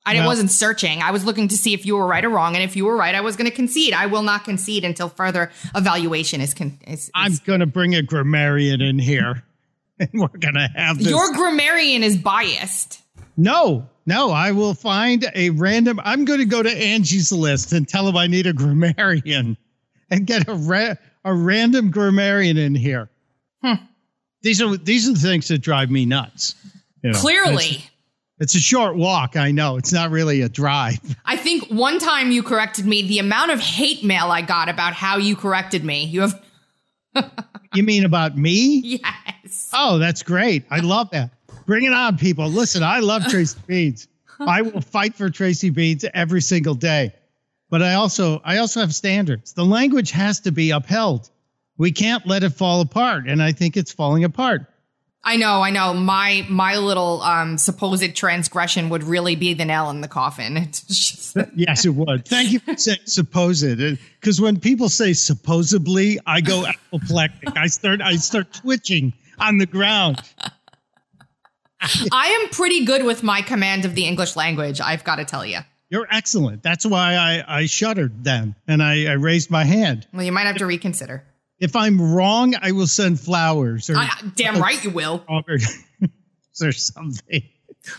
I 0.06 0.16
Well- 0.16 0.26
wasn't 0.28 0.52
searching. 0.52 1.02
I 1.02 1.12
was 1.12 1.24
looking 1.24 1.48
to 1.48 1.58
see 1.58 1.74
if 1.74 1.86
you 1.86 1.96
were 1.96 2.06
right 2.06 2.26
or 2.26 2.30
wrong. 2.30 2.56
And 2.56 2.64
if 2.64 2.76
you 2.76 2.84
were 2.84 2.98
right, 2.98 3.16
I 3.16 3.22
was 3.22 3.38
going 3.38 3.50
to 3.50 3.56
concede. 3.56 3.94
I 3.94 4.08
will 4.08 4.22
not 4.24 4.44
concede 4.44 4.84
until 4.84 5.08
further 5.08 5.50
evaluation 5.76 6.42
is. 6.42 6.54
Con- 6.54 6.78
is, 6.86 7.04
is- 7.06 7.12
I'm 7.16 7.34
going 7.46 7.62
to 7.62 7.66
bring 7.66 7.96
a 7.96 8.02
grammarian 8.02 8.82
in 8.82 9.00
here, 9.00 9.44
and 10.00 10.10
we're 10.14 10.28
going 10.28 10.56
to 10.56 10.70
have 10.76 10.98
this. 10.98 11.08
Your 11.08 11.32
grammarian 11.32 12.04
is 12.04 12.18
biased. 12.18 13.02
no, 13.38 13.88
no. 14.06 14.32
I 14.32 14.52
will 14.52 14.74
find 14.74 15.26
a 15.36 15.52
random. 15.52 16.02
I'm 16.04 16.26
going 16.26 16.40
to 16.40 16.46
go 16.46 16.62
to 16.62 16.70
Angie's 16.70 17.32
list 17.32 17.72
and 17.72 17.88
tell 17.88 18.06
him 18.06 18.18
I 18.18 18.28
need 18.28 18.46
a 18.46 18.52
grammarian, 18.54 19.56
and 20.12 20.28
get 20.28 20.50
a 20.50 20.54
ra- 20.54 20.96
a 21.24 21.34
random 21.34 21.92
grammarian 21.92 22.58
in 22.58 22.76
here. 22.76 23.10
Hmm. 23.64 23.76
These 24.44 24.62
are 24.62 24.78
these 24.78 25.10
are 25.10 25.14
the 25.14 25.20
things 25.20 25.48
that 25.48 25.60
drive 25.60 25.90
me 25.90 26.06
nuts. 26.06 26.56
you 27.02 27.12
know. 27.12 27.20
Clearly. 27.20 27.84
it's 28.40 28.56
a 28.56 28.60
short 28.60 28.96
walk. 28.96 29.36
I 29.38 29.52
know 29.52 29.78
it's 29.78 29.94
not 29.94 30.12
really 30.12 30.42
a 30.42 30.50
drive. 30.50 31.00
I 31.26 31.38
think 31.38 31.68
one 31.70 31.98
time 32.00 32.32
you 32.32 32.44
corrected 32.44 32.86
me, 32.86 33.02
the 33.08 33.20
amount 33.20 33.52
of 33.52 33.60
hate 33.60 34.04
mail 34.04 34.26
I 34.32 34.42
got 34.42 34.70
about 34.70 34.94
how 34.94 35.18
you 35.18 35.36
corrected 35.36 35.84
me. 35.84 36.04
You 36.06 36.22
have, 36.22 36.44
You 37.74 37.84
mean 37.84 38.06
about 38.06 38.38
me? 38.38 39.00
yes. 39.44 39.70
Oh, 39.74 39.98
that's 39.98 40.22
great. 40.24 40.64
I 40.70 40.80
love 40.80 41.10
that. 41.12 41.32
Bring 41.66 41.86
it 41.86 41.94
on, 41.94 42.18
people. 42.18 42.48
Listen, 42.50 42.84
I 42.84 43.00
love 43.00 43.26
Tracy 43.28 43.58
Beanz. 43.68 44.08
I 44.40 44.62
will 44.62 44.82
fight 44.82 45.16
for 45.16 45.30
Tracy 45.30 45.72
Beanz 45.72 46.04
every 46.14 46.42
single 46.42 46.76
day. 46.76 47.14
But 47.70 47.82
I 47.82 47.94
also 47.96 48.42
I 48.44 48.58
also 48.58 48.82
have 48.82 48.94
standards. 48.94 49.54
The 49.54 49.64
language 49.66 50.12
has 50.12 50.42
to 50.42 50.52
be 50.52 50.72
upheld. 50.72 51.30
We 51.78 51.92
can't 51.92 52.26
let 52.28 52.44
it 52.44 52.52
fall 52.52 52.82
apart, 52.82 53.28
and 53.28 53.42
I 53.42 53.52
think 53.52 53.78
it's 53.78 53.92
falling 53.92 54.24
apart. 54.24 54.66
I 55.24 55.38
know, 55.38 55.62
I 55.62 55.70
know. 55.70 55.94
My 55.94 56.46
my 56.50 56.78
little 56.78 57.22
um 57.22 57.58
supposed 57.58 58.16
transgression 58.16 58.90
would 58.90 59.04
really 59.04 59.36
be 59.36 59.54
the 59.54 59.66
nail 59.66 59.90
in 59.90 60.02
the 60.02 60.08
coffin. 60.08 60.70
Yes, 61.56 61.86
it 61.86 61.96
would. 61.96 62.28
Thank 62.28 62.52
you 62.52 62.60
for 62.60 62.78
saying 62.78 63.00
supposed. 63.06 63.78
Because 64.20 64.40
when 64.40 64.60
people 64.60 64.90
say 64.90 65.14
supposedly, 65.14 66.20
I 66.26 66.42
go 66.42 66.66
apoplectic. 66.94 67.58
I 67.58 67.68
start 67.68 68.02
I 68.02 68.16
start 68.18 68.54
twitching 68.54 69.14
on 69.40 69.58
the 69.58 69.66
ground. 69.66 70.22
I 71.82 72.40
am 72.42 72.50
pretty 72.50 72.86
good 72.86 73.04
with 73.04 73.24
my 73.24 73.42
command 73.42 73.84
of 73.84 73.96
the 73.96 74.06
English 74.06 74.36
language. 74.36 74.80
I've 74.80 75.04
got 75.04 75.18
to 75.18 75.26
tell 75.26 75.46
you. 75.46 75.60
You're 75.90 76.08
excellent. 76.10 76.64
That's 76.64 76.86
why 76.86 77.16
I, 77.16 77.60
I 77.60 77.66
shuddered 77.66 78.24
then 78.24 78.56
and 78.68 78.82
I, 78.82 79.06
I 79.06 79.14
raised 79.14 79.52
my 79.52 79.64
hand. 79.64 80.08
Well, 80.14 80.24
you 80.24 80.32
might 80.32 80.48
have 80.48 80.58
to 80.58 80.66
reconsider. 80.66 81.24
If 81.64 81.78
I'm 81.78 82.14
wrong, 82.14 82.56
I 82.62 82.74
will 82.74 82.88
send 82.88 83.22
flowers 83.22 83.90
or, 83.90 83.96
I, 83.96 84.10
damn 84.36 84.62
right 84.62 84.84
you 84.84 84.90
will. 84.90 85.24
or, 85.30 86.72
something. 86.74 87.44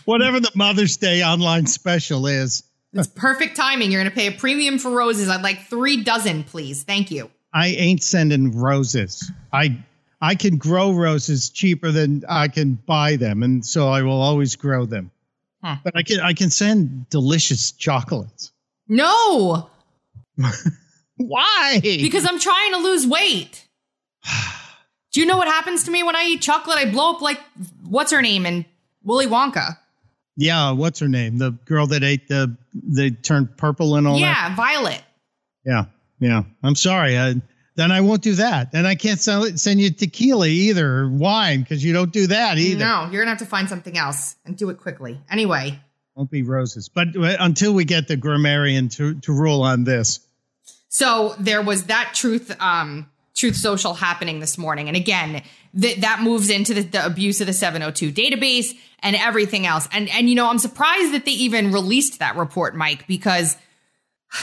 Whatever 0.05 0.39
the 0.39 0.51
Mother's 0.53 0.97
Day 0.97 1.23
online 1.23 1.65
special 1.65 2.27
is. 2.27 2.61
It's 2.93 3.07
perfect 3.07 3.55
timing. 3.55 3.91
You're 3.91 4.03
going 4.03 4.11
to 4.11 4.15
pay 4.15 4.27
a 4.27 4.31
premium 4.31 4.77
for 4.77 4.91
roses. 4.91 5.29
I'd 5.29 5.41
like 5.41 5.65
three 5.65 6.03
dozen, 6.03 6.43
please. 6.43 6.83
Thank 6.83 7.09
you. 7.09 7.31
I 7.51 7.69
ain't 7.69 8.03
sending 8.03 8.55
roses. 8.55 9.31
I 9.51 9.83
I 10.21 10.35
can 10.35 10.57
grow 10.57 10.91
roses 10.91 11.49
cheaper 11.49 11.91
than 11.91 12.23
I 12.29 12.49
can 12.49 12.75
buy 12.75 13.15
them, 13.15 13.41
and 13.41 13.65
so 13.65 13.87
I 13.87 14.03
will 14.03 14.21
always 14.21 14.55
grow 14.55 14.85
them. 14.85 15.09
Huh. 15.63 15.77
But 15.83 15.97
I 15.97 16.03
can 16.03 16.19
I 16.19 16.33
can 16.33 16.51
send 16.51 17.09
delicious 17.09 17.71
chocolates. 17.71 18.51
No, 18.87 19.71
Why? 21.17 21.79
because 21.81 22.25
I'm 22.25 22.39
trying 22.39 22.71
to 22.73 22.77
lose 22.79 23.07
weight. 23.07 23.67
Do 25.13 25.21
you 25.21 25.25
know 25.25 25.37
what 25.37 25.47
happens 25.47 25.85
to 25.85 25.91
me 25.91 26.03
when 26.03 26.15
I 26.15 26.25
eat 26.25 26.41
chocolate? 26.41 26.77
I 26.77 26.91
blow 26.91 27.11
up 27.11 27.21
like 27.21 27.39
what's 27.87 28.11
her 28.11 28.21
name 28.21 28.45
in 28.45 28.65
Willy 29.03 29.27
Wonka. 29.27 29.77
yeah, 30.35 30.71
what's 30.71 30.99
her 30.99 31.07
name? 31.07 31.37
The 31.37 31.51
girl 31.51 31.87
that 31.87 32.03
ate 32.03 32.27
the 32.27 32.57
they 32.73 33.11
turned 33.11 33.55
purple 33.55 33.95
and 33.95 34.05
all 34.07 34.15
that. 34.15 34.19
Yeah, 34.19 34.55
Violet. 34.55 35.01
Yeah, 35.65 35.85
yeah. 36.19 36.43
I'm 36.61 36.75
sorry. 36.75 37.17
I, 37.17 37.35
then 37.75 37.91
I 37.91 38.01
won't 38.01 38.21
do 38.23 38.35
that. 38.35 38.69
And 38.73 38.85
I 38.85 38.95
can't 38.95 39.19
sell 39.21 39.43
it, 39.45 39.57
send 39.59 39.79
you 39.79 39.89
tequila 39.91 40.47
either 40.47 40.85
or 40.99 41.09
wine 41.09 41.61
because 41.61 41.83
you 41.83 41.93
don't 41.93 42.11
do 42.11 42.27
that 42.27 42.57
either. 42.57 42.79
No, 42.79 43.07
you're 43.09 43.21
gonna 43.21 43.31
have 43.31 43.39
to 43.39 43.45
find 43.45 43.69
something 43.69 43.97
else 43.97 44.35
and 44.45 44.57
do 44.57 44.69
it 44.69 44.79
quickly. 44.79 45.19
Anyway, 45.29 45.79
Won't 46.15 46.29
be 46.31 46.43
roses. 46.43 46.89
But 46.89 47.15
uh, 47.15 47.37
until 47.39 47.73
we 47.73 47.85
get 47.85 48.07
the 48.09 48.17
grammarian 48.17 48.89
to, 48.89 49.15
to 49.21 49.31
rule 49.33 49.61
on 49.63 49.83
this, 49.85 50.19
so 50.95 51.35
there 51.37 51.61
was 51.61 51.87
that 51.87 52.11
truth, 52.13 52.55
um, 52.61 53.09
truth 53.35 53.57
social 53.57 53.93
happening 53.93 54.39
this 54.39 54.57
morning, 54.57 54.87
and 54.87 54.95
again, 54.95 55.43
th- 55.77 55.97
that 55.97 56.21
moves 56.21 56.49
into 56.49 56.73
the, 56.73 56.83
the 56.83 57.05
abuse 57.05 57.41
of 57.41 57.47
the 57.47 57.51
702 57.51 58.13
database 58.13 58.73
and 58.99 59.17
everything 59.17 59.65
else. 59.65 59.89
And 59.91 60.07
and 60.07 60.29
you 60.29 60.35
know, 60.35 60.49
I'm 60.49 60.57
surprised 60.57 61.13
that 61.13 61.25
they 61.25 61.33
even 61.33 61.73
released 61.73 62.19
that 62.19 62.37
report, 62.37 62.77
Mike, 62.77 63.05
because 63.07 63.57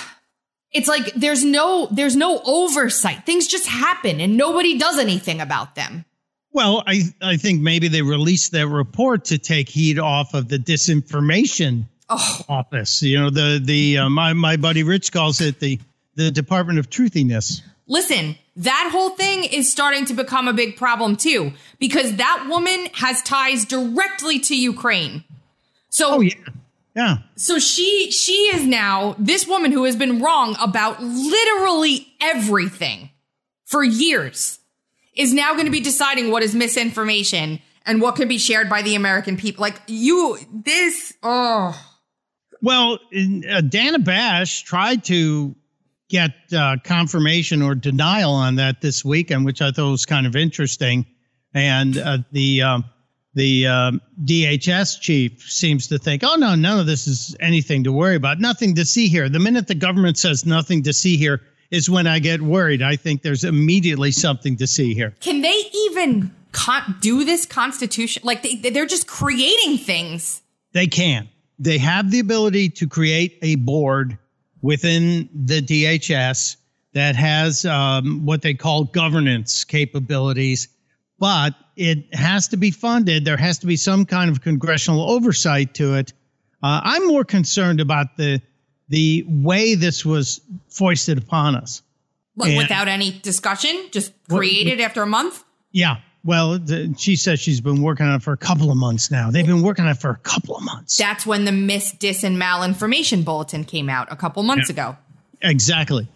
it's 0.73 0.89
like 0.89 1.15
there's 1.15 1.43
no 1.43 1.89
there's 1.91 2.17
no 2.17 2.43
oversight. 2.45 3.25
Things 3.25 3.47
just 3.47 3.67
happen, 3.67 4.21
and 4.21 4.37
nobody 4.37 4.77
does 4.77 4.99
anything 4.99 5.41
about 5.41 5.75
them. 5.75 6.05
Well, 6.51 6.83
I 6.87 7.05
I 7.23 7.39
think 7.39 7.63
maybe 7.63 7.89
they 7.89 8.03
released 8.03 8.53
that 8.53 8.69
report 8.69 9.25
to 9.25 9.39
take 9.39 9.71
heat 9.71 9.99
off 9.99 10.35
of 10.35 10.49
the 10.49 10.59
disinformation 10.59 11.87
Oh, 12.11 12.41
office. 12.47 13.03
You 13.03 13.19
know, 13.19 13.31
the 13.31 13.59
the 13.65 13.97
uh, 13.97 14.11
my 14.11 14.35
my 14.35 14.59
buddy 14.59 14.83
Rich 14.83 15.13
calls 15.13 15.41
it 15.41 15.59
the 15.61 15.79
the 16.15 16.31
Department 16.31 16.79
of 16.79 16.91
Truthiness. 16.91 17.63
Listen, 17.87 18.37
that 18.57 18.91
whole 18.93 19.11
thing 19.11 19.45
is 19.45 19.71
starting 19.71 20.05
to 20.07 20.15
become 20.15 20.47
a 20.49 20.53
big 20.53 20.77
problem 20.77 21.17
too, 21.17 21.53
because 21.79 22.17
that 22.17 22.47
woman 22.49 22.87
has 22.95 23.23
ties 23.23 23.65
directly 23.65 24.39
to 24.41 24.57
Ukraine. 24.57 25.25
So 25.89 26.17
Oh 26.17 26.21
yeah, 26.21 26.35
yeah. 26.95 27.17
so 27.37 27.59
she 27.59 28.11
she 28.11 28.33
is 28.55 28.67
now 28.67 29.15
this 29.19 29.47
woman 29.47 29.73
who 29.73 29.85
has 29.85 29.97
been 29.97 30.21
wrong 30.23 30.57
about 30.61 31.03
literally 31.03 32.07
everything 32.21 33.11
for 33.65 33.83
years 33.83 34.59
is 35.15 35.35
now 35.35 35.53
going 35.53 35.67
to 35.67 35.73
be 35.73 35.81
deciding 35.81 36.31
what 36.31 36.43
is 36.43 36.55
misinformation 36.55 37.61
and 37.85 38.01
what 38.01 38.17
can 38.17 38.29
be 38.29 38.39
shared 38.39 38.71
by 38.71 38.81
the 38.81 38.95
American 38.95 39.37
people. 39.37 39.63
Like 39.63 39.81
you 39.87 40.39
this 40.53 41.13
oh 41.23 41.79
Well, 42.63 42.99
uh, 43.51 43.61
Dana 43.61 43.99
Bash 43.99 44.63
tried 44.63 45.05
to 45.05 45.55
get 46.13 46.33
uh, 46.55 46.77
confirmation 46.85 47.63
or 47.63 47.75
denial 47.75 48.33
on 48.33 48.57
that 48.57 48.83
this 48.83 49.03
weekend, 49.05 49.47
which 49.47 49.63
I 49.63 49.73
thought 49.73 49.91
was 49.91 50.07
kind 50.07 50.27
of 50.27 50.37
interesting. 50.37 51.07
And 51.55 51.97
uh, 51.97 52.19
the 52.31 52.63
um, 52.63 52.85
the 53.35 53.67
um, 53.67 54.01
DHS 54.25 55.01
chief 55.01 55.43
seems 55.43 55.89
to 55.89 55.99
think, 55.99 56.23
oh 56.23 56.37
no, 56.37 56.55
none 56.55 56.79
of 56.79 56.87
this 56.87 57.07
is 57.07 57.35
anything 57.41 57.85
to 57.85 57.93
worry 57.93 58.15
about. 58.15 58.41
Nothing 58.41 58.75
to 58.75 58.85
see 58.85 59.09
here. 59.09 59.29
The 59.31 59.39
minute 59.39 59.67
the 59.67 59.75
government 59.75 60.19
says 60.19 60.45
nothing 60.45 60.83
to 60.83 60.93
see 60.93 61.17
here 61.17 61.41
is 61.71 61.89
when 61.89 62.07
I 62.07 62.19
get 62.19 62.43
worried. 62.43 62.83
I 62.83 62.97
think 62.97 63.23
there's 63.23 63.45
immediately 63.45 64.13
something 64.13 64.59
to 64.59 64.67
see 64.67 64.93
here. 64.93 65.15
can 65.21 65.41
they 65.41 65.59
even 65.89 66.31
con- 66.53 66.97
do 67.01 67.25
this 67.25 67.47
constitution 67.47 68.23
like 68.25 68.43
they 68.43 68.71
they're 68.71 68.87
just 68.87 69.07
creating 69.07 69.79
things. 69.79 70.43
They 70.73 70.87
can. 70.87 71.29
They 71.59 71.79
have 71.79 72.11
the 72.11 72.21
ability 72.21 72.71
to 72.71 72.89
create 72.89 73.39
a 73.41 73.55
board 73.55 74.19
within 74.63 75.29
the 75.35 75.61
DHS 75.61 76.57
that 76.95 77.17
has 77.17 77.65
um, 77.65 78.25
what 78.25 78.43
they 78.43 78.55
call 78.55 78.85
governance 78.85 79.65
capabilities, 79.65 80.69
but 81.19 81.55
it 81.77 82.15
has 82.15 82.49
to 82.49 82.57
be 82.57 82.71
funded. 82.71 83.25
There 83.25 83.37
has 83.37 83.59
to 83.59 83.67
be 83.67 83.77
some 83.77 84.05
kind 84.07 84.31
of 84.31 84.41
congressional 84.41 85.11
oversight 85.11 85.75
to 85.75 85.95
it. 85.95 86.13
Uh, 86.63 86.81
I'm 86.85 87.07
more 87.09 87.25
concerned 87.25 87.81
about 87.81 88.17
the 88.17 88.41
the 88.89 89.25
way 89.27 89.75
this 89.75 90.05
was 90.05 90.41
foisted 90.69 91.17
upon 91.17 91.57
us. 91.57 91.83
And- 92.39 92.57
without 92.57 92.89
any 92.89 93.11
discussion, 93.11 93.89
just 93.91 94.13
created 94.29 94.81
after 94.81 95.03
a 95.03 95.07
month. 95.07 95.45
Yeah. 95.71 95.97
Well, 96.25 96.59
the, 96.59 96.95
she 96.97 97.17
says 97.17 97.41
she's 97.41 97.61
been 97.61 97.83
working 97.83 98.07
on 98.07 98.15
it 98.17 98.23
for 98.23 98.33
a 98.33 98.37
couple 98.37 98.71
of 98.71 98.77
months 98.77 99.11
now. 99.11 99.31
They've 99.31 99.47
been 99.47 99.63
working 99.63 99.85
on 99.85 99.91
it 99.91 99.99
for 99.99 100.11
a 100.11 100.17
couple 100.17 100.57
of 100.57 100.63
months. 100.63 100.97
That's 100.97 101.27
when 101.27 101.45
the 101.45 101.53
mis, 101.53 101.93
dis, 101.93 102.23
and 102.23 102.41
malinformation 102.41 103.25
bulletin 103.25 103.65
came 103.65 103.89
out 103.89 104.13
a 104.13 104.17
couple 104.17 104.43
months 104.45 104.71
ago. 104.71 104.97
Exactly. 105.41 106.07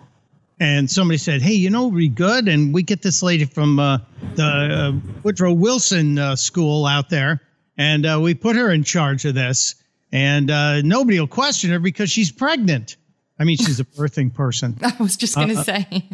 And 0.61 0.91
somebody 0.91 1.19
said, 1.19 1.43
"Hey, 1.43 1.55
you 1.55 1.69
know, 1.71 1.89
we 1.89 2.09
good." 2.09 2.49
And 2.49 2.73
we 2.73 2.83
get 2.83 3.03
this 3.03 3.23
lady 3.23 3.45
from 3.45 3.79
uh, 3.79 3.99
the 4.37 4.45
uh, 4.45 4.93
Woodrow 5.23 5.53
Wilson 5.53 6.19
uh, 6.19 6.37
School 6.37 6.87
out 6.87 7.11
there, 7.11 7.43
and 7.77 8.07
uh, 8.07 8.19
we 8.23 8.33
put 8.35 8.57
her 8.57 8.71
in 8.71 8.83
charge 8.83 9.25
of 9.27 9.35
this. 9.35 9.75
And 10.13 10.51
uh, 10.51 10.81
nobody 10.83 11.21
will 11.21 11.27
question 11.27 11.71
her 11.71 11.79
because 11.79 12.11
she's 12.11 12.31
pregnant. 12.33 12.97
I 13.39 13.45
mean, 13.45 13.59
she's 13.59 13.81
a 13.81 13.85
birthing 13.99 14.33
person. 14.33 14.79
I 14.83 14.95
was 14.99 15.17
just 15.17 15.35
gonna 15.35 15.63
say. 15.63 16.09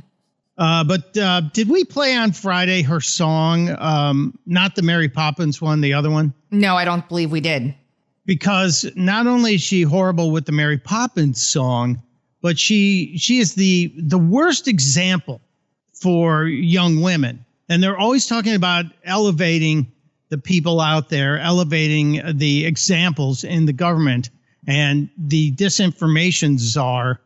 Uh, 0.59 0.85
but 0.85 1.17
uh, 1.17 1.41
did 1.53 1.69
we 1.69 1.85
play 1.85 2.15
on 2.15 2.33
Friday 2.33 2.83
her 2.83 3.01
song? 3.01 3.75
Um, 3.79 4.39
not 4.47 4.75
the 4.77 4.83
Mary 4.83 5.09
Poppins 5.09 5.61
one, 5.63 5.81
the 5.81 5.95
other 5.95 6.11
one. 6.11 6.35
No, 6.51 6.77
I 6.77 6.85
don't 6.85 7.09
believe 7.09 7.31
we 7.31 7.41
did. 7.41 7.75
because 8.27 8.87
not 8.95 9.27
only 9.27 9.55
is 9.55 9.63
she 9.63 9.83
horrible 9.83 10.31
with 10.31 10.45
the 10.47 10.53
Mary 10.53 10.79
Poppins 10.79 11.45
song, 11.45 12.01
but 12.43 12.59
she 12.59 13.17
she 13.19 13.39
is 13.39 13.55
the 13.55 13.93
the 13.97 14.19
worst 14.19 14.69
example 14.69 15.41
for 15.95 16.45
young 16.47 17.01
women. 17.01 17.45
And 17.69 17.83
they're 17.83 17.97
always 17.99 18.27
talking 18.27 18.55
about 18.55 18.85
elevating 19.05 19.91
the 20.29 20.39
people 20.39 20.81
out 20.81 21.09
there, 21.09 21.39
elevating 21.39 22.21
the 22.37 22.67
examples 22.67 23.45
in 23.45 23.65
the 23.67 23.73
government. 23.73 24.31
And 24.67 25.09
the 25.17 25.53
disinformation 25.53 26.59
czar 26.59 27.21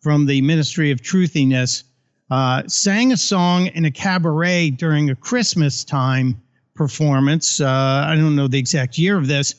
from 0.00 0.26
the 0.26 0.40
Ministry 0.42 0.90
of 0.90 1.00
Truthiness 1.00 1.84
uh, 2.32 2.66
sang 2.66 3.12
a 3.12 3.16
song 3.18 3.66
in 3.66 3.84
a 3.84 3.90
cabaret 3.90 4.70
during 4.70 5.10
a 5.10 5.14
Christmas 5.14 5.84
time 5.84 6.40
performance. 6.74 7.60
Uh, 7.60 8.06
I 8.08 8.16
don't 8.16 8.34
know 8.34 8.48
the 8.48 8.58
exact 8.58 8.96
year 8.96 9.18
of 9.18 9.26
this, 9.26 9.54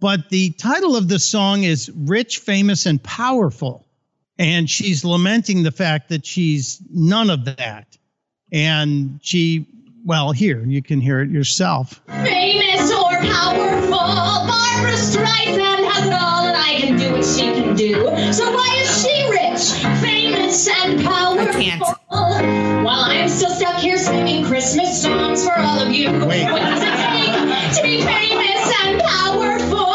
but 0.00 0.30
the 0.30 0.48
title 0.52 0.96
of 0.96 1.08
the 1.08 1.18
song 1.18 1.64
is 1.64 1.90
Rich, 1.94 2.38
Famous, 2.38 2.86
and 2.86 3.02
Powerful. 3.02 3.86
And 4.38 4.68
she's 4.68 5.04
lamenting 5.04 5.62
the 5.62 5.70
fact 5.70 6.08
that 6.08 6.24
she's 6.24 6.80
none 6.90 7.28
of 7.28 7.44
that. 7.44 7.98
And 8.50 9.20
she, 9.22 9.66
well, 10.06 10.32
here, 10.32 10.64
you 10.64 10.80
can 10.80 11.02
hear 11.02 11.20
it 11.20 11.28
yourself. 11.28 12.00
Famous 12.06 12.92
or 12.92 13.10
powerful, 13.10 13.90
Barbra 13.90 14.92
Streisand 14.92 15.84
has 15.92 16.06
all, 16.06 16.46
and 16.46 16.56
I 16.56 16.76
can 16.80 16.96
do 16.96 17.12
what 17.12 17.26
she 17.26 17.42
can 17.42 17.76
do. 17.76 17.92
So 18.32 18.50
why 18.54 18.78
is 18.80 19.02
she 19.02 19.28
rich, 19.28 20.05
famous, 20.56 20.84
and 20.84 21.04
powerful? 21.04 21.60
can't. 21.60 21.82
While 22.84 23.04
I'm 23.04 23.28
still 23.28 23.50
stuck 23.50 23.76
here 23.80 23.98
singing 23.98 24.44
Christmas 24.44 25.02
songs 25.02 25.44
for 25.44 25.58
all 25.58 25.80
of 25.80 25.92
you. 25.92 26.10
Wait. 26.26 26.50
What 26.50 26.62
does 26.62 26.82
it 26.82 26.96
take 26.96 27.76
to 27.76 27.82
be 27.82 28.02
famous 28.02 28.84
and 28.84 29.00
powerful? 29.02 29.92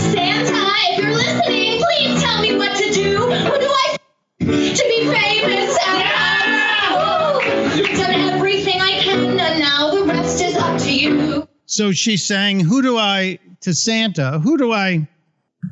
Santa, 0.00 0.72
if 0.90 0.98
you're 0.98 1.12
listening, 1.12 1.82
please 1.82 2.22
tell 2.22 2.42
me 2.42 2.56
what 2.56 2.76
to 2.76 2.92
do. 2.92 3.18
Who 3.18 3.58
do 3.58 3.70
I 3.70 3.96
to 4.40 4.84
be 4.88 5.04
famous 5.04 5.78
and 5.86 6.04
powerful? 6.04 7.40
I've 7.84 7.98
done 7.98 8.14
everything 8.34 8.80
I 8.80 8.98
can, 9.00 9.38
and 9.38 9.60
now 9.60 9.90
the 9.94 10.04
rest 10.04 10.42
is 10.42 10.56
up 10.56 10.80
to 10.80 10.92
you. 10.92 11.48
So 11.66 11.92
she's 11.92 12.24
saying, 12.24 12.60
Who 12.60 12.82
do 12.82 12.96
I, 12.98 13.38
to 13.60 13.74
Santa, 13.74 14.40
who 14.40 14.58
do 14.58 14.72
I, 14.72 15.06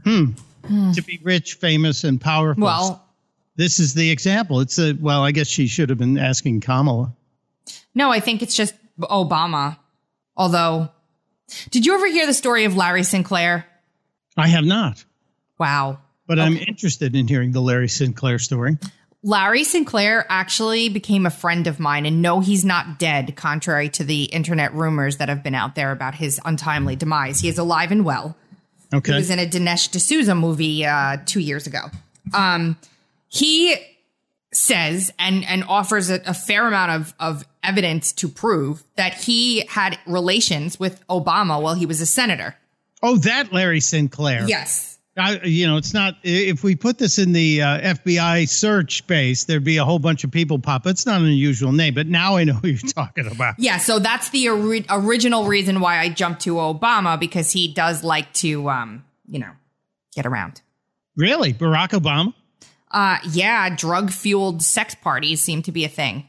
hmm, 0.04 0.32
to 0.92 1.02
be 1.02 1.18
rich, 1.22 1.54
famous, 1.54 2.04
and 2.04 2.20
powerful? 2.20 2.64
Well, 2.64 3.07
this 3.58 3.78
is 3.78 3.92
the 3.92 4.10
example. 4.10 4.60
It's 4.60 4.78
a, 4.78 4.94
well, 4.94 5.22
I 5.22 5.32
guess 5.32 5.48
she 5.48 5.66
should 5.66 5.90
have 5.90 5.98
been 5.98 6.16
asking 6.16 6.60
Kamala. 6.60 7.12
no, 7.94 8.10
I 8.10 8.20
think 8.20 8.40
it's 8.40 8.56
just 8.56 8.74
Obama. 9.00 9.76
Although, 10.36 10.88
did 11.70 11.84
you 11.84 11.94
ever 11.94 12.06
hear 12.06 12.24
the 12.26 12.32
story 12.32 12.64
of 12.64 12.74
Larry 12.76 13.02
Sinclair? 13.02 13.66
I 14.36 14.46
have 14.48 14.64
not, 14.64 15.04
Wow. 15.58 15.98
but 16.26 16.38
I'm 16.38 16.56
interested 16.56 17.14
in 17.16 17.26
hearing 17.26 17.52
the 17.52 17.60
Larry 17.60 17.88
Sinclair 17.88 18.38
story. 18.38 18.78
Larry 19.24 19.64
Sinclair 19.64 20.24
actually 20.28 20.88
became 20.88 21.26
a 21.26 21.30
friend 21.30 21.66
of 21.66 21.80
mine, 21.80 22.06
and 22.06 22.22
no, 22.22 22.38
he's 22.38 22.64
not 22.64 23.00
dead, 23.00 23.34
contrary 23.34 23.88
to 23.88 24.04
the 24.04 24.24
internet 24.24 24.72
rumors 24.74 25.16
that 25.16 25.28
have 25.28 25.42
been 25.42 25.56
out 25.56 25.74
there 25.74 25.90
about 25.90 26.14
his 26.14 26.40
untimely 26.44 26.94
demise. 26.94 27.40
He 27.40 27.48
is 27.48 27.58
alive 27.58 27.90
and 27.90 28.04
well. 28.04 28.36
Okay. 28.94 29.10
He 29.12 29.18
was 29.18 29.30
in 29.30 29.40
a 29.40 29.46
Dinesh 29.46 29.90
D'Souza 29.90 30.36
movie 30.36 30.86
uh, 30.86 31.16
two 31.26 31.40
years 31.40 31.66
ago. 31.66 31.80
Um, 32.32 32.76
he 33.28 33.76
says 34.52 35.12
and 35.18 35.44
and 35.44 35.62
offers 35.64 36.08
a, 36.10 36.20
a 36.26 36.34
fair 36.34 36.66
amount 36.66 36.90
of 36.90 37.14
of 37.20 37.44
evidence 37.62 38.12
to 38.12 38.28
prove 38.28 38.82
that 38.96 39.14
he 39.14 39.64
had 39.66 39.98
relations 40.06 40.80
with 40.80 41.06
Obama 41.08 41.60
while 41.60 41.74
he 41.74 41.84
was 41.86 42.00
a 42.00 42.06
senator. 42.06 42.56
oh, 43.02 43.16
that 43.18 43.52
Larry 43.52 43.80
Sinclair. 43.80 44.46
Yes. 44.48 44.98
I, 45.20 45.40
you 45.42 45.66
know, 45.66 45.78
it's 45.78 45.92
not. 45.92 46.14
If 46.22 46.62
we 46.62 46.76
put 46.76 46.98
this 46.98 47.18
in 47.18 47.32
the 47.32 47.60
uh, 47.60 47.80
FBI 47.94 48.48
search 48.48 48.98
space, 48.98 49.44
there'd 49.44 49.64
be 49.64 49.78
a 49.78 49.84
whole 49.84 49.98
bunch 49.98 50.22
of 50.22 50.30
people 50.30 50.60
pop. 50.60 50.86
It's 50.86 51.06
not 51.06 51.20
an 51.20 51.26
unusual 51.26 51.72
name, 51.72 51.94
but 51.94 52.06
now 52.06 52.36
I 52.36 52.44
know 52.44 52.52
who 52.62 52.68
you're 52.68 52.78
talking 52.78 53.26
about. 53.26 53.56
Yeah, 53.58 53.78
so 53.78 53.98
that's 53.98 54.30
the 54.30 54.48
ori- 54.48 54.86
original 54.88 55.46
reason 55.46 55.80
why 55.80 55.98
I 55.98 56.08
jumped 56.08 56.42
to 56.42 56.54
Obama 56.54 57.18
because 57.18 57.50
he 57.50 57.66
does 57.74 58.04
like 58.04 58.32
to, 58.34 58.70
um, 58.70 59.04
you 59.28 59.40
know, 59.40 59.50
get 60.14 60.24
around. 60.24 60.62
Really, 61.16 61.52
Barack 61.52 61.88
Obama? 62.00 62.32
Uh, 62.90 63.18
yeah, 63.30 63.74
drug 63.74 64.10
fueled 64.10 64.62
sex 64.62 64.94
parties 64.94 65.42
seem 65.42 65.62
to 65.62 65.72
be 65.72 65.84
a 65.84 65.88
thing, 65.88 66.26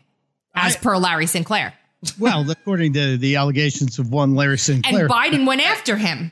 as 0.55 0.75
I- 0.75 0.79
per 0.79 0.97
Larry 0.97 1.25
Sinclair. 1.27 1.73
Well, 2.17 2.49
according 2.49 2.93
to 2.93 3.17
the 3.17 3.35
allegations 3.35 3.99
of 3.99 4.09
one 4.11 4.33
Larry 4.35 4.57
Sinclair, 4.57 5.01
And 5.01 5.09
Biden 5.11 5.45
went 5.45 5.61
after 5.61 5.97
him 5.97 6.31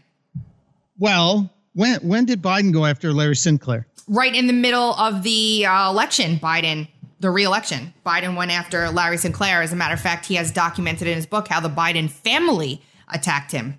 well, 1.00 1.52
when 1.74 2.00
when 2.02 2.26
did 2.26 2.42
Biden 2.42 2.74
go 2.74 2.86
after 2.86 3.14
Larry 3.14 3.36
Sinclair? 3.36 3.88
right 4.10 4.34
in 4.34 4.48
the 4.48 4.54
middle 4.54 4.94
of 4.94 5.22
the 5.24 5.66
uh, 5.66 5.90
election. 5.90 6.38
Biden, 6.40 6.88
the 7.20 7.30
re-election, 7.30 7.94
Biden 8.06 8.38
went 8.38 8.52
after 8.52 8.90
Larry 8.90 9.18
Sinclair. 9.18 9.62
As 9.62 9.74
a 9.74 9.76
matter 9.76 9.94
of 9.96 10.00
fact, 10.00 10.26
he 10.26 10.36
has 10.36 10.50
documented 10.50 11.10
in 11.10 11.16
his 11.18 11.26
book 11.26 11.50
how 11.50 11.60
the 11.60 11.70
Biden 11.70 12.10
family 12.10 12.82
attacked 13.10 13.52
him. 13.52 13.78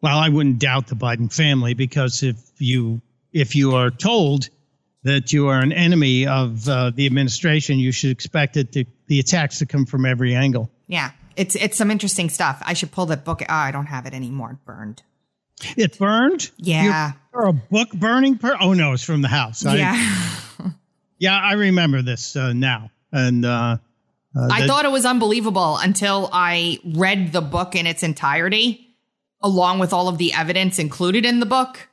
Well, 0.00 0.18
I 0.18 0.30
wouldn't 0.30 0.58
doubt 0.60 0.86
the 0.86 0.94
Biden 0.96 1.30
family 1.32 1.74
because 1.74 2.22
if 2.22 2.36
you 2.58 3.02
if 3.32 3.54
you 3.54 3.74
are 3.74 3.90
told 3.90 4.48
that 5.06 5.32
you 5.32 5.48
are 5.48 5.60
an 5.60 5.72
enemy 5.72 6.26
of 6.26 6.68
uh, 6.68 6.90
the 6.90 7.06
administration, 7.06 7.78
you 7.78 7.92
should 7.92 8.10
expect 8.10 8.56
it 8.56 8.72
to 8.72 8.84
the 9.06 9.20
attacks 9.20 9.58
to 9.60 9.66
come 9.66 9.86
from 9.86 10.04
every 10.04 10.34
angle. 10.34 10.70
Yeah, 10.88 11.10
it's 11.36 11.54
it's 11.56 11.76
some 11.76 11.90
interesting 11.90 12.28
stuff. 12.28 12.62
I 12.66 12.74
should 12.74 12.90
pull 12.92 13.06
that 13.06 13.24
book. 13.24 13.40
Oh, 13.42 13.52
I 13.52 13.70
don't 13.70 13.86
have 13.86 14.06
it 14.06 14.14
anymore. 14.14 14.52
It 14.52 14.64
burned. 14.66 15.02
It 15.76 15.98
burned. 15.98 16.50
Yeah. 16.58 17.12
You're 17.32 17.46
a 17.48 17.52
book 17.52 17.90
burning 17.92 18.38
per. 18.38 18.56
Oh 18.60 18.72
no, 18.74 18.92
it's 18.92 19.02
from 19.04 19.22
the 19.22 19.28
house. 19.28 19.64
I- 19.64 19.76
yeah. 19.76 20.70
yeah, 21.18 21.38
I 21.38 21.52
remember 21.54 22.02
this 22.02 22.36
uh, 22.36 22.52
now, 22.52 22.90
and 23.12 23.44
uh, 23.44 23.78
Uh, 24.36 24.48
I 24.52 24.60
that- 24.60 24.68
thought 24.68 24.84
it 24.84 24.90
was 24.92 25.06
unbelievable 25.06 25.78
until 25.78 26.28
I 26.32 26.78
read 26.84 27.32
the 27.32 27.40
book 27.40 27.74
in 27.74 27.86
its 27.86 28.02
entirety, 28.02 28.94
along 29.40 29.78
with 29.78 29.92
all 29.94 30.08
of 30.08 30.18
the 30.18 30.32
evidence 30.34 30.78
included 30.78 31.24
in 31.24 31.40
the 31.40 31.46
book. 31.46 31.88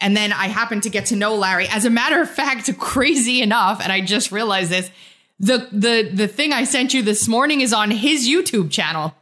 And 0.00 0.16
then 0.16 0.32
I 0.32 0.48
happened 0.48 0.84
to 0.84 0.90
get 0.90 1.06
to 1.06 1.16
know 1.16 1.34
Larry. 1.34 1.68
As 1.68 1.84
a 1.84 1.90
matter 1.90 2.20
of 2.22 2.30
fact, 2.30 2.76
crazy 2.78 3.42
enough, 3.42 3.80
and 3.82 3.92
I 3.92 4.00
just 4.00 4.32
realized 4.32 4.70
this, 4.70 4.90
the 5.38 5.68
the 5.72 6.10
the 6.12 6.28
thing 6.28 6.52
I 6.52 6.64
sent 6.64 6.94
you 6.94 7.02
this 7.02 7.26
morning 7.28 7.60
is 7.60 7.72
on 7.72 7.90
his 7.90 8.28
YouTube 8.28 8.70
channel. 8.70 9.14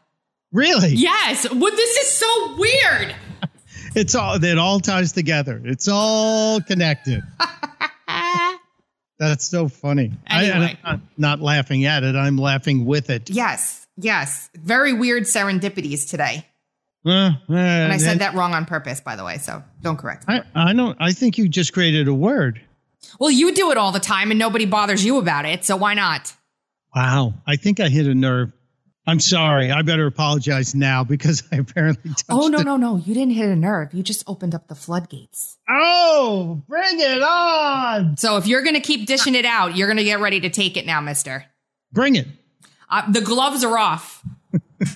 really, 0.52 0.94
Yes. 0.94 1.46
Well, 1.50 1.74
this 1.74 1.96
is 1.96 2.08
so 2.12 2.56
weird. 2.56 3.14
it's 3.94 4.14
all 4.14 4.42
it 4.42 4.58
all 4.58 4.80
ties 4.80 5.12
together. 5.12 5.60
It's 5.64 5.88
all 5.88 6.60
connected. 6.60 7.22
That's 9.18 9.44
so 9.44 9.68
funny. 9.68 10.12
I, 10.28 10.44
Anyway. 10.46 10.78
am 10.84 10.92
not, 10.92 11.00
not 11.18 11.40
laughing 11.40 11.84
at 11.86 12.04
it. 12.04 12.14
I'm 12.14 12.36
laughing 12.38 12.84
with 12.84 13.10
it. 13.10 13.28
Yes. 13.30 13.84
Yes. 13.96 14.48
Very 14.54 14.92
weird 14.92 15.24
serendipities 15.24 16.08
today. 16.08 16.46
Uh, 17.06 17.32
And 17.48 17.92
I 17.92 17.96
said 17.96 18.18
that 18.18 18.34
wrong 18.34 18.54
on 18.54 18.66
purpose, 18.66 19.00
by 19.00 19.16
the 19.16 19.24
way, 19.24 19.38
so 19.38 19.62
don't 19.82 19.96
correct 19.96 20.28
me. 20.28 20.40
I, 20.54 20.70
I 20.70 20.72
don't. 20.74 20.96
I 21.00 21.12
think 21.12 21.38
you 21.38 21.48
just 21.48 21.72
created 21.72 22.08
a 22.08 22.14
word. 22.14 22.60
Well, 23.18 23.30
you 23.30 23.54
do 23.54 23.70
it 23.70 23.76
all 23.78 23.92
the 23.92 24.00
time 24.00 24.30
and 24.30 24.38
nobody 24.38 24.66
bothers 24.66 25.04
you 25.04 25.18
about 25.18 25.44
it, 25.46 25.64
so 25.64 25.76
why 25.76 25.94
not? 25.94 26.34
Wow. 26.94 27.34
I 27.46 27.56
think 27.56 27.80
I 27.80 27.88
hit 27.88 28.06
a 28.06 28.14
nerve. 28.14 28.52
I'm 29.06 29.20
sorry. 29.20 29.70
I 29.70 29.80
better 29.82 30.06
apologize 30.06 30.74
now 30.74 31.02
because 31.04 31.42
I 31.50 31.56
apparently 31.56 32.10
Oh, 32.28 32.48
no, 32.48 32.58
it. 32.58 32.64
no, 32.64 32.76
no. 32.76 32.96
You 32.96 33.14
didn't 33.14 33.32
hit 33.34 33.48
a 33.48 33.56
nerve. 33.56 33.94
You 33.94 34.02
just 34.02 34.22
opened 34.26 34.54
up 34.54 34.68
the 34.68 34.74
floodgates. 34.74 35.56
Oh, 35.66 36.62
bring 36.68 37.00
it 37.00 37.22
on. 37.22 38.18
So 38.18 38.36
if 38.36 38.46
you're 38.46 38.62
going 38.62 38.74
to 38.74 38.82
keep 38.82 39.06
dishing 39.06 39.34
it 39.34 39.46
out, 39.46 39.76
you're 39.76 39.86
going 39.88 39.96
to 39.96 40.04
get 40.04 40.20
ready 40.20 40.40
to 40.40 40.50
take 40.50 40.76
it 40.76 40.84
now, 40.84 41.00
mister. 41.00 41.46
Bring 41.90 42.16
it. 42.16 42.26
Uh, 42.90 43.10
the 43.10 43.22
gloves 43.22 43.64
are 43.64 43.78
off. 43.78 44.22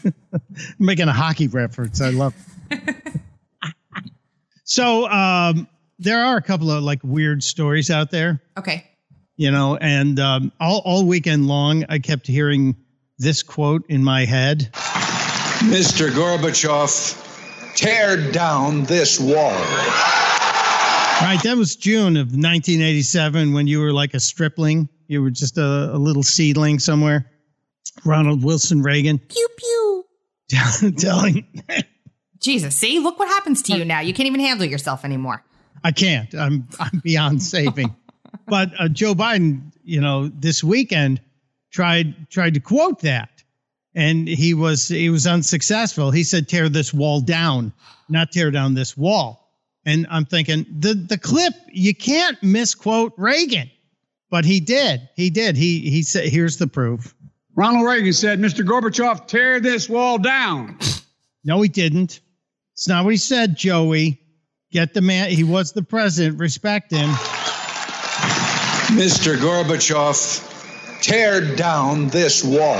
I'm 0.04 0.14
making 0.78 1.08
a 1.08 1.12
hockey 1.12 1.48
reference. 1.48 2.00
I 2.00 2.10
love 2.10 2.34
so 4.64 5.08
um, 5.08 5.68
there 5.98 6.24
are 6.24 6.36
a 6.36 6.42
couple 6.42 6.70
of 6.70 6.82
like 6.82 7.00
weird 7.02 7.42
stories 7.42 7.90
out 7.90 8.10
there, 8.10 8.40
Okay. 8.58 8.86
you 9.36 9.50
know, 9.50 9.76
and 9.76 10.18
um, 10.20 10.52
all, 10.60 10.82
all 10.84 11.04
weekend 11.06 11.46
long, 11.48 11.84
I 11.88 11.98
kept 11.98 12.26
hearing 12.26 12.76
this 13.18 13.42
quote 13.42 13.84
in 13.88 14.02
my 14.02 14.24
head. 14.24 14.70
Mr. 15.62 16.08
Gorbachev, 16.10 17.76
tear 17.76 18.30
down 18.32 18.84
this 18.84 19.20
wall. 19.20 19.52
Right. 21.20 21.38
That 21.44 21.56
was 21.56 21.76
June 21.76 22.16
of 22.16 22.28
1987 22.28 23.52
when 23.52 23.68
you 23.68 23.78
were 23.78 23.92
like 23.92 24.14
a 24.14 24.18
stripling. 24.20 24.88
You 25.06 25.22
were 25.22 25.30
just 25.30 25.56
a, 25.56 25.90
a 25.94 25.98
little 25.98 26.24
seedling 26.24 26.80
somewhere. 26.80 27.30
Ronald 28.04 28.42
Wilson 28.42 28.82
Reagan 28.82 29.18
Pew, 29.18 29.48
pew. 29.56 30.04
telling, 30.98 31.46
Jesus, 32.40 32.76
see? 32.76 32.98
Look 32.98 33.18
what 33.18 33.28
happens 33.28 33.62
to 33.62 33.76
you 33.76 33.84
now. 33.84 34.00
You 34.00 34.12
can't 34.12 34.26
even 34.26 34.40
handle 34.40 34.66
yourself 34.66 35.04
anymore. 35.04 35.42
I 35.84 35.92
can't. 35.92 36.34
I'm 36.34 36.68
I'm 36.78 37.00
beyond 37.02 37.42
saving. 37.42 37.94
but 38.46 38.70
uh, 38.78 38.88
Joe 38.88 39.14
Biden, 39.14 39.72
you 39.84 40.00
know, 40.00 40.28
this 40.28 40.62
weekend 40.62 41.20
tried 41.70 42.28
tried 42.30 42.54
to 42.54 42.60
quote 42.60 43.00
that, 43.00 43.42
and 43.94 44.28
he 44.28 44.54
was 44.54 44.88
he 44.88 45.10
was 45.10 45.26
unsuccessful. 45.26 46.10
He 46.10 46.24
said, 46.24 46.48
"Tear 46.48 46.68
this 46.68 46.92
wall 46.92 47.20
down, 47.20 47.72
not 48.08 48.32
tear 48.32 48.50
down 48.50 48.74
this 48.74 48.96
wall." 48.96 49.38
And 49.84 50.06
I'm 50.10 50.24
thinking 50.24 50.66
the 50.78 50.94
the 50.94 51.18
clip 51.18 51.54
you 51.72 51.94
can't 51.94 52.40
misquote 52.42 53.14
Reagan, 53.16 53.70
but 54.30 54.44
he 54.44 54.60
did. 54.60 55.08
He 55.16 55.30
did. 55.30 55.56
He 55.56 55.80
he 55.90 56.02
said, 56.02 56.28
"Here's 56.28 56.58
the 56.58 56.66
proof." 56.66 57.14
Ronald 57.54 57.84
Reagan 57.86 58.12
said, 58.12 58.40
Mr. 58.40 58.64
Gorbachev, 58.64 59.26
tear 59.26 59.60
this 59.60 59.88
wall 59.88 60.18
down. 60.18 60.78
No, 61.44 61.60
he 61.60 61.68
didn't. 61.68 62.20
It's 62.72 62.88
not 62.88 63.04
what 63.04 63.12
he 63.12 63.18
said, 63.18 63.56
Joey. 63.56 64.20
Get 64.70 64.94
the 64.94 65.02
man. 65.02 65.30
He 65.30 65.44
was 65.44 65.72
the 65.72 65.82
president. 65.82 66.38
Respect 66.38 66.90
him. 66.90 67.10
Mr. 68.96 69.36
Gorbachev, 69.36 71.02
tear 71.02 71.54
down 71.54 72.08
this 72.08 72.42
wall. 72.42 72.76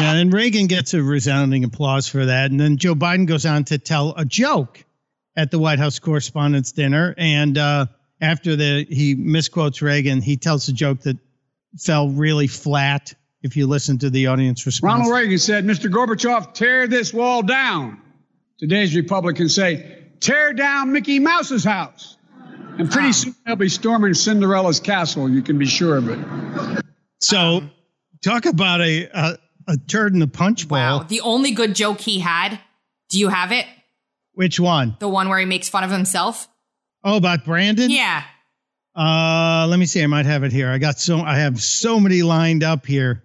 Yeah, 0.00 0.14
and 0.14 0.32
Reagan 0.32 0.66
gets 0.66 0.94
a 0.94 1.02
resounding 1.02 1.64
applause 1.64 2.08
for 2.08 2.26
that. 2.26 2.50
And 2.50 2.58
then 2.58 2.78
Joe 2.78 2.94
Biden 2.94 3.26
goes 3.26 3.46
on 3.46 3.64
to 3.64 3.78
tell 3.78 4.14
a 4.16 4.24
joke 4.24 4.84
at 5.36 5.50
the 5.50 5.58
White 5.58 5.78
House 5.78 5.98
Correspondents' 6.00 6.72
Dinner. 6.72 7.14
And 7.16 7.56
uh, 7.56 7.86
after 8.20 8.56
the 8.56 8.86
he 8.88 9.14
misquotes 9.14 9.82
Reagan, 9.82 10.20
he 10.20 10.36
tells 10.36 10.68
a 10.68 10.72
joke 10.72 11.02
that 11.02 11.16
fell 11.78 12.08
really 12.08 12.46
flat. 12.46 13.14
If 13.42 13.56
you 13.56 13.66
listen 13.66 13.98
to 13.98 14.10
the 14.10 14.26
audience 14.26 14.66
response, 14.66 15.00
Ronald 15.00 15.14
Reagan 15.14 15.38
said, 15.38 15.64
Mr. 15.64 15.90
Gorbachev, 15.90 16.54
tear 16.54 16.88
this 16.88 17.14
wall 17.14 17.42
down. 17.42 18.00
Today's 18.58 18.96
Republicans 18.96 19.54
say, 19.54 20.06
tear 20.18 20.52
down 20.52 20.92
Mickey 20.92 21.20
Mouse's 21.20 21.62
house. 21.62 22.16
And 22.78 22.90
pretty 22.90 23.12
soon 23.12 23.34
they'll 23.46 23.56
be 23.56 23.68
storming 23.68 24.14
Cinderella's 24.14 24.80
castle, 24.80 25.30
you 25.30 25.42
can 25.42 25.58
be 25.58 25.66
sure 25.66 25.96
of 25.96 26.08
it. 26.08 26.84
so 27.20 27.38
um, 27.58 27.70
talk 28.22 28.46
about 28.46 28.80
a, 28.80 29.08
a 29.12 29.38
a 29.68 29.76
turd 29.76 30.14
in 30.14 30.18
the 30.18 30.26
punch 30.26 30.66
bowl. 30.66 30.78
Wow. 30.78 31.02
The 31.04 31.20
only 31.20 31.52
good 31.52 31.74
joke 31.74 32.00
he 32.00 32.18
had, 32.18 32.58
do 33.10 33.18
you 33.18 33.28
have 33.28 33.52
it? 33.52 33.66
Which 34.32 34.58
one? 34.58 34.96
The 34.98 35.08
one 35.08 35.28
where 35.28 35.38
he 35.38 35.44
makes 35.44 35.68
fun 35.68 35.84
of 35.84 35.90
himself? 35.90 36.48
Oh, 37.04 37.16
about 37.16 37.44
Brandon. 37.44 37.90
Yeah. 37.90 38.24
Uh, 38.98 39.66
let 39.68 39.78
me 39.78 39.86
see. 39.86 40.02
I 40.02 40.06
might 40.08 40.26
have 40.26 40.42
it 40.42 40.50
here. 40.52 40.70
I 40.70 40.78
got 40.78 40.98
so 40.98 41.20
I 41.20 41.36
have 41.36 41.62
so 41.62 42.00
many 42.00 42.22
lined 42.22 42.64
up 42.64 42.84
here. 42.84 43.22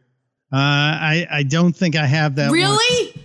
Uh, 0.51 0.57
I 0.57 1.28
I 1.32 1.43
don't 1.43 1.76
think 1.76 1.95
I 1.95 2.05
have 2.05 2.36
that. 2.36 2.49
one. 2.49 2.53
Really? 2.59 3.21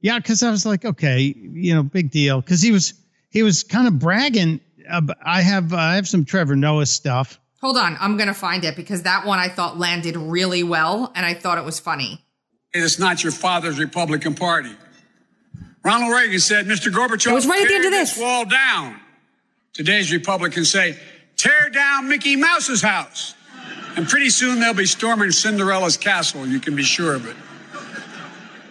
Yeah, 0.00 0.18
because 0.18 0.42
I 0.42 0.50
was 0.50 0.64
like, 0.64 0.84
okay, 0.84 1.34
you 1.36 1.74
know, 1.74 1.82
big 1.82 2.10
deal. 2.10 2.40
Because 2.40 2.62
he 2.62 2.70
was 2.70 2.94
he 3.30 3.42
was 3.42 3.64
kind 3.64 3.88
of 3.88 3.98
bragging. 3.98 4.60
Uh, 4.88 5.02
I 5.24 5.42
have 5.42 5.72
I 5.74 5.96
have 5.96 6.06
some 6.06 6.24
Trevor 6.24 6.54
Noah 6.54 6.86
stuff. 6.86 7.40
Hold 7.60 7.76
on. 7.76 7.96
I'm 8.00 8.16
going 8.16 8.28
to 8.28 8.34
find 8.34 8.64
it 8.64 8.74
because 8.76 9.02
that 9.02 9.26
one 9.26 9.38
I 9.38 9.48
thought 9.48 9.76
landed 9.78 10.16
really 10.16 10.62
well 10.62 11.12
and 11.14 11.26
I 11.26 11.34
thought 11.34 11.58
it 11.58 11.64
was 11.64 11.78
funny. 11.78 12.24
It's 12.72 12.98
not 12.98 13.22
your 13.22 13.32
father's 13.32 13.78
Republican 13.78 14.34
Party. 14.34 14.70
Ronald 15.84 16.10
Reagan 16.12 16.38
said, 16.40 16.66
Mr. 16.66 16.90
Gorbachev, 16.90 17.30
It 17.32 17.34
was 17.34 17.46
right 17.46 17.60
at 17.60 17.64
the 17.64 17.68
tear 17.68 17.76
end 17.76 17.84
of 17.86 17.90
this. 17.92 18.16
wall 18.18 18.44
down. 18.46 18.98
Today's 19.74 20.10
Republicans 20.10 20.70
say, 20.70 20.98
tear 21.40 21.70
down 21.70 22.08
Mickey 22.08 22.36
Mouse's 22.36 22.82
house. 22.82 23.34
And 23.96 24.08
pretty 24.08 24.30
soon 24.30 24.60
they'll 24.60 24.74
be 24.74 24.86
storming 24.86 25.30
Cinderella's 25.30 25.96
castle, 25.96 26.46
you 26.46 26.60
can 26.60 26.76
be 26.76 26.82
sure 26.82 27.14
of 27.14 27.26
it. 27.26 27.36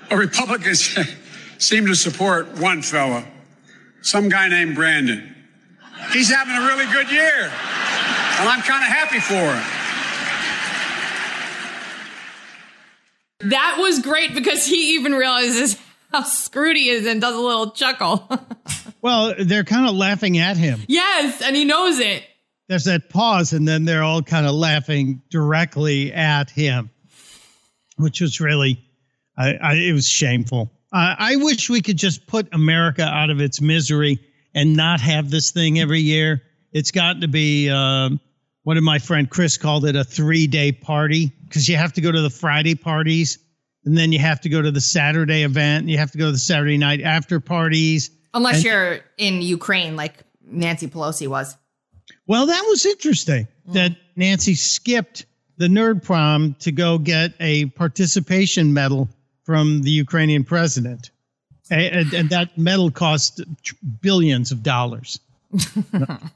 But 0.10 0.18
Republicans 0.18 0.98
seem 1.58 1.88
to 1.88 1.96
support 1.96 2.58
one 2.60 2.82
fella, 2.82 3.26
some 4.02 4.30
guy 4.30 4.48
named 4.48 4.76
Brandon. 4.76 5.36
He's 6.14 6.30
having 6.30 6.56
a 6.56 6.62
really 6.62 6.86
good 6.92 7.12
year, 7.12 7.44
and 7.44 8.50
I'm 8.50 8.62
kind 8.62 8.82
of 8.84 8.90
happy 8.90 9.20
for 9.20 9.34
him. 9.34 9.64
That 13.50 13.78
was 13.80 14.00
great 14.00 14.34
because 14.34 14.66
he 14.66 14.96
even 14.96 15.14
realizes 15.14 15.78
how 16.12 16.24
screwed 16.24 16.76
he 16.76 16.90
is 16.90 17.06
and 17.06 17.20
does 17.22 17.36
a 17.36 17.40
little 17.40 17.72
chuckle. 17.72 18.30
Well, 19.02 19.34
they're 19.40 19.64
kind 19.64 19.88
of 19.88 19.96
laughing 19.96 20.38
at 20.40 20.58
him. 20.58 20.82
yes, 20.90 21.42
and 21.42 21.56
he 21.56 21.64
knows 21.64 22.00
it. 22.00 22.22
There's 22.70 22.84
that 22.86 23.10
pause, 23.10 23.52
and 23.52 23.68
then 23.68 23.84
they're 23.84 24.04
all 24.04 24.22
kind 24.22 24.46
of 24.46 24.54
laughing 24.54 25.24
directly 25.32 26.14
at 26.14 26.52
him, 26.52 26.92
which 27.98 28.22
was 28.22 28.40
really, 28.40 28.80
I, 29.36 29.56
I 29.56 29.74
it 29.74 29.92
was 29.94 30.08
shameful. 30.08 30.72
I, 30.94 31.16
I 31.18 31.36
wish 31.38 31.68
we 31.68 31.82
could 31.82 31.98
just 31.98 32.28
put 32.28 32.48
America 32.54 33.04
out 33.04 33.32
of 33.32 33.42
its 33.42 33.60
misery 33.60 34.20
and 34.54 34.76
not 34.76 35.02
have 35.02 35.32
this 35.32 35.50
thing 35.50 35.80
every 35.80 36.00
year. 36.00 36.44
It's 36.72 36.92
got 36.92 37.22
to 37.22 37.28
be. 37.28 37.70
Um, 37.70 38.20
what 38.64 38.76
did 38.76 38.84
my 38.84 39.00
friend 39.00 39.28
Chris 39.28 39.58
called 39.58 39.86
it? 39.86 39.96
A 39.96 40.04
three 40.04 40.46
day 40.46 40.72
party 40.72 41.32
because 41.46 41.68
you 41.68 41.76
have 41.76 41.94
to 41.94 42.02
go 42.02 42.12
to 42.12 42.22
the 42.22 42.30
Friday 42.30 42.76
parties, 42.76 43.40
and 43.84 43.98
then 43.98 44.12
you 44.12 44.20
have 44.20 44.42
to 44.42 44.50
go 44.50 44.62
to 44.62 44.70
the 44.70 44.82
Saturday 44.82 45.42
event, 45.42 45.82
and 45.82 45.90
you 45.90 45.98
have 45.98 46.12
to 46.12 46.20
go 46.20 46.28
to 46.28 46.32
the 46.32 46.38
Saturday 46.38 46.78
night 46.78 47.02
after 47.02 47.40
parties. 47.40 48.12
Unless 48.36 48.58
And- 48.58 48.64
you're 48.66 49.00
in 49.18 49.42
Ukraine 49.42 49.96
like 49.96 50.20
Nancy 50.46 50.88
Pelosi 50.88 51.28
was. 51.28 51.58
Well, 52.28 52.46
that 52.46 52.64
was 52.68 52.86
interesting 52.86 53.48
that 53.68 53.96
Nancy 54.16 54.56
skipped 54.56 55.26
the 55.58 55.68
nerd 55.68 56.04
prom 56.04 56.56
to 56.60 56.72
go 56.72 56.98
get 56.98 57.34
a 57.40 57.66
participation 57.68 58.74
medal 58.74 59.10
from 59.44 59.82
the 59.82 59.92
Ukrainian 59.92 60.44
president. 60.44 61.12
And, 61.72 62.14
and 62.14 62.30
that 62.30 62.58
medal 62.58 62.90
cost 62.90 63.42
billions 64.02 64.52
of 64.52 64.64
dollars. 64.64 65.20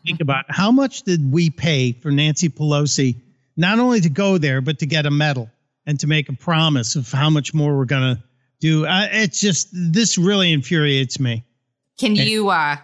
Think 0.05 0.21
about 0.21 0.45
how 0.49 0.71
much 0.71 1.03
did 1.03 1.31
we 1.31 1.49
pay 1.49 1.93
for 1.93 2.11
Nancy 2.11 2.49
Pelosi 2.49 3.15
not 3.55 3.79
only 3.79 4.01
to 4.01 4.09
go 4.09 4.37
there, 4.37 4.61
but 4.61 4.79
to 4.79 4.85
get 4.85 5.05
a 5.05 5.11
medal 5.11 5.49
and 5.85 5.99
to 5.99 6.07
make 6.07 6.29
a 6.29 6.33
promise 6.33 6.95
of 6.95 7.11
how 7.11 7.29
much 7.29 7.53
more 7.53 7.77
we're 7.77 7.85
going 7.85 8.15
to 8.15 8.23
do. 8.59 8.85
Uh, 8.85 9.07
it's 9.11 9.39
just, 9.39 9.69
this 9.71 10.17
really 10.17 10.51
infuriates 10.51 11.19
me. 11.19 11.43
Can 11.97 12.15
you 12.15 12.49
uh 12.49 12.77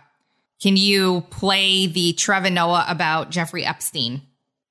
can 0.62 0.76
you 0.78 1.22
play 1.30 1.88
the 1.88 2.14
Trevor 2.14 2.49
Noah 2.49 2.86
about 2.88 3.30
Jeffrey 3.30 3.66
Epstein? 3.66 4.22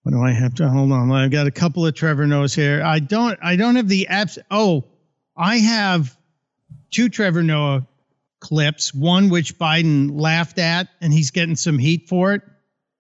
What 0.03 0.13
do 0.13 0.23
I 0.23 0.33
have 0.33 0.55
to 0.55 0.69
hold 0.69 0.93
on? 0.93 1.11
I've 1.13 1.31
got 1.31 1.47
a 1.47 1.51
couple 1.51 1.87
of 1.87 1.95
Trevor 1.95 2.27
Noahs 2.27 2.55
here. 2.55 2.83
I 2.83 2.99
don't 2.99 3.39
I 3.43 3.57
don't 3.57 3.77
have 3.77 3.89
the 3.89 4.07
apps. 4.11 4.39
Oh, 4.51 4.85
I 5.37 5.59
have 5.59 6.17
two 6.91 7.09
Trevor 7.09 7.43
Noah 7.43 7.87
clips. 8.41 8.95
One 8.95 9.29
which 9.29 9.59
Biden 9.59 10.19
laughed 10.19 10.59
at 10.59 10.89
and 11.01 11.13
he's 11.13 11.31
getting 11.31 11.57
some 11.57 11.79
heat 11.79 12.09
for 12.09 12.33
it 12.35 12.43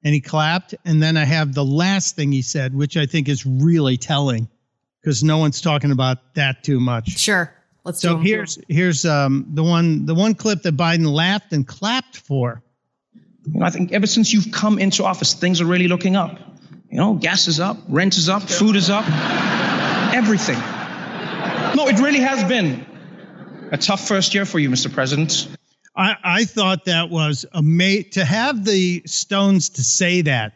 and 0.02 0.14
he 0.14 0.20
clapped. 0.20 0.74
And 0.84 1.02
then 1.02 1.16
I 1.16 1.24
have 1.24 1.54
the 1.54 1.64
last 1.64 2.16
thing 2.16 2.32
he 2.32 2.42
said, 2.42 2.74
which 2.74 2.96
I 2.96 3.06
think 3.06 3.28
is 3.28 3.46
really 3.46 3.96
telling 3.96 4.48
because 5.00 5.22
no 5.24 5.38
one's 5.38 5.60
talking 5.60 5.92
about 5.92 6.34
that 6.34 6.62
too 6.62 6.80
much. 6.80 7.10
Sure. 7.18 7.54
Let's 7.84 8.00
So 8.00 8.18
here's 8.18 8.58
here's 8.68 9.06
um 9.06 9.46
the 9.54 9.62
one 9.62 10.04
the 10.04 10.14
one 10.14 10.34
clip 10.34 10.62
that 10.62 10.76
Biden 10.76 11.10
laughed 11.10 11.52
and 11.52 11.66
clapped 11.66 12.18
for. 12.18 12.62
You 13.52 13.60
know, 13.60 13.66
I 13.66 13.70
think 13.70 13.92
ever 13.92 14.06
since 14.06 14.32
you've 14.32 14.50
come 14.52 14.78
into 14.78 15.04
office, 15.04 15.34
things 15.34 15.60
are 15.60 15.66
really 15.66 15.88
looking 15.88 16.16
up. 16.16 16.38
You 16.90 16.96
know, 16.98 17.14
gas 17.14 17.48
is 17.48 17.60
up, 17.60 17.76
rent 17.88 18.16
is 18.16 18.28
up, 18.28 18.42
food 18.42 18.76
is 18.76 18.88
up, 18.90 19.04
everything. 20.14 20.58
No, 21.76 21.86
it 21.86 21.98
really 22.00 22.20
has 22.20 22.42
been 22.48 22.84
a 23.72 23.76
tough 23.76 24.06
first 24.08 24.34
year 24.34 24.44
for 24.44 24.58
you, 24.58 24.70
Mr. 24.70 24.92
President. 24.92 25.48
I, 25.94 26.16
I 26.24 26.44
thought 26.44 26.84
that 26.86 27.10
was 27.10 27.44
amazing 27.52 28.10
to 28.12 28.24
have 28.24 28.64
the 28.64 29.02
Stones 29.06 29.68
to 29.70 29.82
say 29.82 30.22
that 30.22 30.54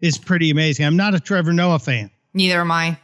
is 0.00 0.18
pretty 0.18 0.50
amazing. 0.50 0.84
I'm 0.84 0.96
not 0.96 1.14
a 1.14 1.20
Trevor 1.20 1.52
Noah 1.52 1.78
fan, 1.78 2.10
Neither 2.34 2.60
am 2.60 2.70
I. 2.72 2.98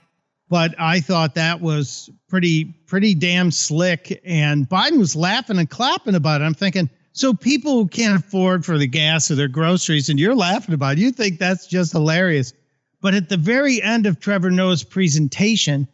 but 0.49 0.75
I 0.79 1.01
thought 1.01 1.35
that 1.37 1.61
was 1.61 2.11
pretty 2.29 2.65
pretty 2.87 3.15
damn 3.15 3.51
slick. 3.51 4.21
And 4.25 4.69
Biden 4.69 4.99
was 4.99 5.17
laughing 5.17 5.59
and 5.59 5.69
clapping 5.71 6.15
about 6.15 6.41
it. 6.41 6.45
I'm 6.45 6.55
thinking, 6.55 6.91
so 7.17 7.33
people 7.33 7.73
who 7.73 7.89
can't 7.89 8.23
afford 8.23 8.63
for 8.67 8.77
the 8.77 8.87
gas 8.87 9.31
or 9.31 9.37
their 9.37 9.49
groceries, 9.49 10.11
and 10.11 10.21
you're 10.21 10.35
laughing 10.35 10.75
about 10.75 10.93
it, 10.93 10.99
you 10.99 11.11
think 11.11 11.39
that's 11.39 11.67
just 11.67 11.93
hilarious. 11.93 12.53
But 13.01 13.15
at 13.15 13.31
the 13.31 13.39
very 13.39 13.83
end 13.83 14.05
of 14.05 14.21
Trevor 14.21 14.51
Noah's 14.51 14.85
presentation, 14.85 15.89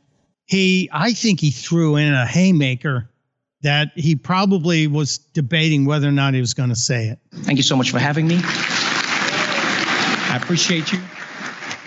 he 0.46 0.90
I 0.92 1.12
think 1.12 1.38
he 1.38 1.52
threw 1.52 1.94
in 1.94 2.12
a 2.12 2.26
haymaker 2.26 3.08
that 3.62 3.92
he 3.94 4.16
probably 4.16 4.88
was 4.88 5.18
debating 5.18 5.84
whether 5.84 6.08
or 6.08 6.12
not 6.12 6.34
he 6.34 6.40
was 6.40 6.54
going 6.54 6.70
to 6.70 6.76
say 6.76 7.06
it. 7.06 7.20
Thank 7.32 7.56
you 7.56 7.62
so 7.62 7.76
much 7.76 7.92
for 7.92 8.00
having 8.00 8.26
me. 8.26 8.40
I 8.42 10.40
appreciate 10.42 10.92
you. 10.92 11.00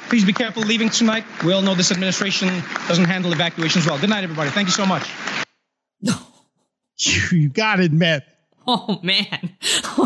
Please 0.08 0.24
be 0.24 0.32
careful 0.32 0.64
leaving 0.64 0.90
tonight. 0.90 1.26
We 1.44 1.52
all 1.52 1.62
know 1.62 1.76
this 1.76 1.92
administration 1.92 2.48
doesn't 2.88 3.04
handle 3.04 3.34
evacuations 3.34 3.86
well. 3.86 4.00
Good 4.00 4.12
night, 4.12 4.24
everybody. 4.24 4.50
Thank 4.50 4.70
you 4.70 4.74
so 4.74 4.86
much. 4.86 5.10
No. 6.02 6.14
You 7.34 7.50
got 7.50 7.76
to 7.76 7.84
admit, 7.84 8.24
Oh 8.68 9.00
man. 9.04 9.56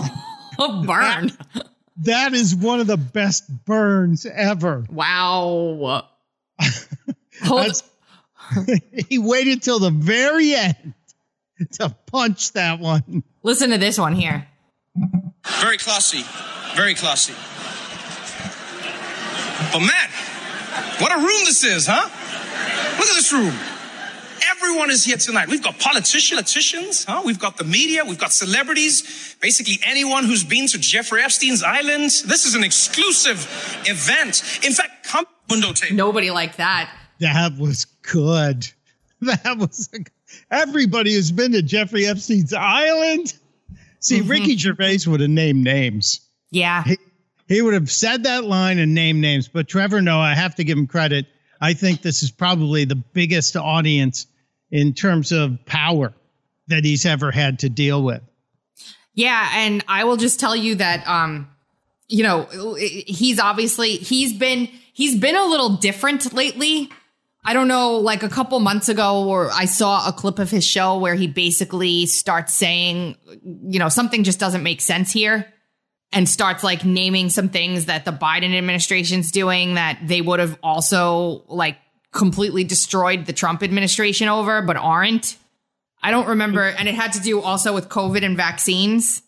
oh 0.60 0.84
burn. 0.86 1.32
that 1.98 2.34
is 2.34 2.54
one 2.56 2.80
of 2.82 2.88
the 2.88 2.98
best 2.98 3.48
burns 3.66 4.26
ever. 4.26 4.86
Wow. 4.90 6.04
Hold, 7.44 7.62
That's- 7.62 7.84
he 9.08 9.18
waited 9.20 9.62
till 9.62 9.80
the 9.80 9.92
very 9.92 10.54
end 10.56 10.94
to 11.74 11.96
punch 12.08 12.52
that 12.54 12.80
one. 12.80 13.24
listen 13.44 13.70
to 13.70 13.78
this 13.78 13.98
one 13.98 14.14
here. 14.16 14.48
Very 15.62 15.78
classy. 15.78 16.24
Very 16.76 16.96
classy. 16.96 17.34
But 19.72 19.80
man, 19.80 20.10
what 21.00 21.12
a 21.14 21.18
room 21.18 21.46
this 21.46 21.64
is, 21.64 21.86
huh? 21.88 22.10
Look 23.00 23.08
at 23.10 23.16
this 23.16 23.32
room. 23.32 23.54
Everyone 24.62 24.92
is 24.92 25.06
here 25.06 25.16
tonight. 25.16 25.48
We've 25.48 25.64
got 25.64 25.80
politicians, 25.80 26.38
politicians, 26.38 27.06
huh? 27.06 27.22
We've 27.24 27.40
got 27.40 27.56
the 27.56 27.64
media, 27.64 28.04
we've 28.04 28.20
got 28.20 28.34
celebrities, 28.34 29.38
basically 29.40 29.80
anyone 29.86 30.26
who's 30.26 30.44
been 30.44 30.68
to 30.68 30.78
Jeffrey 30.78 31.22
Epstein's 31.22 31.64
island. 31.64 32.12
This 32.26 32.46
is 32.46 32.56
an 32.56 32.64
exclusive 32.66 33.38
event. 33.88 34.44
In 34.66 34.74
fact, 34.74 35.08
come 35.08 35.26
window 35.50 35.72
table. 35.72 35.96
Nobody 35.96 36.30
like 36.30 36.58
that. 36.58 36.94
That 37.20 37.58
was 37.58 37.86
good. 37.86 38.68
That 39.22 39.58
was 39.58 39.90
everybody 40.50 41.14
who's 41.14 41.34
been 41.34 41.52
to 41.52 41.62
Jeffrey 41.62 42.06
Epstein's 42.08 42.54
island. 42.54 43.34
See, 44.00 44.20
mm-hmm. 44.20 44.30
Ricky 44.30 44.56
Gervais 44.56 45.00
would 45.08 45.20
have 45.20 45.30
named 45.30 45.62
names. 45.62 46.22
Yeah. 46.52 46.86
He 47.50 47.62
would 47.62 47.74
have 47.74 47.92
said 47.92 48.24
that 48.24 48.46
line 48.46 48.80
and 48.80 48.96
named 48.96 49.20
names. 49.20 49.50
But 49.50 49.68
Trevor 49.68 50.02
Noah, 50.02 50.22
I 50.22 50.36
have 50.36 50.56
to 50.56 50.64
give 50.64 50.78
him 50.78 50.88
credit. 50.88 51.26
I 51.60 51.74
think 51.74 52.02
this 52.02 52.24
is 52.24 52.32
probably 52.32 52.86
the 52.86 52.96
biggest 52.96 53.58
audience 53.58 54.26
in 54.72 54.94
terms 54.94 55.32
of 55.32 55.66
power 55.66 56.14
that 56.68 56.86
he's 56.86 57.06
ever 57.06 57.32
had 57.32 57.60
to 57.60 57.70
deal 57.70 58.04
with. 58.04 58.22
Yeah, 59.14 59.50
and 59.54 59.84
I 59.88 60.04
will 60.04 60.18
just 60.18 60.40
tell 60.40 60.56
you 60.56 60.76
that 60.76 61.08
um 61.08 61.48
you 62.10 62.24
know, 62.24 62.76
he's 62.80 63.40
obviously 63.40 63.98
he's 63.98 64.34
been 64.34 64.68
he's 64.94 65.16
been 65.16 65.36
a 65.36 65.46
little 65.46 65.78
different 65.78 66.34
lately. 66.34 66.90
I 67.46 67.54
don't 67.54 67.68
know, 67.68 67.98
like 67.98 68.24
a 68.24 68.30
couple 68.30 68.60
months 68.60 68.90
ago 68.90 69.28
or 69.28 69.50
I 69.52 69.66
saw 69.66 70.08
a 70.08 70.12
clip 70.12 70.40
of 70.40 70.52
his 70.52 70.66
show 70.66 70.98
where 70.98 71.16
he 71.16 71.28
basically 71.28 72.06
starts 72.06 72.54
saying, 72.54 73.16
you 73.44 73.80
know, 73.80 73.90
something 73.90 74.24
just 74.24 74.40
doesn't 74.40 74.62
make 74.62 74.82
sense 74.82 75.12
here 75.12 75.48
and 76.12 76.28
starts 76.28 76.64
like 76.64 76.84
naming 76.84 77.30
some 77.30 77.50
things 77.50 77.86
that 77.86 78.04
the 78.04 78.12
Biden 78.12 78.58
administration's 78.58 79.32
doing 79.32 79.76
that 79.76 80.00
they 80.04 80.22
would 80.22 80.40
have 80.40 80.58
also 80.64 81.44
like 81.48 81.78
completely 82.12 82.64
destroyed 82.64 83.26
the 83.26 83.34
Trump 83.34 83.64
administration 83.64 84.28
over 84.28 84.62
but 84.62 84.78
aren't. 84.78 85.38
I 86.02 86.12
don't 86.12 86.28
remember. 86.28 86.64
And 86.64 86.88
it 86.88 86.96
had 86.96 87.14
to 87.14 87.22
do 87.22 87.42
also 87.42 87.74
with 87.74 87.90
COVID 87.90 88.24
and 88.24 88.38
vaccines. 88.38 89.22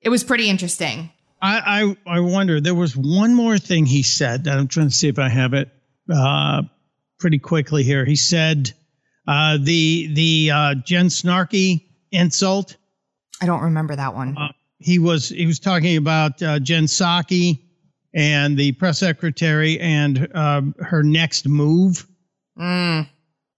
It 0.00 0.08
was 0.08 0.24
pretty 0.24 0.48
interesting. 0.48 1.10
I, 1.40 1.96
I 2.06 2.16
I 2.18 2.20
wonder. 2.20 2.60
There 2.60 2.74
was 2.74 2.96
one 2.96 3.34
more 3.34 3.58
thing 3.58 3.84
he 3.86 4.02
said. 4.02 4.46
I'm 4.46 4.68
trying 4.68 4.88
to 4.88 4.94
see 4.94 5.08
if 5.08 5.18
I 5.18 5.28
have 5.28 5.54
it 5.54 5.70
uh, 6.12 6.62
pretty 7.18 7.38
quickly 7.38 7.82
here. 7.82 8.04
He 8.04 8.16
said 8.16 8.72
uh, 9.26 9.58
the 9.60 10.12
the 10.14 10.50
uh, 10.52 10.74
Jen 10.84 11.06
Snarky 11.06 11.86
insult. 12.12 12.76
I 13.40 13.46
don't 13.46 13.62
remember 13.62 13.96
that 13.96 14.14
one. 14.14 14.36
He 14.78 15.00
was 15.00 15.28
he 15.28 15.46
was 15.46 15.58
talking 15.58 15.96
about 15.96 16.40
uh, 16.42 16.60
Jen 16.60 16.84
Psaki 16.84 17.60
and 18.14 18.56
the 18.56 18.72
press 18.72 18.98
secretary 18.98 19.80
and 19.80 20.34
um, 20.34 20.74
her 20.78 21.02
next 21.02 21.48
move. 21.48 22.06
Mm. 22.58 23.08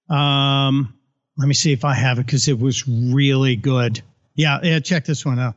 Um, 0.08 0.94
let 1.36 1.48
me 1.48 1.54
see 1.54 1.72
if 1.72 1.84
I 1.84 1.94
have 1.94 2.18
it 2.18 2.26
because 2.26 2.48
it 2.48 2.58
was 2.58 2.86
really 2.86 3.56
good. 3.56 4.02
Yeah, 4.34 4.60
yeah. 4.62 4.80
Check 4.80 5.04
this 5.04 5.24
one 5.24 5.38
out. 5.38 5.54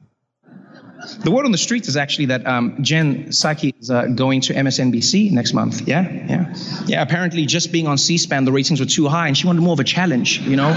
The 1.24 1.30
word 1.30 1.46
on 1.46 1.52
the 1.52 1.60
streets 1.60 1.88
is 1.88 1.96
actually 1.96 2.26
that 2.26 2.46
um, 2.48 2.78
Jen 2.82 3.26
Psaki 3.26 3.74
is 3.80 3.92
uh, 3.92 4.08
going 4.08 4.42
to 4.42 4.54
MSNBC 4.54 5.32
next 5.32 5.54
month. 5.54 5.88
Yeah, 5.88 6.02
yeah, 6.02 6.56
yeah. 6.88 7.02
Apparently, 7.04 7.46
just 7.46 7.72
being 7.72 7.86
on 7.86 8.00
C-SPAN, 8.00 8.46
the 8.46 8.52
ratings 8.52 8.80
were 8.80 8.88
too 8.88 9.08
high, 9.08 9.28
and 9.28 9.38
she 9.38 9.46
wanted 9.46 9.62
more 9.62 9.74
of 9.74 9.80
a 9.80 9.84
challenge. 9.84 10.40
You 10.40 10.56
know, 10.56 10.70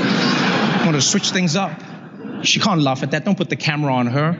wanted 0.85 0.99
to 0.99 1.03
switch 1.03 1.31
things 1.31 1.57
up. 1.57 1.73
She 2.43 2.61
can't 2.61 2.83
laugh 2.83 3.03
at 3.03 3.13
that. 3.13 3.25
Don't 3.25 3.37
put 3.37 3.49
the 3.49 3.57
camera 3.57 3.95
on 3.95 4.07
her. 4.09 4.39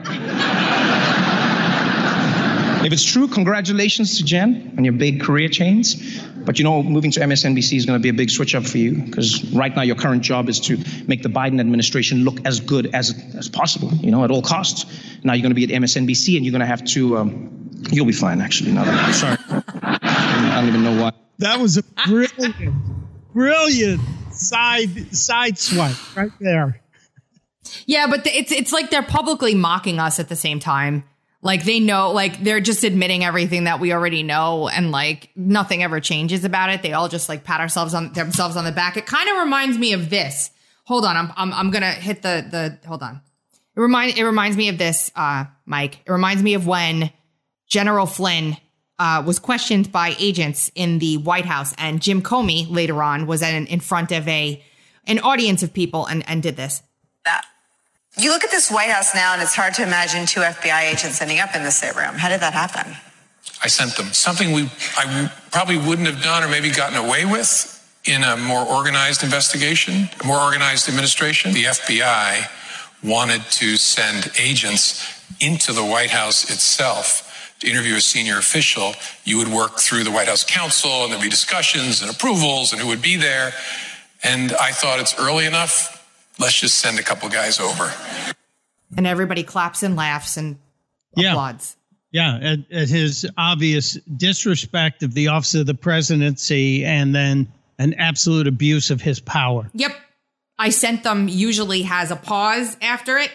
If 2.83 2.93
it's 2.93 3.05
true, 3.05 3.27
congratulations 3.27 4.17
to 4.17 4.23
Jen 4.23 4.73
on 4.77 4.83
your 4.83 4.93
big 4.93 5.21
career 5.21 5.49
change. 5.49 6.21
But 6.45 6.57
you 6.57 6.63
know, 6.63 6.81
moving 6.81 7.11
to 7.11 7.19
MSNBC 7.19 7.77
is 7.77 7.85
going 7.85 7.99
to 7.99 8.01
be 8.01 8.09
a 8.09 8.13
big 8.13 8.31
switch 8.31 8.55
up 8.55 8.65
for 8.65 8.77
you 8.77 9.03
because 9.03 9.43
right 9.53 9.75
now 9.75 9.83
your 9.83 9.95
current 9.95 10.23
job 10.23 10.49
is 10.49 10.59
to 10.61 10.77
make 11.07 11.21
the 11.21 11.29
Biden 11.29 11.59
administration 11.59 12.23
look 12.23 12.43
as 12.45 12.59
good 12.59 12.93
as 12.95 13.13
as 13.35 13.47
possible, 13.47 13.93
you 13.93 14.09
know, 14.09 14.23
at 14.23 14.31
all 14.31 14.41
costs. 14.41 14.85
Now 15.23 15.33
you're 15.33 15.43
going 15.43 15.51
to 15.51 15.55
be 15.55 15.63
at 15.63 15.81
MSNBC 15.81 16.37
and 16.37 16.45
you're 16.45 16.51
going 16.51 16.61
to 16.61 16.65
have 16.65 16.83
to. 16.85 17.17
Um, 17.17 17.69
you'll 17.91 18.07
be 18.07 18.11
fine, 18.11 18.41
actually. 18.41 18.71
No, 18.71 18.83
no, 18.83 19.11
sorry, 19.11 19.37
I 19.49 20.51
don't 20.55 20.67
even 20.67 20.83
know 20.83 20.99
why. 20.99 21.11
That 21.37 21.59
was 21.59 21.77
a 21.77 21.83
brilliant, 22.07 22.55
brilliant 23.33 24.01
side 24.31 25.15
side 25.15 25.59
swipe 25.59 26.15
right 26.15 26.31
there. 26.39 26.81
Yeah, 27.85 28.07
but 28.07 28.23
the, 28.23 28.35
it's 28.35 28.51
it's 28.51 28.73
like 28.73 28.89
they're 28.89 29.03
publicly 29.03 29.53
mocking 29.53 29.99
us 29.99 30.19
at 30.19 30.29
the 30.29 30.35
same 30.35 30.59
time. 30.59 31.03
Like 31.43 31.63
they 31.63 31.79
know, 31.79 32.11
like 32.11 32.43
they're 32.43 32.59
just 32.59 32.83
admitting 32.83 33.23
everything 33.23 33.63
that 33.63 33.79
we 33.79 33.93
already 33.93 34.21
know, 34.21 34.67
and 34.67 34.91
like 34.91 35.31
nothing 35.35 35.81
ever 35.81 35.99
changes 35.99 36.45
about 36.45 36.69
it. 36.69 36.83
They 36.83 36.93
all 36.93 37.09
just 37.09 37.29
like 37.29 37.43
pat 37.43 37.59
ourselves 37.59 37.93
on 37.95 38.13
themselves 38.13 38.55
on 38.55 38.63
the 38.63 38.71
back. 38.71 38.95
It 38.95 39.07
kind 39.07 39.27
of 39.29 39.37
reminds 39.37 39.77
me 39.77 39.93
of 39.93 40.09
this. 40.09 40.51
Hold 40.85 41.03
on, 41.03 41.17
I'm 41.17 41.31
I'm 41.35 41.53
I'm 41.53 41.71
gonna 41.71 41.91
hit 41.93 42.21
the 42.21 42.45
the. 42.49 42.87
Hold 42.87 43.01
on. 43.01 43.21
It 43.75 43.79
remind 43.79 44.17
it 44.17 44.23
reminds 44.23 44.55
me 44.55 44.69
of 44.69 44.77
this, 44.77 45.11
uh, 45.15 45.45
Mike. 45.65 45.99
It 46.05 46.11
reminds 46.11 46.43
me 46.43 46.53
of 46.53 46.67
when 46.67 47.11
General 47.67 48.05
Flynn 48.05 48.57
uh, 48.99 49.23
was 49.25 49.39
questioned 49.39 49.91
by 49.91 50.15
agents 50.19 50.71
in 50.75 50.99
the 50.99 51.17
White 51.17 51.45
House, 51.45 51.73
and 51.79 52.01
Jim 52.01 52.21
Comey 52.21 52.69
later 52.69 53.01
on 53.01 53.25
was 53.25 53.41
in, 53.41 53.65
in 53.65 53.79
front 53.79 54.11
of 54.11 54.27
a 54.27 54.63
an 55.07 55.17
audience 55.19 55.63
of 55.63 55.73
people 55.73 56.05
and 56.05 56.23
and 56.29 56.43
did 56.43 56.55
this. 56.55 56.83
that. 57.25 57.45
You 58.17 58.31
look 58.31 58.43
at 58.43 58.51
this 58.51 58.69
White 58.69 58.89
House 58.89 59.15
now, 59.15 59.33
and 59.33 59.41
it's 59.41 59.55
hard 59.55 59.73
to 59.75 59.83
imagine 59.83 60.25
two 60.25 60.41
FBI 60.41 60.91
agents 60.91 61.21
ending 61.21 61.39
up 61.39 61.55
in 61.55 61.63
the 61.63 61.71
sit 61.71 61.95
room. 61.95 62.15
How 62.15 62.29
did 62.29 62.41
that 62.41 62.53
happen? 62.53 62.95
I 63.63 63.67
sent 63.67 63.95
them 63.95 64.07
something 64.07 64.51
we 64.51 64.69
I 64.97 65.31
probably 65.51 65.77
wouldn't 65.77 66.07
have 66.07 66.21
done 66.21 66.43
or 66.43 66.47
maybe 66.47 66.69
gotten 66.69 66.97
away 66.97 67.25
with 67.25 67.77
in 68.05 68.23
a 68.23 68.35
more 68.35 68.65
organized 68.65 69.23
investigation, 69.23 70.09
a 70.21 70.25
more 70.25 70.39
organized 70.39 70.89
administration. 70.89 71.53
The 71.53 71.65
FBI 71.65 72.47
wanted 73.03 73.41
to 73.51 73.77
send 73.77 74.31
agents 74.39 75.07
into 75.39 75.73
the 75.73 75.83
White 75.83 76.09
House 76.09 76.49
itself 76.51 77.27
to 77.61 77.69
interview 77.69 77.95
a 77.95 78.01
senior 78.01 78.39
official, 78.39 78.95
you 79.23 79.37
would 79.37 79.47
work 79.47 79.79
through 79.79 80.03
the 80.03 80.11
White 80.11 80.27
House 80.27 80.43
counsel 80.43 81.03
and 81.03 81.11
there'd 81.11 81.21
be 81.21 81.29
discussions 81.29 82.01
and 82.01 82.09
approvals 82.09 82.73
and 82.73 82.81
who 82.81 82.87
would 82.87 83.01
be 83.01 83.15
there. 83.15 83.53
And 84.23 84.51
I 84.53 84.71
thought 84.71 84.99
it's 84.99 85.17
early 85.19 85.45
enough. 85.45 86.00
Let's 86.41 86.59
just 86.59 86.79
send 86.79 86.99
a 86.99 87.03
couple 87.03 87.29
guys 87.29 87.59
over. 87.59 87.93
And 88.97 89.07
everybody 89.07 89.43
claps 89.43 89.83
and 89.83 89.95
laughs 89.95 90.35
and 90.37 90.57
Yeah. 91.15 91.31
applauds. 91.31 91.77
Yeah, 92.11 92.39
at, 92.41 92.59
at 92.71 92.89
his 92.89 93.25
obvious 93.37 93.93
disrespect 94.17 95.01
of 95.03 95.13
the 95.13 95.29
office 95.29 95.55
of 95.55 95.65
the 95.65 95.73
presidency 95.75 96.83
and 96.83 97.15
then 97.15 97.47
an 97.79 97.93
absolute 97.93 98.47
abuse 98.47 98.91
of 98.91 98.99
his 98.99 99.19
power. 99.21 99.69
Yep. 99.73 99.95
I 100.59 100.69
sent 100.71 101.03
them 101.03 101.27
usually 101.29 101.83
has 101.83 102.11
a 102.11 102.15
pause 102.17 102.75
after 102.81 103.17
it 103.17 103.31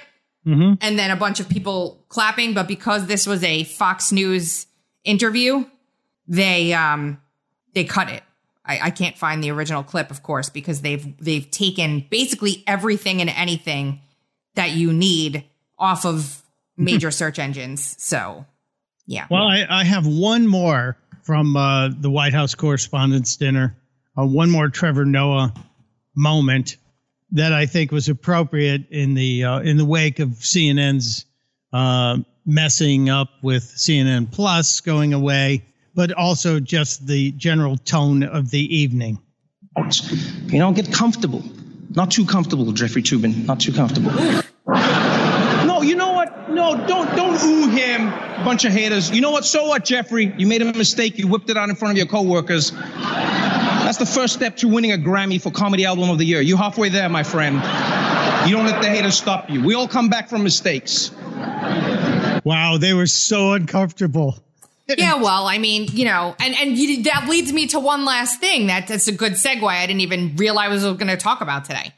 Mm-hmm. 0.47 0.75
and 0.81 0.97
then 0.97 1.11
a 1.11 1.17
bunch 1.17 1.41
of 1.41 1.49
people 1.49 2.05
clapping, 2.09 2.55
but 2.55 2.69
because 2.69 3.07
this 3.07 3.27
was 3.27 3.43
a 3.43 3.65
Fox 3.65 4.13
News 4.13 4.67
interview, 5.03 5.65
they 6.29 6.73
um 6.73 7.21
they 7.75 7.83
cut 7.85 8.11
it. 8.11 8.23
I, 8.67 8.81
I 8.85 8.91
can't 8.91 9.17
find 9.17 9.43
the 9.43 9.51
original 9.51 9.83
clip, 9.83 10.11
of 10.11 10.23
course, 10.23 10.49
because 10.49 10.83
they've 10.83 11.17
they've 11.19 11.51
taken 11.51 12.07
basically 12.11 12.65
everything 12.67 13.21
and 13.21 13.31
anything 13.31 14.01
that 14.55 14.73
you 14.73 14.93
need 14.93 15.45
off 15.79 16.05
of 16.05 16.43
major 16.77 17.11
search 17.11 17.39
engines. 17.39 17.97
So 18.03 18.45
yeah. 19.07 19.27
Well, 19.31 19.45
I, 19.45 19.65
I 19.69 19.85
have 19.85 20.07
one 20.07 20.47
more 20.47 20.97
from 21.23 21.57
uh, 21.57 21.91
the 21.99 22.11
White 22.11 22.33
House 22.33 22.55
Correspondents' 22.55 23.37
Dinner, 23.37 23.77
uh, 24.19 24.27
one 24.27 24.51
more 24.51 24.69
Trevor 24.69 25.05
Noah 25.05 25.55
moment 26.15 26.77
that 27.33 27.53
I 27.53 27.67
think 27.67 27.93
was 27.93 28.09
appropriate 28.09 28.91
in 28.91 29.15
the 29.15 29.45
uh, 29.45 29.61
in 29.61 29.77
the 29.77 29.85
wake 29.85 30.19
of 30.19 30.31
CNN's 30.31 31.27
uh, 31.73 32.19
messing 32.45 33.11
up 33.11 33.29
with 33.43 33.65
CNN 33.65 34.31
Plus 34.31 34.81
going 34.81 35.13
away, 35.13 35.65
but 35.97 36.13
also 36.13 36.61
just 36.61 37.07
the 37.07 37.33
general 37.33 37.79
tone 37.79 38.23
of 38.23 38.51
the 38.51 38.77
evening. 38.77 39.19
You 40.47 40.59
know, 40.59 40.73
get 40.73 40.93
comfortable. 40.93 41.43
Not 41.91 42.11
too 42.11 42.27
comfortable, 42.27 42.71
Jeffrey 42.73 43.03
Toobin. 43.03 43.47
Not 43.47 43.61
too 43.61 43.73
comfortable. 43.73 44.13
No, 45.67 45.83
you 45.83 45.97
know 45.97 46.13
what? 46.13 46.51
No, 46.51 46.87
don't 46.87 47.17
don't 47.17 47.43
ooh 47.43 47.69
him, 47.71 48.11
bunch 48.45 48.65
of 48.65 48.73
haters. 48.73 49.11
You 49.11 49.23
know 49.23 49.31
what? 49.31 49.45
So 49.45 49.67
what, 49.67 49.85
Jeffrey? 49.85 50.33
You 50.37 50.47
made 50.47 50.63
a 50.63 50.73
mistake. 50.73 51.19
You 51.19 51.29
whipped 51.29 51.49
it 51.51 51.57
out 51.57 51.71
in 51.71 51.77
front 51.77 51.93
of 51.93 51.99
your 51.99 52.07
coworkers. 52.07 52.71
That's 52.71 53.99
the 53.99 54.07
first 54.07 54.35
step 54.35 54.57
to 54.59 54.69
winning 54.69 54.93
a 54.93 54.97
Grammy 54.97 55.41
for 55.41 55.51
Comedy 55.51 55.85
Album 55.87 56.11
of 56.11 56.19
the 56.19 56.25
Year. 56.25 56.41
You're 56.41 56.59
halfway 56.59 56.91
there, 56.91 57.09
my 57.09 57.23
friend. 57.23 57.57
You 58.49 58.57
don't 58.57 58.67
let 58.67 58.83
the 58.83 58.89
haters 58.89 59.17
stop 59.17 59.49
you. 59.49 59.65
We 59.65 59.75
all 59.75 59.89
come 59.89 60.09
back 60.09 60.29
from 60.29 60.43
mistakes. 60.43 61.11
Wow, 62.45 62.77
they 62.79 62.93
were 62.95 63.07
so 63.07 63.53
uncomfortable. 63.53 64.39
Yeah, 64.89 65.15
well, 65.23 65.47
I 65.47 65.59
mean, 65.59 65.89
you 65.93 66.05
know, 66.05 66.35
and 66.39 66.55
and 66.55 66.77
you, 66.77 67.03
that 67.05 67.29
leads 67.29 67.53
me 67.53 67.67
to 67.69 67.81
one 67.81 68.05
last 68.05 68.41
thing. 68.41 68.69
That 68.69 68.89
that's 68.89 69.09
a 69.09 69.13
good 69.13 69.33
segue. 69.33 69.65
I 69.65 69.87
didn't 69.87 70.01
even 70.01 70.37
realize 70.37 70.85
I 70.85 70.89
was 70.89 70.97
going 70.97 71.09
to 71.09 71.17
talk 71.17 71.41
about 71.41 71.65
today. 71.65 71.93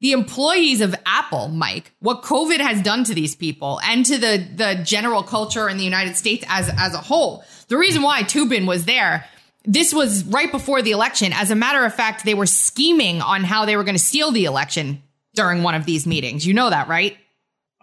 The 0.00 0.12
employees 0.12 0.80
of 0.80 0.94
Apple, 1.06 1.48
Mike, 1.48 1.92
what 2.00 2.22
COVID 2.22 2.58
has 2.58 2.82
done 2.82 3.04
to 3.04 3.14
these 3.14 3.34
people 3.34 3.80
and 3.84 4.04
to 4.06 4.18
the 4.18 4.46
the 4.54 4.80
general 4.84 5.22
culture 5.22 5.68
in 5.68 5.78
the 5.78 5.84
United 5.84 6.16
States 6.16 6.44
as 6.48 6.70
as 6.76 6.94
a 6.94 6.98
whole. 6.98 7.44
The 7.68 7.78
reason 7.78 8.02
why 8.02 8.22
Toobin 8.22 8.66
was 8.66 8.84
there. 8.84 9.24
This 9.66 9.94
was 9.94 10.24
right 10.26 10.52
before 10.52 10.82
the 10.82 10.90
election. 10.90 11.32
As 11.32 11.50
a 11.50 11.54
matter 11.54 11.86
of 11.86 11.94
fact, 11.94 12.26
they 12.26 12.34
were 12.34 12.44
scheming 12.44 13.22
on 13.22 13.44
how 13.44 13.64
they 13.64 13.78
were 13.78 13.84
going 13.84 13.94
to 13.94 14.02
steal 14.02 14.30
the 14.30 14.44
election 14.44 15.02
during 15.34 15.62
one 15.62 15.74
of 15.74 15.86
these 15.86 16.06
meetings. 16.06 16.46
You 16.46 16.52
know 16.52 16.68
that, 16.68 16.86
right? 16.86 17.16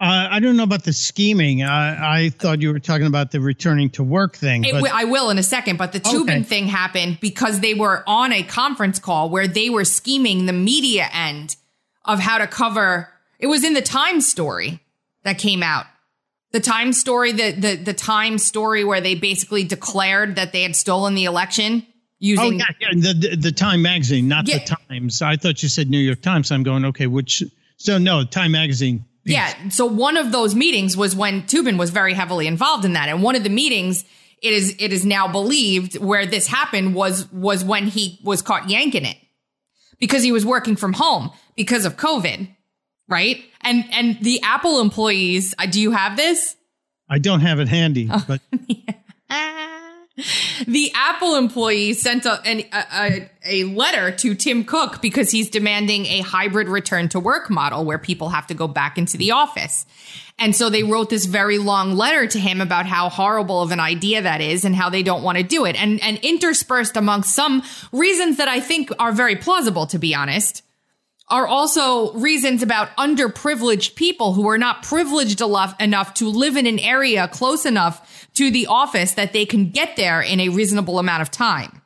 Uh, 0.02 0.26
I 0.32 0.40
don't 0.40 0.56
know 0.56 0.64
about 0.64 0.82
the 0.82 0.92
scheming. 0.92 1.62
I, 1.62 2.24
I 2.24 2.28
thought 2.30 2.60
you 2.60 2.72
were 2.72 2.80
talking 2.80 3.06
about 3.06 3.30
the 3.30 3.40
returning 3.40 3.88
to 3.90 4.02
work 4.02 4.34
thing. 4.34 4.62
But- 4.68 4.90
I 4.90 5.04
will 5.04 5.30
in 5.30 5.38
a 5.38 5.44
second, 5.44 5.76
but 5.76 5.92
the 5.92 6.00
Toobin 6.00 6.22
Okay. 6.22 6.42
thing 6.42 6.66
happened 6.66 7.18
because 7.20 7.60
they 7.60 7.74
were 7.74 8.02
on 8.06 8.32
a 8.32 8.42
conference 8.42 8.98
call 8.98 9.30
where 9.30 9.46
they 9.46 9.70
were 9.70 9.84
scheming 9.84 10.46
the 10.46 10.52
media 10.52 11.08
end 11.12 11.54
of 12.04 12.18
how 12.18 12.38
to 12.38 12.48
cover. 12.48 13.10
It 13.38 13.46
was 13.46 13.62
in 13.62 13.74
the 13.74 13.80
Times 13.82 14.28
story 14.28 14.80
that 15.22 15.38
came 15.38 15.62
out. 15.62 15.86
The 16.50 16.58
Times 16.60 16.98
story, 16.98 17.30
the 17.30 17.52
the 17.52 17.76
the 17.76 17.94
Times 17.94 18.42
story 18.44 18.82
where 18.84 19.00
they 19.00 19.14
basically 19.14 19.62
declared 19.64 20.34
that 20.34 20.52
they 20.52 20.64
had 20.64 20.74
stolen 20.74 21.14
the 21.14 21.24
election 21.26 21.86
Oh 21.86 21.92
using. 22.18 22.58
yeah, 22.58 22.64
yeah 22.80 22.88
the, 22.92 23.14
the 23.30 23.36
the 23.36 23.52
Time 23.52 23.82
magazine, 23.82 24.26
not 24.28 24.48
Yeah. 24.48 24.58
the 24.58 24.76
Times. 24.88 25.22
I 25.22 25.36
thought 25.36 25.62
you 25.62 25.68
said 25.68 25.88
New 25.88 25.98
York 26.00 26.20
Times. 26.22 26.50
I'm 26.50 26.64
going 26.64 26.84
okay. 26.86 27.06
Which 27.06 27.42
so 27.76 27.98
no 27.98 28.24
Time 28.24 28.50
magazine. 28.52 29.04
Yeah. 29.24 29.68
So 29.68 29.86
one 29.86 30.16
of 30.16 30.32
those 30.32 30.54
meetings 30.54 30.96
was 30.96 31.14
when 31.14 31.42
Toobin 31.42 31.78
was 31.78 31.90
very 31.90 32.12
heavily 32.14 32.46
involved 32.46 32.84
in 32.84 32.94
that. 32.94 33.08
And 33.08 33.22
one 33.22 33.36
of 33.36 33.44
the 33.44 33.50
meetings, 33.50 34.04
it 34.42 34.52
is 34.52 34.74
it 34.80 34.92
is 34.92 35.04
now 35.04 35.28
believed 35.28 35.96
where 35.98 36.26
this 36.26 36.46
happened 36.48 36.94
was 36.94 37.30
was 37.32 37.62
when 37.64 37.86
he 37.86 38.18
was 38.24 38.42
caught 38.42 38.68
yanking 38.68 39.04
it. 39.04 39.16
Because 40.00 40.24
he 40.24 40.32
was 40.32 40.44
working 40.44 40.74
from 40.74 40.92
home 40.94 41.30
because 41.56 41.84
of 41.84 41.96
COVID. 41.96 42.48
Right? 43.08 43.44
And 43.60 43.84
and 43.92 44.18
the 44.20 44.40
Apple 44.42 44.80
employees, 44.80 45.54
uh, 45.58 45.66
do 45.66 45.80
you 45.80 45.92
have 45.92 46.16
this? 46.16 46.56
I 47.08 47.18
don't 47.18 47.40
have 47.40 47.60
it 47.60 47.68
handy, 47.68 48.08
Oh. 48.10 48.24
but 48.26 48.40
The 50.66 50.92
Apple 50.94 51.36
employee 51.36 51.94
sent 51.94 52.26
a, 52.26 52.40
an, 52.44 52.64
a, 52.72 53.30
a, 53.46 53.64
letter 53.64 54.10
to 54.10 54.34
Tim 54.34 54.64
Cook 54.64 55.00
because 55.00 55.30
he's 55.30 55.48
demanding 55.48 56.04
a 56.04 56.20
hybrid 56.20 56.68
return 56.68 57.08
to 57.10 57.20
work 57.20 57.48
model 57.48 57.84
where 57.84 57.98
people 57.98 58.28
have 58.28 58.46
to 58.48 58.54
go 58.54 58.68
back 58.68 58.98
into 58.98 59.16
the 59.16 59.30
office. 59.30 59.86
And 60.38 60.54
so 60.54 60.68
they 60.68 60.82
wrote 60.82 61.08
this 61.08 61.24
very 61.24 61.58
long 61.58 61.94
letter 61.94 62.26
to 62.26 62.38
him 62.38 62.60
about 62.60 62.84
how 62.84 63.08
horrible 63.08 63.62
of 63.62 63.70
an 63.70 63.80
idea 63.80 64.20
that 64.22 64.40
is 64.42 64.64
and 64.64 64.76
how 64.76 64.90
they 64.90 65.02
don't 65.02 65.22
want 65.22 65.38
to 65.38 65.44
do 65.44 65.64
it. 65.64 65.76
And, 65.76 66.02
and 66.02 66.18
interspersed 66.18 66.96
amongst 66.96 67.34
some 67.34 67.62
reasons 67.90 68.36
that 68.36 68.48
I 68.48 68.60
think 68.60 68.90
are 68.98 69.12
very 69.12 69.36
plausible, 69.36 69.86
to 69.86 69.98
be 69.98 70.14
honest, 70.14 70.62
are 71.32 71.46
also 71.48 72.12
reasons 72.12 72.62
about 72.62 72.94
underprivileged 72.96 73.94
people 73.96 74.34
who 74.34 74.46
are 74.48 74.58
not 74.58 74.82
privileged 74.82 75.40
enough, 75.40 75.74
enough 75.80 76.14
to 76.14 76.28
live 76.28 76.56
in 76.56 76.66
an 76.66 76.78
area 76.78 77.26
close 77.26 77.64
enough 77.66 78.28
to 78.34 78.50
the 78.50 78.66
office 78.66 79.14
that 79.14 79.32
they 79.32 79.44
can 79.46 79.70
get 79.70 79.96
there 79.96 80.20
in 80.20 80.38
a 80.40 80.50
reasonable 80.50 80.98
amount 80.98 81.22
of 81.22 81.30
time. 81.30 81.82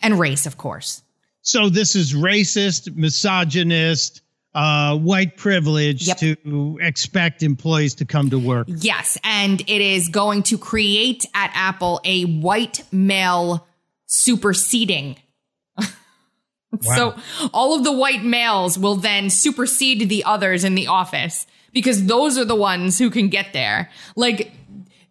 And 0.00 0.18
race, 0.18 0.46
of 0.46 0.56
course. 0.56 1.02
so 1.42 1.68
this 1.68 1.94
is 1.96 2.14
racist, 2.14 2.94
misogynist, 2.96 4.22
uh, 4.54 4.96
white 4.96 5.36
privilege 5.36 6.06
Yep. 6.06 6.18
to 6.18 6.78
expect 6.80 7.42
employees 7.42 7.94
to 7.96 8.04
come 8.04 8.30
to 8.30 8.38
work. 8.38 8.68
Yes. 8.70 9.18
And 9.24 9.60
it 9.62 9.80
is 9.80 10.08
going 10.08 10.44
to 10.44 10.56
create 10.56 11.26
at 11.34 11.50
Apple 11.54 12.00
a 12.04 12.22
white 12.24 12.82
male 12.92 13.66
superseding. 14.06 15.16
So 16.82 17.14
all 17.52 17.74
of 17.74 17.84
the 17.84 17.92
white 17.92 18.24
males 18.24 18.78
will 18.78 18.96
then 18.96 19.30
supersede 19.30 20.08
the 20.08 20.24
others 20.24 20.64
in 20.64 20.74
the 20.74 20.86
office 20.86 21.46
because 21.72 22.06
those 22.06 22.38
are 22.38 22.44
the 22.44 22.54
ones 22.54 22.98
who 22.98 23.10
can 23.10 23.28
get 23.28 23.52
there. 23.52 23.90
Like 24.16 24.52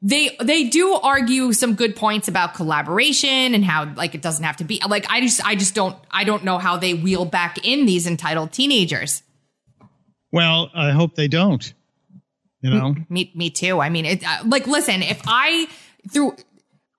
they 0.02 0.36
they 0.42 0.66
do 0.66 0.94
argue 0.96 1.54
some 1.54 1.76
good 1.76 1.96
points 1.96 2.28
about 2.28 2.54
collaboration 2.54 3.54
and 3.54 3.64
how 3.64 3.94
like 3.96 4.16
it 4.16 4.22
doesn't 4.22 4.44
have 4.44 4.58
to 4.58 4.64
be 4.64 4.82
like 4.88 5.06
I 5.10 5.22
just 5.22 5.46
I 5.46 5.56
just 5.56 5.76
don't 5.76 5.98
I 6.12 6.24
don't 6.24 6.44
know 6.44 6.58
how 6.58 6.78
they 6.78 6.94
wheel 6.94 7.26
back 7.26 7.66
in 7.66 7.86
these 7.86 8.06
entitled 8.06 8.52
teenagers. 8.52 9.24
Well, 10.32 10.72
I 10.74 10.92
hope 10.92 11.16
they 11.16 11.28
don't. 11.28 11.74
You 12.62 12.70
know, 12.70 12.96
Me, 13.10 13.32
me 13.36 13.50
too. 13.50 13.82
I 13.82 13.90
mean, 13.90 14.06
it, 14.06 14.24
uh, 14.26 14.44
like, 14.46 14.68
listen, 14.68 15.04
if 15.04 15.22
I 15.28 15.68
through, 16.10 16.38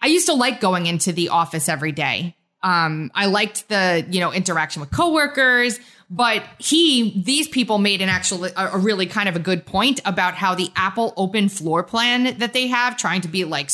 I 0.00 0.08
used 0.08 0.26
to 0.26 0.34
like 0.34 0.60
going 0.60 0.84
into 0.84 1.10
the 1.10 1.30
office 1.30 1.70
every 1.70 1.90
day. 1.90 2.36
Um, 2.64 3.10
I 3.14 3.26
liked 3.26 3.68
the, 3.68 4.06
you 4.08 4.20
know, 4.20 4.32
interaction 4.32 4.80
with 4.80 4.90
coworkers, 4.90 5.78
but 6.08 6.42
he, 6.58 7.22
these 7.22 7.46
people 7.46 7.76
made 7.76 8.00
an 8.00 8.08
actual, 8.08 8.46
a, 8.56 8.78
really 8.78 9.04
kind 9.04 9.28
of 9.28 9.36
a 9.36 9.38
good 9.38 9.66
point 9.66 10.00
about 10.06 10.34
how 10.34 10.54
the 10.54 10.70
Apple 10.74 11.12
open 11.18 11.50
floor 11.50 11.82
plan 11.82 12.38
that 12.38 12.54
they 12.54 12.68
have, 12.68 12.96
trying 12.96 13.20
to 13.20 13.28
be 13.28 13.44
like 13.44 13.70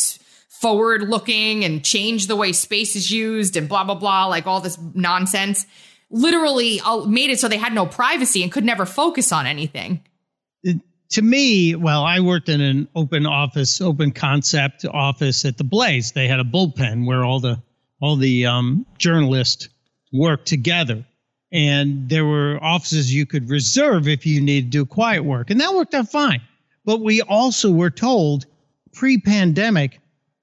forward 0.49 1.03
looking 1.03 1.64
and 1.64 1.84
change 1.84 2.26
the 2.26 2.34
way 2.34 2.53
space 2.53 2.97
is 2.97 3.12
used 3.12 3.57
and 3.57 3.68
blah, 3.68 3.84
blah, 3.84 3.95
blah, 3.95 4.26
like 4.26 4.49
all 4.49 4.61
this 4.61 4.76
nonsense, 4.93 5.66
literally 6.11 6.80
uh, 6.80 7.05
made 7.05 7.30
it 7.30 7.38
so 7.38 7.47
they 7.47 7.59
had 7.59 7.72
no 7.72 7.86
privacy 7.86 8.43
and 8.43 8.51
could 8.51 8.64
never 8.64 8.84
focus 8.84 9.30
on 9.30 9.47
anything. 9.47 10.03
to 10.64 11.22
me, 11.22 11.76
well, 11.76 12.03
I 12.03 12.18
worked 12.18 12.49
in 12.49 12.61
an 12.61 12.88
open 12.97 13.24
office, 13.24 13.80
open 13.80 14.11
concept 14.11 14.84
office 14.84 15.45
at 15.45 15.59
the 15.59 15.64
Blaze. 15.64 16.11
They 16.11 16.26
had 16.26 16.41
a 16.41 16.45
bullpen 16.45 17.07
where 17.07 17.24
all 17.24 17.38
the 17.38 17.62
all 18.01 18.16
the 18.16 18.46
um, 18.46 18.86
journalists 18.98 19.68
worked 20.12 20.46
together, 20.46 21.05
and 21.53 22.09
there 22.09 22.24
were 22.24 22.59
offices 22.62 23.12
you 23.12 23.26
could 23.26 23.48
reserve 23.48 24.09
if 24.09 24.26
you 24.26 24.40
needed 24.40 24.72
to 24.72 24.78
do 24.78 24.86
quiet 24.86 25.24
work, 25.24 25.51
and 25.51 25.61
that 25.61 25.74
worked 25.74 25.94
out 25.94 26.11
fine. 26.11 26.40
But 26.84 27.01
we 27.01 27.22
also 27.22 27.70
were 27.70 27.90
told 27.90 28.46
pre-pandemic, 28.92 30.01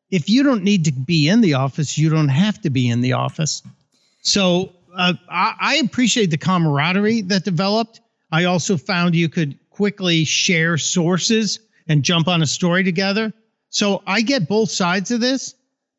if 0.09 0.29
you 0.29 0.43
don't 0.43 0.63
need 0.63 0.85
to 0.85 0.91
be 0.91 1.27
in 1.27 1.41
the 1.41 1.55
office, 1.55 1.97
you 1.97 2.09
don't 2.09 2.29
have 2.29 2.61
to 2.61 2.69
be 2.69 2.87
in 2.89 3.01
the 3.01 3.13
office. 3.13 3.61
So 4.21 4.71
uh, 4.95 5.13
I, 5.29 5.55
I 5.59 5.75
appreciate 5.77 6.31
the 6.31 6.37
camaraderie 6.37 7.21
that 7.23 7.43
developed. 7.43 8.01
I 8.31 8.45
also 8.45 8.77
found 8.77 9.15
you 9.15 9.29
could 9.29 9.57
quickly 9.69 10.23
share 10.23 10.77
sources 10.77 11.59
and 11.87 12.03
jump 12.03 12.27
on 12.27 12.41
a 12.41 12.45
story 12.45 12.83
together. 12.83 13.33
So 13.69 14.01
I 14.07 14.21
get 14.21 14.47
both 14.47 14.69
sides 14.69 15.11
of 15.11 15.19
this, 15.19 15.55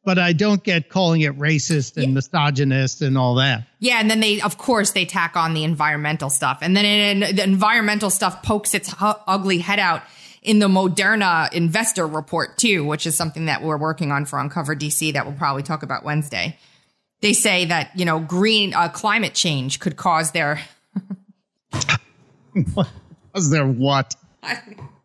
but 0.08 0.18
I 0.18 0.32
don't 0.32 0.64
get 0.64 0.88
calling 0.88 1.20
it 1.20 1.38
racist 1.38 2.02
and 2.02 2.14
misogynist 2.14 3.02
and 3.02 3.18
all 3.18 3.34
that. 3.34 3.64
Yeah, 3.78 4.00
and 4.00 4.10
then 4.10 4.20
they, 4.20 4.40
of 4.40 4.56
course, 4.56 4.92
they 4.92 5.04
tack 5.04 5.36
on 5.36 5.52
the 5.52 5.64
environmental 5.64 6.30
stuff, 6.30 6.60
and 6.62 6.74
then 6.74 7.22
it, 7.22 7.36
the 7.36 7.44
environmental 7.44 8.08
stuff 8.08 8.42
pokes 8.42 8.72
its 8.72 8.90
hu- 8.90 9.12
ugly 9.26 9.58
head 9.58 9.78
out 9.78 10.00
in 10.40 10.60
the 10.60 10.66
Moderna 10.66 11.52
investor 11.52 12.06
report 12.06 12.56
too, 12.56 12.86
which 12.86 13.06
is 13.06 13.16
something 13.16 13.44
that 13.44 13.62
we're 13.62 13.76
working 13.76 14.10
on 14.10 14.24
for 14.24 14.38
Uncover 14.38 14.74
DC 14.74 15.12
that 15.12 15.26
we'll 15.26 15.36
probably 15.36 15.62
talk 15.62 15.82
about 15.82 16.04
Wednesday. 16.04 16.56
They 17.20 17.34
say 17.34 17.66
that 17.66 17.90
you 17.94 18.06
know 18.06 18.18
green 18.18 18.72
uh, 18.72 18.88
climate 18.88 19.34
change 19.34 19.78
could 19.78 19.96
cause 19.96 20.30
their 20.30 20.62
Was 23.34 23.50
there 23.50 23.66
what? 23.66 24.16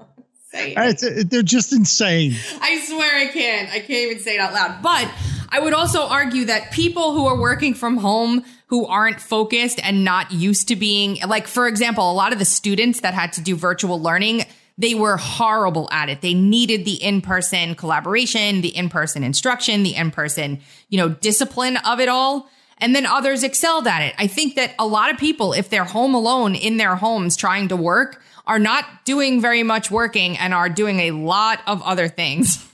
say 0.54 0.74
It's, 0.78 1.04
it- 1.04 1.30
they're 1.30 1.41
just 1.41 1.74
insane. 1.74 2.36
I 2.62 2.80
swear 2.80 3.16
I 3.18 3.28
can't. 3.28 3.70
I 3.70 3.80
can't 3.80 4.12
even 4.12 4.20
say 4.20 4.36
it 4.36 4.39
out 4.39 4.54
loud. 4.54 4.82
But 4.82 5.10
I 5.49 5.60
would 5.60 5.74
also 5.74 6.04
argue 6.08 6.45
that 6.45 6.72
people 6.72 7.14
who 7.14 7.26
are 7.26 7.39
working 7.39 7.74
from 7.74 7.97
home 7.97 8.43
who 8.68 8.86
aren't 8.88 9.22
focused 9.22 9.80
and 9.84 10.04
not 10.04 10.32
used 10.32 10.68
to 10.70 10.76
being 10.76 11.20
like, 11.28 11.47
for 11.47 11.68
example, 11.68 12.10
a 12.12 12.14
lot 12.14 12.34
of 12.34 12.39
the 12.39 12.45
students 12.45 13.01
that 13.01 13.14
had 13.14 13.34
to 13.34 13.41
do 13.41 13.56
virtual 13.56 14.01
learning, 14.01 14.45
they 14.80 14.95
were 14.95 15.18
horrible 15.18 15.88
at 15.91 16.10
it. 16.10 16.22
They 16.22 16.34
needed 16.34 16.86
the 16.86 16.95
in-person 16.95 17.76
collaboration, 17.76 18.62
the 18.62 18.76
in-person 18.76 19.24
instruction, 19.24 19.84
the 19.84 19.95
in-person, 19.95 20.60
you 20.89 20.97
know, 20.97 21.10
discipline 21.10 21.78
of 21.78 21.99
it 21.99 22.10
all. 22.10 22.49
And 22.80 22.95
then 22.95 23.06
others 23.06 23.43
excelled 23.43 23.88
at 23.88 24.01
it. 24.01 24.16
I 24.18 24.26
think 24.26 24.56
that 24.56 24.74
a 24.80 24.88
lot 24.88 25.12
of 25.12 25.18
people, 25.20 25.54
if 25.54 25.70
they're 25.70 25.84
home 25.86 26.16
alone 26.16 26.56
in 26.56 26.78
their 26.78 26.95
homes 26.95 27.38
trying 27.38 27.68
to 27.68 27.76
work, 27.78 28.24
are 28.46 28.60
not 28.60 28.86
doing 29.06 29.41
very 29.41 29.64
much 29.64 29.89
working 29.89 30.38
and 30.38 30.54
are 30.54 30.70
doing 30.70 31.00
a 31.02 31.12
lot 31.12 31.60
of 31.68 31.82
other 31.84 32.08
things. 32.08 32.68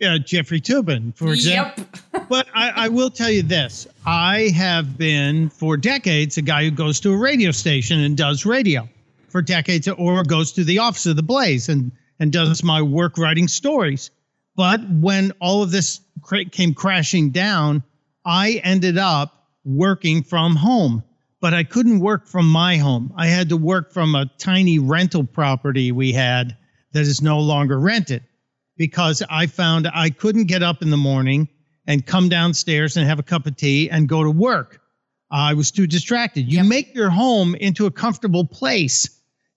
Yeah, 0.00 0.18
Jeffrey 0.18 0.60
Toobin, 0.60 1.14
for 1.14 1.32
example. 1.32 1.84
but 2.28 2.48
I, 2.54 2.70
I 2.70 2.88
will 2.88 3.10
tell 3.10 3.30
you 3.30 3.42
this 3.42 3.86
I 4.04 4.50
have 4.54 4.98
been 4.98 5.50
for 5.50 5.76
decades 5.76 6.36
a 6.36 6.42
guy 6.42 6.64
who 6.64 6.70
goes 6.70 7.00
to 7.00 7.12
a 7.12 7.16
radio 7.16 7.52
station 7.52 8.00
and 8.00 8.16
does 8.16 8.44
radio 8.44 8.88
for 9.28 9.40
decades, 9.42 9.88
or 9.88 10.22
goes 10.22 10.52
to 10.52 10.64
the 10.64 10.78
office 10.78 11.06
of 11.06 11.16
the 11.16 11.22
Blaze 11.22 11.68
and, 11.68 11.90
and 12.20 12.32
does 12.32 12.62
my 12.62 12.82
work 12.82 13.18
writing 13.18 13.48
stories. 13.48 14.10
But 14.56 14.80
when 14.88 15.32
all 15.40 15.62
of 15.62 15.70
this 15.70 16.00
cra- 16.22 16.44
came 16.44 16.74
crashing 16.74 17.30
down, 17.30 17.82
I 18.24 18.60
ended 18.62 18.96
up 18.96 19.48
working 19.64 20.22
from 20.22 20.54
home. 20.54 21.02
But 21.44 21.52
I 21.52 21.62
couldn't 21.62 22.00
work 22.00 22.26
from 22.26 22.48
my 22.48 22.78
home. 22.78 23.12
I 23.18 23.26
had 23.26 23.50
to 23.50 23.58
work 23.58 23.92
from 23.92 24.14
a 24.14 24.30
tiny 24.38 24.78
rental 24.78 25.24
property 25.24 25.92
we 25.92 26.10
had 26.10 26.56
that 26.92 27.02
is 27.02 27.20
no 27.20 27.38
longer 27.38 27.78
rented 27.78 28.24
because 28.78 29.22
I 29.28 29.44
found 29.44 29.86
I 29.86 30.08
couldn't 30.08 30.46
get 30.46 30.62
up 30.62 30.80
in 30.80 30.88
the 30.88 30.96
morning 30.96 31.50
and 31.86 32.06
come 32.06 32.30
downstairs 32.30 32.96
and 32.96 33.06
have 33.06 33.18
a 33.18 33.22
cup 33.22 33.44
of 33.44 33.58
tea 33.58 33.90
and 33.90 34.08
go 34.08 34.22
to 34.22 34.30
work. 34.30 34.80
I 35.30 35.52
was 35.52 35.70
too 35.70 35.86
distracted. 35.86 36.50
You 36.50 36.64
make 36.64 36.94
your 36.94 37.10
home 37.10 37.54
into 37.56 37.84
a 37.84 37.90
comfortable 37.90 38.46
place, 38.46 39.06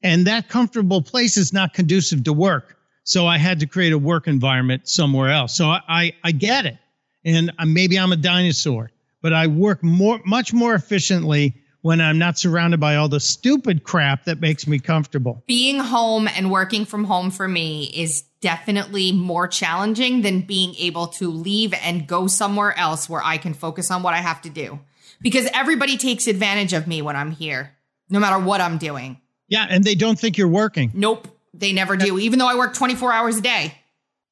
and 0.04 0.28
that 0.28 0.50
comfortable 0.50 1.02
place 1.02 1.38
is 1.38 1.54
not 1.54 1.74
conducive 1.74 2.26
to 2.26 2.34
work. 2.34 2.76
So 3.06 3.26
I 3.26 3.38
had 3.38 3.62
to 3.62 3.66
create 3.66 3.94
a 3.94 3.98
work 3.98 4.28
environment 4.28 4.90
somewhere 4.90 5.32
else. 5.32 5.56
So 5.56 5.70
I, 5.70 5.82
I, 5.88 6.14
I 6.22 6.32
get 6.34 6.66
it. 6.66 6.80
And 7.24 7.54
uh, 7.58 7.66
maybe 7.66 7.98
I'm 7.98 8.12
a 8.12 8.18
dinosaur, 8.18 8.92
but 9.22 9.32
I 9.32 9.48
work 9.48 9.82
more, 9.84 10.20
much 10.26 10.52
more 10.52 10.76
efficiently 10.76 11.56
when 11.88 12.02
I'm 12.02 12.18
not 12.18 12.38
surrounded 12.38 12.82
by 12.82 12.98
all 12.98 13.08
the 13.08 13.22
stupid 13.22 13.86
crap 13.86 14.26
that 14.26 14.42
makes 14.42 14.68
me 14.68 14.78
comfortable. 14.78 15.42
Being 15.48 15.80
home 15.80 16.28
and 16.28 16.52
working 16.52 16.84
from 16.84 17.06
home 17.06 17.32
for 17.32 17.48
me 17.48 17.86
is 17.86 18.24
definitely 18.42 19.14
more 19.14 19.48
challenging 19.48 20.22
than 20.22 20.42
being 20.42 20.76
able 20.76 21.08
to 21.08 21.32
leave 21.32 21.74
and 21.74 22.06
go 22.06 22.28
somewhere 22.28 22.78
else 22.78 23.08
where 23.08 23.22
I 23.24 23.38
can 23.38 23.54
focus 23.54 23.90
on 23.90 24.04
what 24.04 24.14
I 24.14 24.18
have 24.18 24.42
to 24.42 24.50
do. 24.50 24.82
Because 25.22 25.48
everybody 25.54 25.96
takes 25.96 26.28
advantage 26.28 26.74
of 26.74 26.88
me 26.88 27.02
when 27.02 27.16
I'm 27.16 27.32
here, 27.32 27.72
no 28.10 28.20
matter 28.20 28.38
what 28.38 28.60
I'm 28.60 28.78
doing. 28.78 29.22
Yeah. 29.48 29.66
And 29.70 29.82
they 29.82 29.96
don't 29.96 30.20
think 30.20 30.38
you're 30.38 30.50
working. 30.50 30.92
Nope, 30.94 31.30
they 31.54 31.72
never 31.72 31.96
do, 31.96 32.20
even 32.20 32.38
though 32.38 32.50
I 32.50 32.56
work 32.56 32.74
24 32.74 33.14
hours 33.14 33.38
a 33.38 33.42
day. 33.42 33.74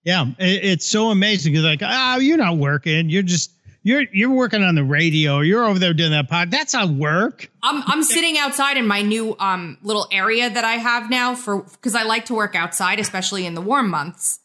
Yeah, 0.03 0.25
it's 0.39 0.85
so 0.85 1.09
amazing. 1.09 1.53
You're 1.53 1.63
like, 1.63 1.79
oh, 1.81 2.17
you're 2.19 2.35
not 2.35 2.57
working. 2.57 3.09
You're 3.09 3.23
just 3.23 3.51
you're 3.85 4.01
you're 4.11 4.31
working 4.31 4.63
on 4.63 4.73
the 4.73 4.83
radio. 4.83 5.41
You're 5.41 5.63
over 5.63 5.77
there 5.77 5.93
doing 5.93 6.09
that 6.09 6.27
pod. 6.27 6.49
That's 6.49 6.73
not 6.73 6.89
work. 6.89 7.51
I'm 7.61 7.83
I'm 7.85 8.01
sitting 8.01 8.35
outside 8.35 8.77
in 8.77 8.87
my 8.87 9.03
new 9.03 9.37
um 9.37 9.77
little 9.83 10.07
area 10.11 10.49
that 10.49 10.65
I 10.65 10.73
have 10.73 11.11
now 11.11 11.35
for 11.35 11.61
because 11.61 11.93
I 11.93 12.01
like 12.01 12.25
to 12.25 12.33
work 12.33 12.55
outside, 12.55 12.99
especially 12.99 13.45
in 13.45 13.53
the 13.53 13.61
warm 13.61 13.91
months. 13.91 14.39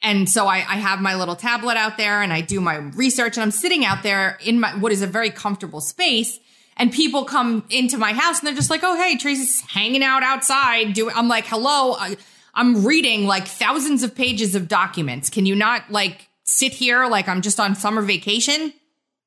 And 0.00 0.28
so 0.28 0.46
I, 0.46 0.58
I 0.58 0.76
have 0.76 1.00
my 1.00 1.16
little 1.16 1.34
tablet 1.34 1.76
out 1.76 1.96
there 1.96 2.22
and 2.22 2.32
I 2.32 2.40
do 2.40 2.60
my 2.60 2.76
research 2.76 3.36
and 3.36 3.42
I'm 3.42 3.50
sitting 3.50 3.84
out 3.84 4.04
there 4.04 4.38
in 4.44 4.60
my 4.60 4.70
what 4.76 4.92
is 4.92 5.02
a 5.02 5.08
very 5.08 5.30
comfortable 5.30 5.80
space. 5.80 6.38
And 6.76 6.92
people 6.92 7.24
come 7.24 7.64
into 7.70 7.98
my 7.98 8.12
house 8.12 8.38
and 8.38 8.46
they're 8.46 8.54
just 8.54 8.70
like, 8.70 8.84
"Oh, 8.84 8.94
hey, 8.96 9.16
Tracy's 9.16 9.60
hanging 9.62 10.04
out 10.04 10.22
outside." 10.22 10.92
Do 10.92 11.10
I'm 11.10 11.26
like, 11.26 11.46
"Hello, 11.46 11.94
I, 11.94 12.16
I'm 12.54 12.84
reading 12.84 13.26
like 13.26 13.48
thousands 13.48 14.04
of 14.04 14.14
pages 14.14 14.54
of 14.54 14.68
documents. 14.68 15.30
Can 15.30 15.46
you 15.46 15.56
not 15.56 15.90
like 15.90 16.28
sit 16.44 16.72
here 16.72 17.06
like 17.06 17.28
I'm 17.28 17.42
just 17.42 17.58
on 17.58 17.74
summer 17.74 18.00
vacation?" 18.00 18.72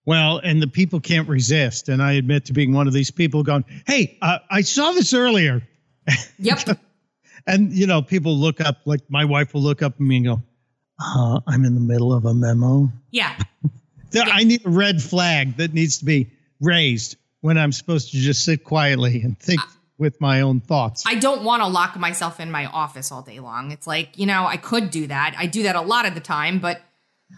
Well, 0.08 0.39
and 0.41 0.62
the 0.62 0.68
people 0.68 1.01
can't 1.01 1.28
resist. 1.28 1.89
And 1.89 2.01
I 2.01 2.14
admit 2.14 2.45
to 2.45 2.53
being 2.53 2.74
one 2.74 2.88
of 2.88 2.93
these 2.93 3.12
people 3.12 3.43
going, 3.43 3.66
hey, 3.86 4.18
uh, 4.22 4.39
I 4.49 4.62
saw 4.62 4.93
this 4.93 5.14
earlier. 5.14 5.62
Yep. 6.39 6.80
and, 7.47 7.74
you 7.74 7.88
know, 7.88 8.01
people 8.01 8.38
look 8.38 8.62
up, 8.62 8.78
like 8.86 9.01
my 9.10 9.26
wife 9.26 9.53
will 9.53 9.62
look 9.62 9.82
up 9.84 9.95
at 9.95 9.99
me 9.99 10.16
and 10.18 10.26
go, 10.26 10.41
uh, 11.03 11.41
I'm 11.45 11.66
in 11.66 11.76
the 11.76 11.82
middle 11.82 12.14
of 12.14 12.24
a 12.26 12.34
memo. 12.34 12.89
Yeah. 13.12 13.38
There- 14.10 14.24
I 14.24 14.45
need 14.45 14.66
a 14.66 14.70
red 14.70 15.03
flag 15.03 15.58
that 15.58 15.74
needs 15.74 15.97
to 15.97 16.05
be 16.05 16.32
raised 16.62 17.18
when 17.41 17.58
I'm 17.58 17.74
supposed 17.74 18.12
to 18.12 18.18
just 18.18 18.45
sit 18.45 18.64
quietly 18.64 19.22
and 19.22 19.38
think 19.38 19.60
with 19.97 20.22
my 20.22 20.39
own 20.39 20.62
thoughts. 20.62 21.03
I 21.05 21.16
don't 21.16 21.43
want 21.43 21.62
to 21.62 21.68
lock 21.68 21.97
myself 21.97 22.39
in 22.39 22.49
my 22.49 22.68
office 22.68 23.12
all 23.12 23.22
day 23.22 23.41
long. 23.41 23.72
It's 23.72 23.86
like, 23.86 24.18
you 24.18 24.26
know, 24.26 24.45
I 24.45 24.55
could 24.55 24.91
do 24.91 25.08
that. 25.08 25.36
I 25.38 25.45
do 25.45 25.64
that 25.64 25.76
a 25.76 25.82
lot 25.82 26.05
of 26.05 26.14
the 26.16 26.22
time, 26.22 26.60
but 26.60 26.80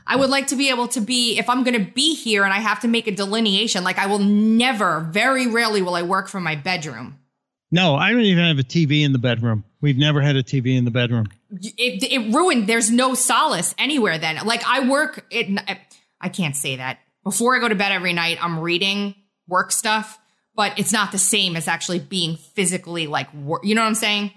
I 0.06 0.16
would 0.16 0.30
like 0.30 0.48
to 0.48 0.56
be 0.56 0.70
able 0.70 0.88
to 0.90 1.02
be, 1.02 1.38
if 1.38 1.50
I'm 1.50 1.64
going 1.64 1.78
to 1.78 1.92
be 1.92 2.16
here 2.16 2.44
and 2.44 2.54
I 2.54 2.58
have 2.58 2.80
to 2.82 2.88
make 2.88 3.08
a 3.08 3.12
delineation, 3.12 3.84
like 3.84 3.98
I 3.98 4.08
will 4.08 4.20
never, 4.20 5.02
very 5.02 5.48
rarely 5.48 5.82
will 5.82 5.96
I 5.96 6.04
work 6.04 6.28
from 6.28 6.44
my 6.44 6.56
bedroom. 6.56 7.20
no, 7.72 7.96
I 7.96 8.12
don't 8.12 8.22
even 8.22 8.44
have 8.44 8.60
a 8.60 8.64
TV 8.64 9.04
in 9.04 9.14
the 9.14 9.20
bedroom. 9.20 9.64
We've 9.82 9.98
never 9.98 10.22
had 10.22 10.36
a 10.36 10.44
TV 10.44 10.78
in 10.78 10.86
the 10.86 10.92
bedroom. 10.92 11.28
It, 11.52 12.04
it 12.04 12.34
ruined, 12.34 12.68
there's 12.68 12.92
no 12.92 13.14
solace 13.14 13.74
anywhere 13.78 14.18
then. 14.18 14.38
Like 14.46 14.64
I 14.66 14.88
work, 14.88 15.26
it, 15.30 15.60
I 16.20 16.30
can't 16.30 16.56
say 16.56 16.76
that. 16.78 17.00
Before 17.24 17.56
I 17.56 17.60
go 17.60 17.70
to 17.70 17.76
bed 17.76 17.92
every 17.92 18.14
night, 18.14 18.38
I'm 18.42 18.60
reading 18.60 19.16
work 19.48 19.72
stuff, 19.72 20.20
but 20.56 20.78
it's 20.78 20.94
not 20.94 21.12
the 21.12 21.18
same 21.20 21.56
as 21.56 21.68
actually 21.68 22.00
being 22.00 22.36
physically 22.36 23.08
like 23.08 23.34
work. 23.34 23.64
You 23.64 23.76
know 23.76 23.82
what 23.82 23.88
I'm 23.88 23.96
saying? 23.96 24.32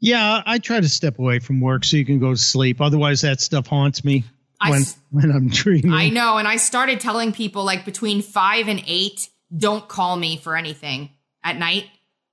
Yeah, 0.00 0.42
I 0.44 0.58
try 0.58 0.80
to 0.80 0.88
step 0.88 1.18
away 1.18 1.38
from 1.38 1.60
work 1.60 1.84
so 1.84 1.96
you 1.96 2.04
can 2.04 2.18
go 2.18 2.32
to 2.32 2.36
sleep. 2.36 2.80
Otherwise, 2.80 3.22
that 3.22 3.40
stuff 3.40 3.66
haunts 3.66 4.04
me 4.04 4.24
I 4.60 4.70
when 4.70 4.82
when 5.10 5.30
I'm 5.30 5.48
dreaming. 5.48 5.92
I 5.92 6.08
know. 6.08 6.38
And 6.38 6.48
I 6.48 6.56
started 6.56 7.00
telling 7.00 7.32
people 7.32 7.64
like 7.64 7.84
between 7.84 8.22
five 8.22 8.68
and 8.68 8.82
eight, 8.86 9.28
don't 9.56 9.86
call 9.88 10.16
me 10.16 10.36
for 10.36 10.56
anything 10.56 11.10
at 11.42 11.56
night. 11.56 11.86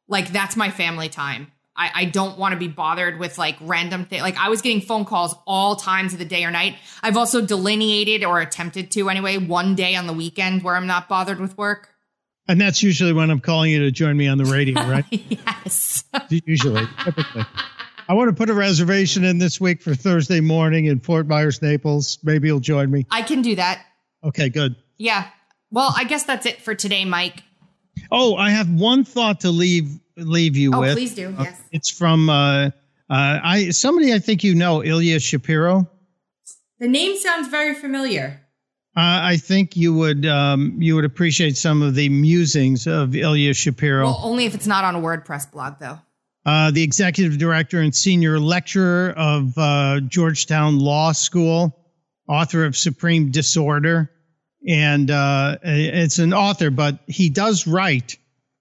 Like 0.08 0.32
that's 0.32 0.56
my 0.56 0.70
family 0.70 1.10
time. 1.10 1.52
I, 1.76 1.92
I 1.96 2.06
don't 2.06 2.38
want 2.38 2.54
to 2.54 2.60
be 2.60 2.68
bothered 2.68 3.20
with 3.20 3.38
like 3.38 3.58
random 3.62 4.06
things. 4.06 4.22
Like 4.22 4.38
I 4.38 4.50
was 4.50 4.62
getting 4.62 4.82
phone 4.82 5.06
calls 5.06 5.36
all 5.48 5.76
times 5.76 6.14
of 6.14 6.20
the 6.20 6.26
day 6.26 6.44
or 6.44 6.52
night. 6.52 6.76
I've 7.02 7.18
also 7.18 7.42
delineated 7.42 8.24
or 8.24 8.40
attempted 8.40 8.92
to 8.92 9.10
anyway 9.10 9.38
one 9.38 9.74
day 9.74 9.96
on 9.96 10.06
the 10.06 10.14
weekend 10.14 10.64
where 10.64 10.76
I'm 10.76 10.88
not 10.88 11.10
bothered 11.10 11.40
with 11.40 11.58
work. 11.58 11.90
And 12.48 12.60
that's 12.60 12.84
usually 12.84 13.14
when 13.14 13.32
I'm 13.32 13.40
calling 13.40 13.72
you 13.72 13.80
to 13.80 13.92
join 13.92 14.18
me 14.18 14.28
on 14.28 14.38
the 14.38 14.46
radio, 14.46 14.82
right? 14.88 15.06
yes. 15.10 16.04
usually, 16.30 16.86
typically. 17.04 17.46
I 18.08 18.14
want 18.14 18.30
to 18.30 18.34
put 18.36 18.50
a 18.50 18.54
reservation 18.54 19.24
in 19.24 19.38
this 19.38 19.60
week 19.62 19.82
for 19.82 19.96
Thursday 19.96 20.40
morning 20.42 20.86
in 20.86 21.00
Fort 21.00 21.28
Myers, 21.28 21.62
Naples. 21.62 22.18
Maybe 22.24 22.48
you'll 22.48 22.60
join 22.60 22.92
me. 22.92 23.06
I 23.10 23.22
can 23.22 23.42
do 23.42 23.56
that. 23.56 23.86
Okay, 24.24 24.50
good. 24.50 24.76
Yeah. 24.98 25.28
Well, 25.72 25.94
I 25.96 26.04
guess 26.04 26.24
that's 26.24 26.46
it 26.46 26.62
for 26.62 26.76
today, 26.76 27.06
Mike. 27.06 27.44
Oh, 28.12 28.36
I 28.36 28.50
have 28.52 28.70
one 28.70 29.04
thought 29.04 29.42
to 29.42 29.50
leave 29.50 30.00
leave 30.18 30.56
you 30.56 30.72
Oh, 30.74 30.82
with. 30.82 30.94
please 30.94 31.16
do. 31.16 31.34
Yes. 31.40 31.60
It's 31.72 31.90
from 31.90 32.30
uh, 32.30 32.66
uh, 32.66 32.70
I 33.10 33.70
somebody 33.72 34.14
I 34.14 34.20
think 34.20 34.44
you 34.44 34.54
know, 34.56 34.84
Ilya 34.84 35.20
Shapiro. 35.20 35.90
The 36.80 36.88
name 36.88 37.18
sounds 37.18 37.48
very 37.48 37.74
familiar. 37.76 38.40
Uh, 38.96 39.00
I 39.24 39.38
think 39.38 39.76
you 39.76 39.94
would 39.96 40.26
um, 40.26 40.76
you 40.80 40.96
would 40.96 41.06
appreciate 41.06 41.58
some 41.58 41.82
of 41.82 41.96
the 41.96 42.10
musings 42.10 42.86
of 42.86 43.16
Ilya 43.16 43.54
Shapiro. 43.56 44.06
Well, 44.06 44.20
only 44.24 44.46
if 44.46 44.54
it's 44.54 44.68
not 44.68 44.84
on 44.84 44.96
a 44.96 45.00
WordPress 45.00 45.52
blog, 45.52 45.80
though. 45.80 46.00
Uh, 46.46 46.72
the 46.72 46.84
executive 46.84 47.38
director 47.38 47.80
and 47.80 47.96
senior 47.96 48.40
lecturer 48.40 49.14
of 49.16 49.58
uh, 49.58 50.02
Georgetown 50.02 50.80
Law 50.80 51.12
School, 51.14 51.78
author 52.28 52.66
of 52.66 52.76
Supreme 52.76 53.32
Disorder. 53.32 54.10
And 54.68 55.10
uh, 55.12 55.58
it's 55.64 56.20
an 56.20 56.34
author, 56.34 56.70
but 56.70 57.00
he 57.08 57.30
does 57.30 57.68
write. 57.68 58.18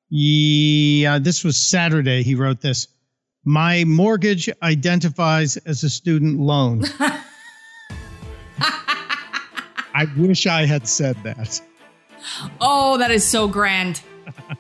Yeah, 0.09 1.19
this 1.19 1.43
was 1.45 1.57
Saturday. 1.57 2.23
He 2.23 2.35
wrote 2.35 2.61
this. 2.61 2.89
My 3.45 3.85
mortgage 3.85 4.49
identifies 4.63 5.57
as 5.57 5.83
a 5.83 5.91
student 5.91 6.39
loan. 6.39 6.85
I 9.95 10.07
wish 10.17 10.47
I 10.47 10.67
had 10.67 10.87
said 10.87 11.17
that. 11.25 11.61
Oh, 12.61 12.99
that 12.99 13.11
is 13.11 13.25
so 13.25 13.49
grand. 13.49 14.01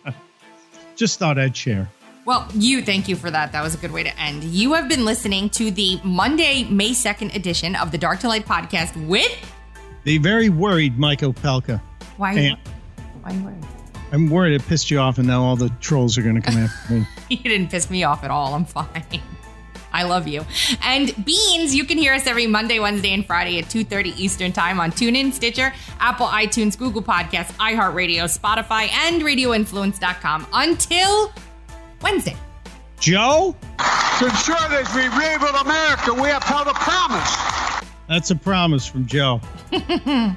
Just 0.96 1.18
thought 1.18 1.38
I'd 1.38 1.56
share. 1.56 1.88
Well, 2.24 2.46
you, 2.54 2.82
thank 2.82 3.08
you 3.08 3.16
for 3.16 3.30
that. 3.32 3.50
That 3.50 3.62
was 3.62 3.74
a 3.74 3.78
good 3.78 3.90
way 3.90 4.04
to 4.04 4.20
end. 4.20 4.44
You 4.44 4.74
have 4.74 4.88
been 4.88 5.04
listening 5.04 5.50
to 5.50 5.72
the 5.72 6.00
Monday, 6.04 6.62
May 6.64 6.90
2nd 6.90 7.34
edition 7.34 7.74
of 7.74 7.90
the 7.90 7.98
Dark 7.98 8.20
to 8.20 8.28
Light 8.28 8.46
podcast 8.46 9.08
with. 9.08 9.32
The 10.04 10.18
very 10.18 10.48
worried 10.48 10.98
Mike 10.98 11.20
Opelka. 11.20 11.80
Why? 12.18 12.34
And 12.34 12.58
Why 13.22 13.30
are 13.30 13.34
you 13.34 13.44
worried? 13.44 13.64
I'm 14.12 14.30
worried 14.30 14.54
it 14.54 14.66
pissed 14.68 14.90
you 14.90 14.98
off, 14.98 15.18
and 15.18 15.26
now 15.26 15.42
all 15.42 15.56
the 15.56 15.70
trolls 15.80 16.16
are 16.16 16.22
going 16.22 16.36
to 16.36 16.42
come 16.42 16.58
after 16.58 16.94
me. 16.94 17.06
You 17.30 17.38
didn't 17.38 17.70
piss 17.70 17.88
me 17.88 18.04
off 18.04 18.24
at 18.24 18.30
all. 18.30 18.54
I'm 18.54 18.66
fine. 18.66 19.04
I 19.90 20.04
love 20.04 20.28
you. 20.28 20.44
And 20.82 21.08
Beanz, 21.08 21.72
you 21.74 21.84
can 21.84 21.98
hear 21.98 22.12
us 22.12 22.26
every 22.26 22.46
Monday, 22.46 22.78
Wednesday, 22.78 23.12
and 23.14 23.26
Friday 23.26 23.58
at 23.58 23.66
2.30 23.66 24.18
Eastern 24.18 24.52
Time 24.52 24.78
on 24.80 24.90
TuneIn, 24.90 25.32
Stitcher, 25.32 25.72
Apple, 25.98 26.26
iTunes, 26.26 26.78
Google 26.78 27.02
Podcasts, 27.02 27.52
iHeartRadio, 27.54 28.24
Spotify, 28.24 28.90
and 28.90 29.22
RadioInfluence.com 29.22 30.46
until 30.52 31.32
Wednesday. 32.02 32.36
Joe? 33.00 33.56
To 34.18 34.26
ensure 34.26 34.54
that 34.56 34.92
we 34.94 35.02
rebuild 35.08 35.56
America, 35.66 36.14
we 36.14 36.28
have 36.28 36.42
held 36.42 36.68
a 36.68 36.74
promise. 36.74 37.88
That's 38.08 38.30
a 38.30 38.36
promise 38.36 38.86
from 38.86 39.06
Joe. 39.06 39.40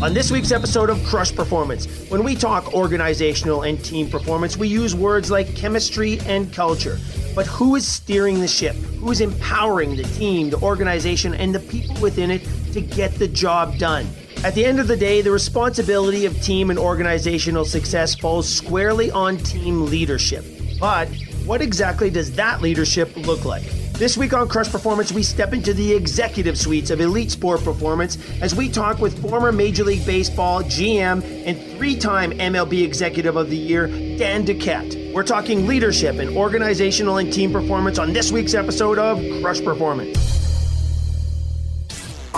On 0.00 0.14
this 0.14 0.30
week's 0.30 0.52
episode 0.52 0.90
of 0.90 1.04
Crush 1.04 1.34
Performance, 1.34 1.86
when 2.08 2.22
we 2.22 2.36
talk 2.36 2.72
organizational 2.72 3.62
and 3.62 3.84
team 3.84 4.08
performance, 4.08 4.56
we 4.56 4.68
use 4.68 4.94
words 4.94 5.28
like 5.28 5.56
chemistry 5.56 6.20
and 6.20 6.52
culture. 6.52 6.98
But 7.34 7.48
who 7.48 7.74
is 7.74 7.84
steering 7.84 8.40
the 8.40 8.46
ship? 8.46 8.76
Who 8.76 9.10
is 9.10 9.20
empowering 9.20 9.96
the 9.96 10.04
team, 10.04 10.50
the 10.50 10.58
organization, 10.58 11.34
and 11.34 11.52
the 11.52 11.58
people 11.58 12.00
within 12.00 12.30
it 12.30 12.46
to 12.74 12.80
get 12.80 13.14
the 13.16 13.26
job 13.26 13.76
done? 13.78 14.06
At 14.44 14.54
the 14.54 14.64
end 14.64 14.78
of 14.78 14.86
the 14.86 14.96
day, 14.96 15.20
the 15.20 15.32
responsibility 15.32 16.24
of 16.24 16.40
team 16.40 16.70
and 16.70 16.78
organizational 16.78 17.64
success 17.64 18.14
falls 18.14 18.48
squarely 18.48 19.10
on 19.10 19.36
team 19.38 19.86
leadership. 19.86 20.44
But 20.78 21.08
what 21.44 21.60
exactly 21.60 22.08
does 22.08 22.30
that 22.36 22.62
leadership 22.62 23.16
look 23.16 23.44
like? 23.44 23.64
This 23.94 24.16
week 24.16 24.32
on 24.32 24.46
Crush 24.46 24.70
Performance, 24.70 25.10
we 25.10 25.24
step 25.24 25.52
into 25.52 25.74
the 25.74 25.92
executive 25.92 26.56
suites 26.56 26.90
of 26.90 27.00
elite 27.00 27.32
sport 27.32 27.64
performance 27.64 28.16
as 28.40 28.54
we 28.54 28.68
talk 28.68 29.00
with 29.00 29.20
former 29.20 29.50
Major 29.50 29.82
League 29.82 30.06
Baseball 30.06 30.62
GM 30.62 31.20
and 31.44 31.60
three 31.76 31.96
time 31.96 32.30
MLB 32.30 32.84
Executive 32.84 33.34
of 33.34 33.50
the 33.50 33.56
Year, 33.56 33.88
Dan 33.88 34.46
Duquette. 34.46 35.12
We're 35.12 35.24
talking 35.24 35.66
leadership 35.66 36.14
and 36.20 36.36
organizational 36.36 37.16
and 37.16 37.32
team 37.32 37.52
performance 37.52 37.98
on 37.98 38.12
this 38.12 38.30
week's 38.30 38.54
episode 38.54 39.00
of 39.00 39.18
Crush 39.42 39.60
Performance. 39.64 40.47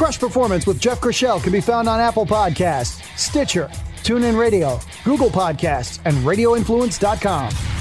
Crush 0.00 0.18
Performance 0.18 0.66
with 0.66 0.80
Jeff 0.80 0.98
Chriselle 0.98 1.42
can 1.42 1.52
be 1.52 1.60
found 1.60 1.86
on 1.86 2.00
Apple 2.00 2.24
Podcasts, 2.24 3.02
Stitcher, 3.18 3.68
TuneIn 4.02 4.40
Radio, 4.40 4.80
Google 5.04 5.28
Podcasts, 5.28 6.00
and 6.06 6.16
RadioInfluence.com. 6.24 7.79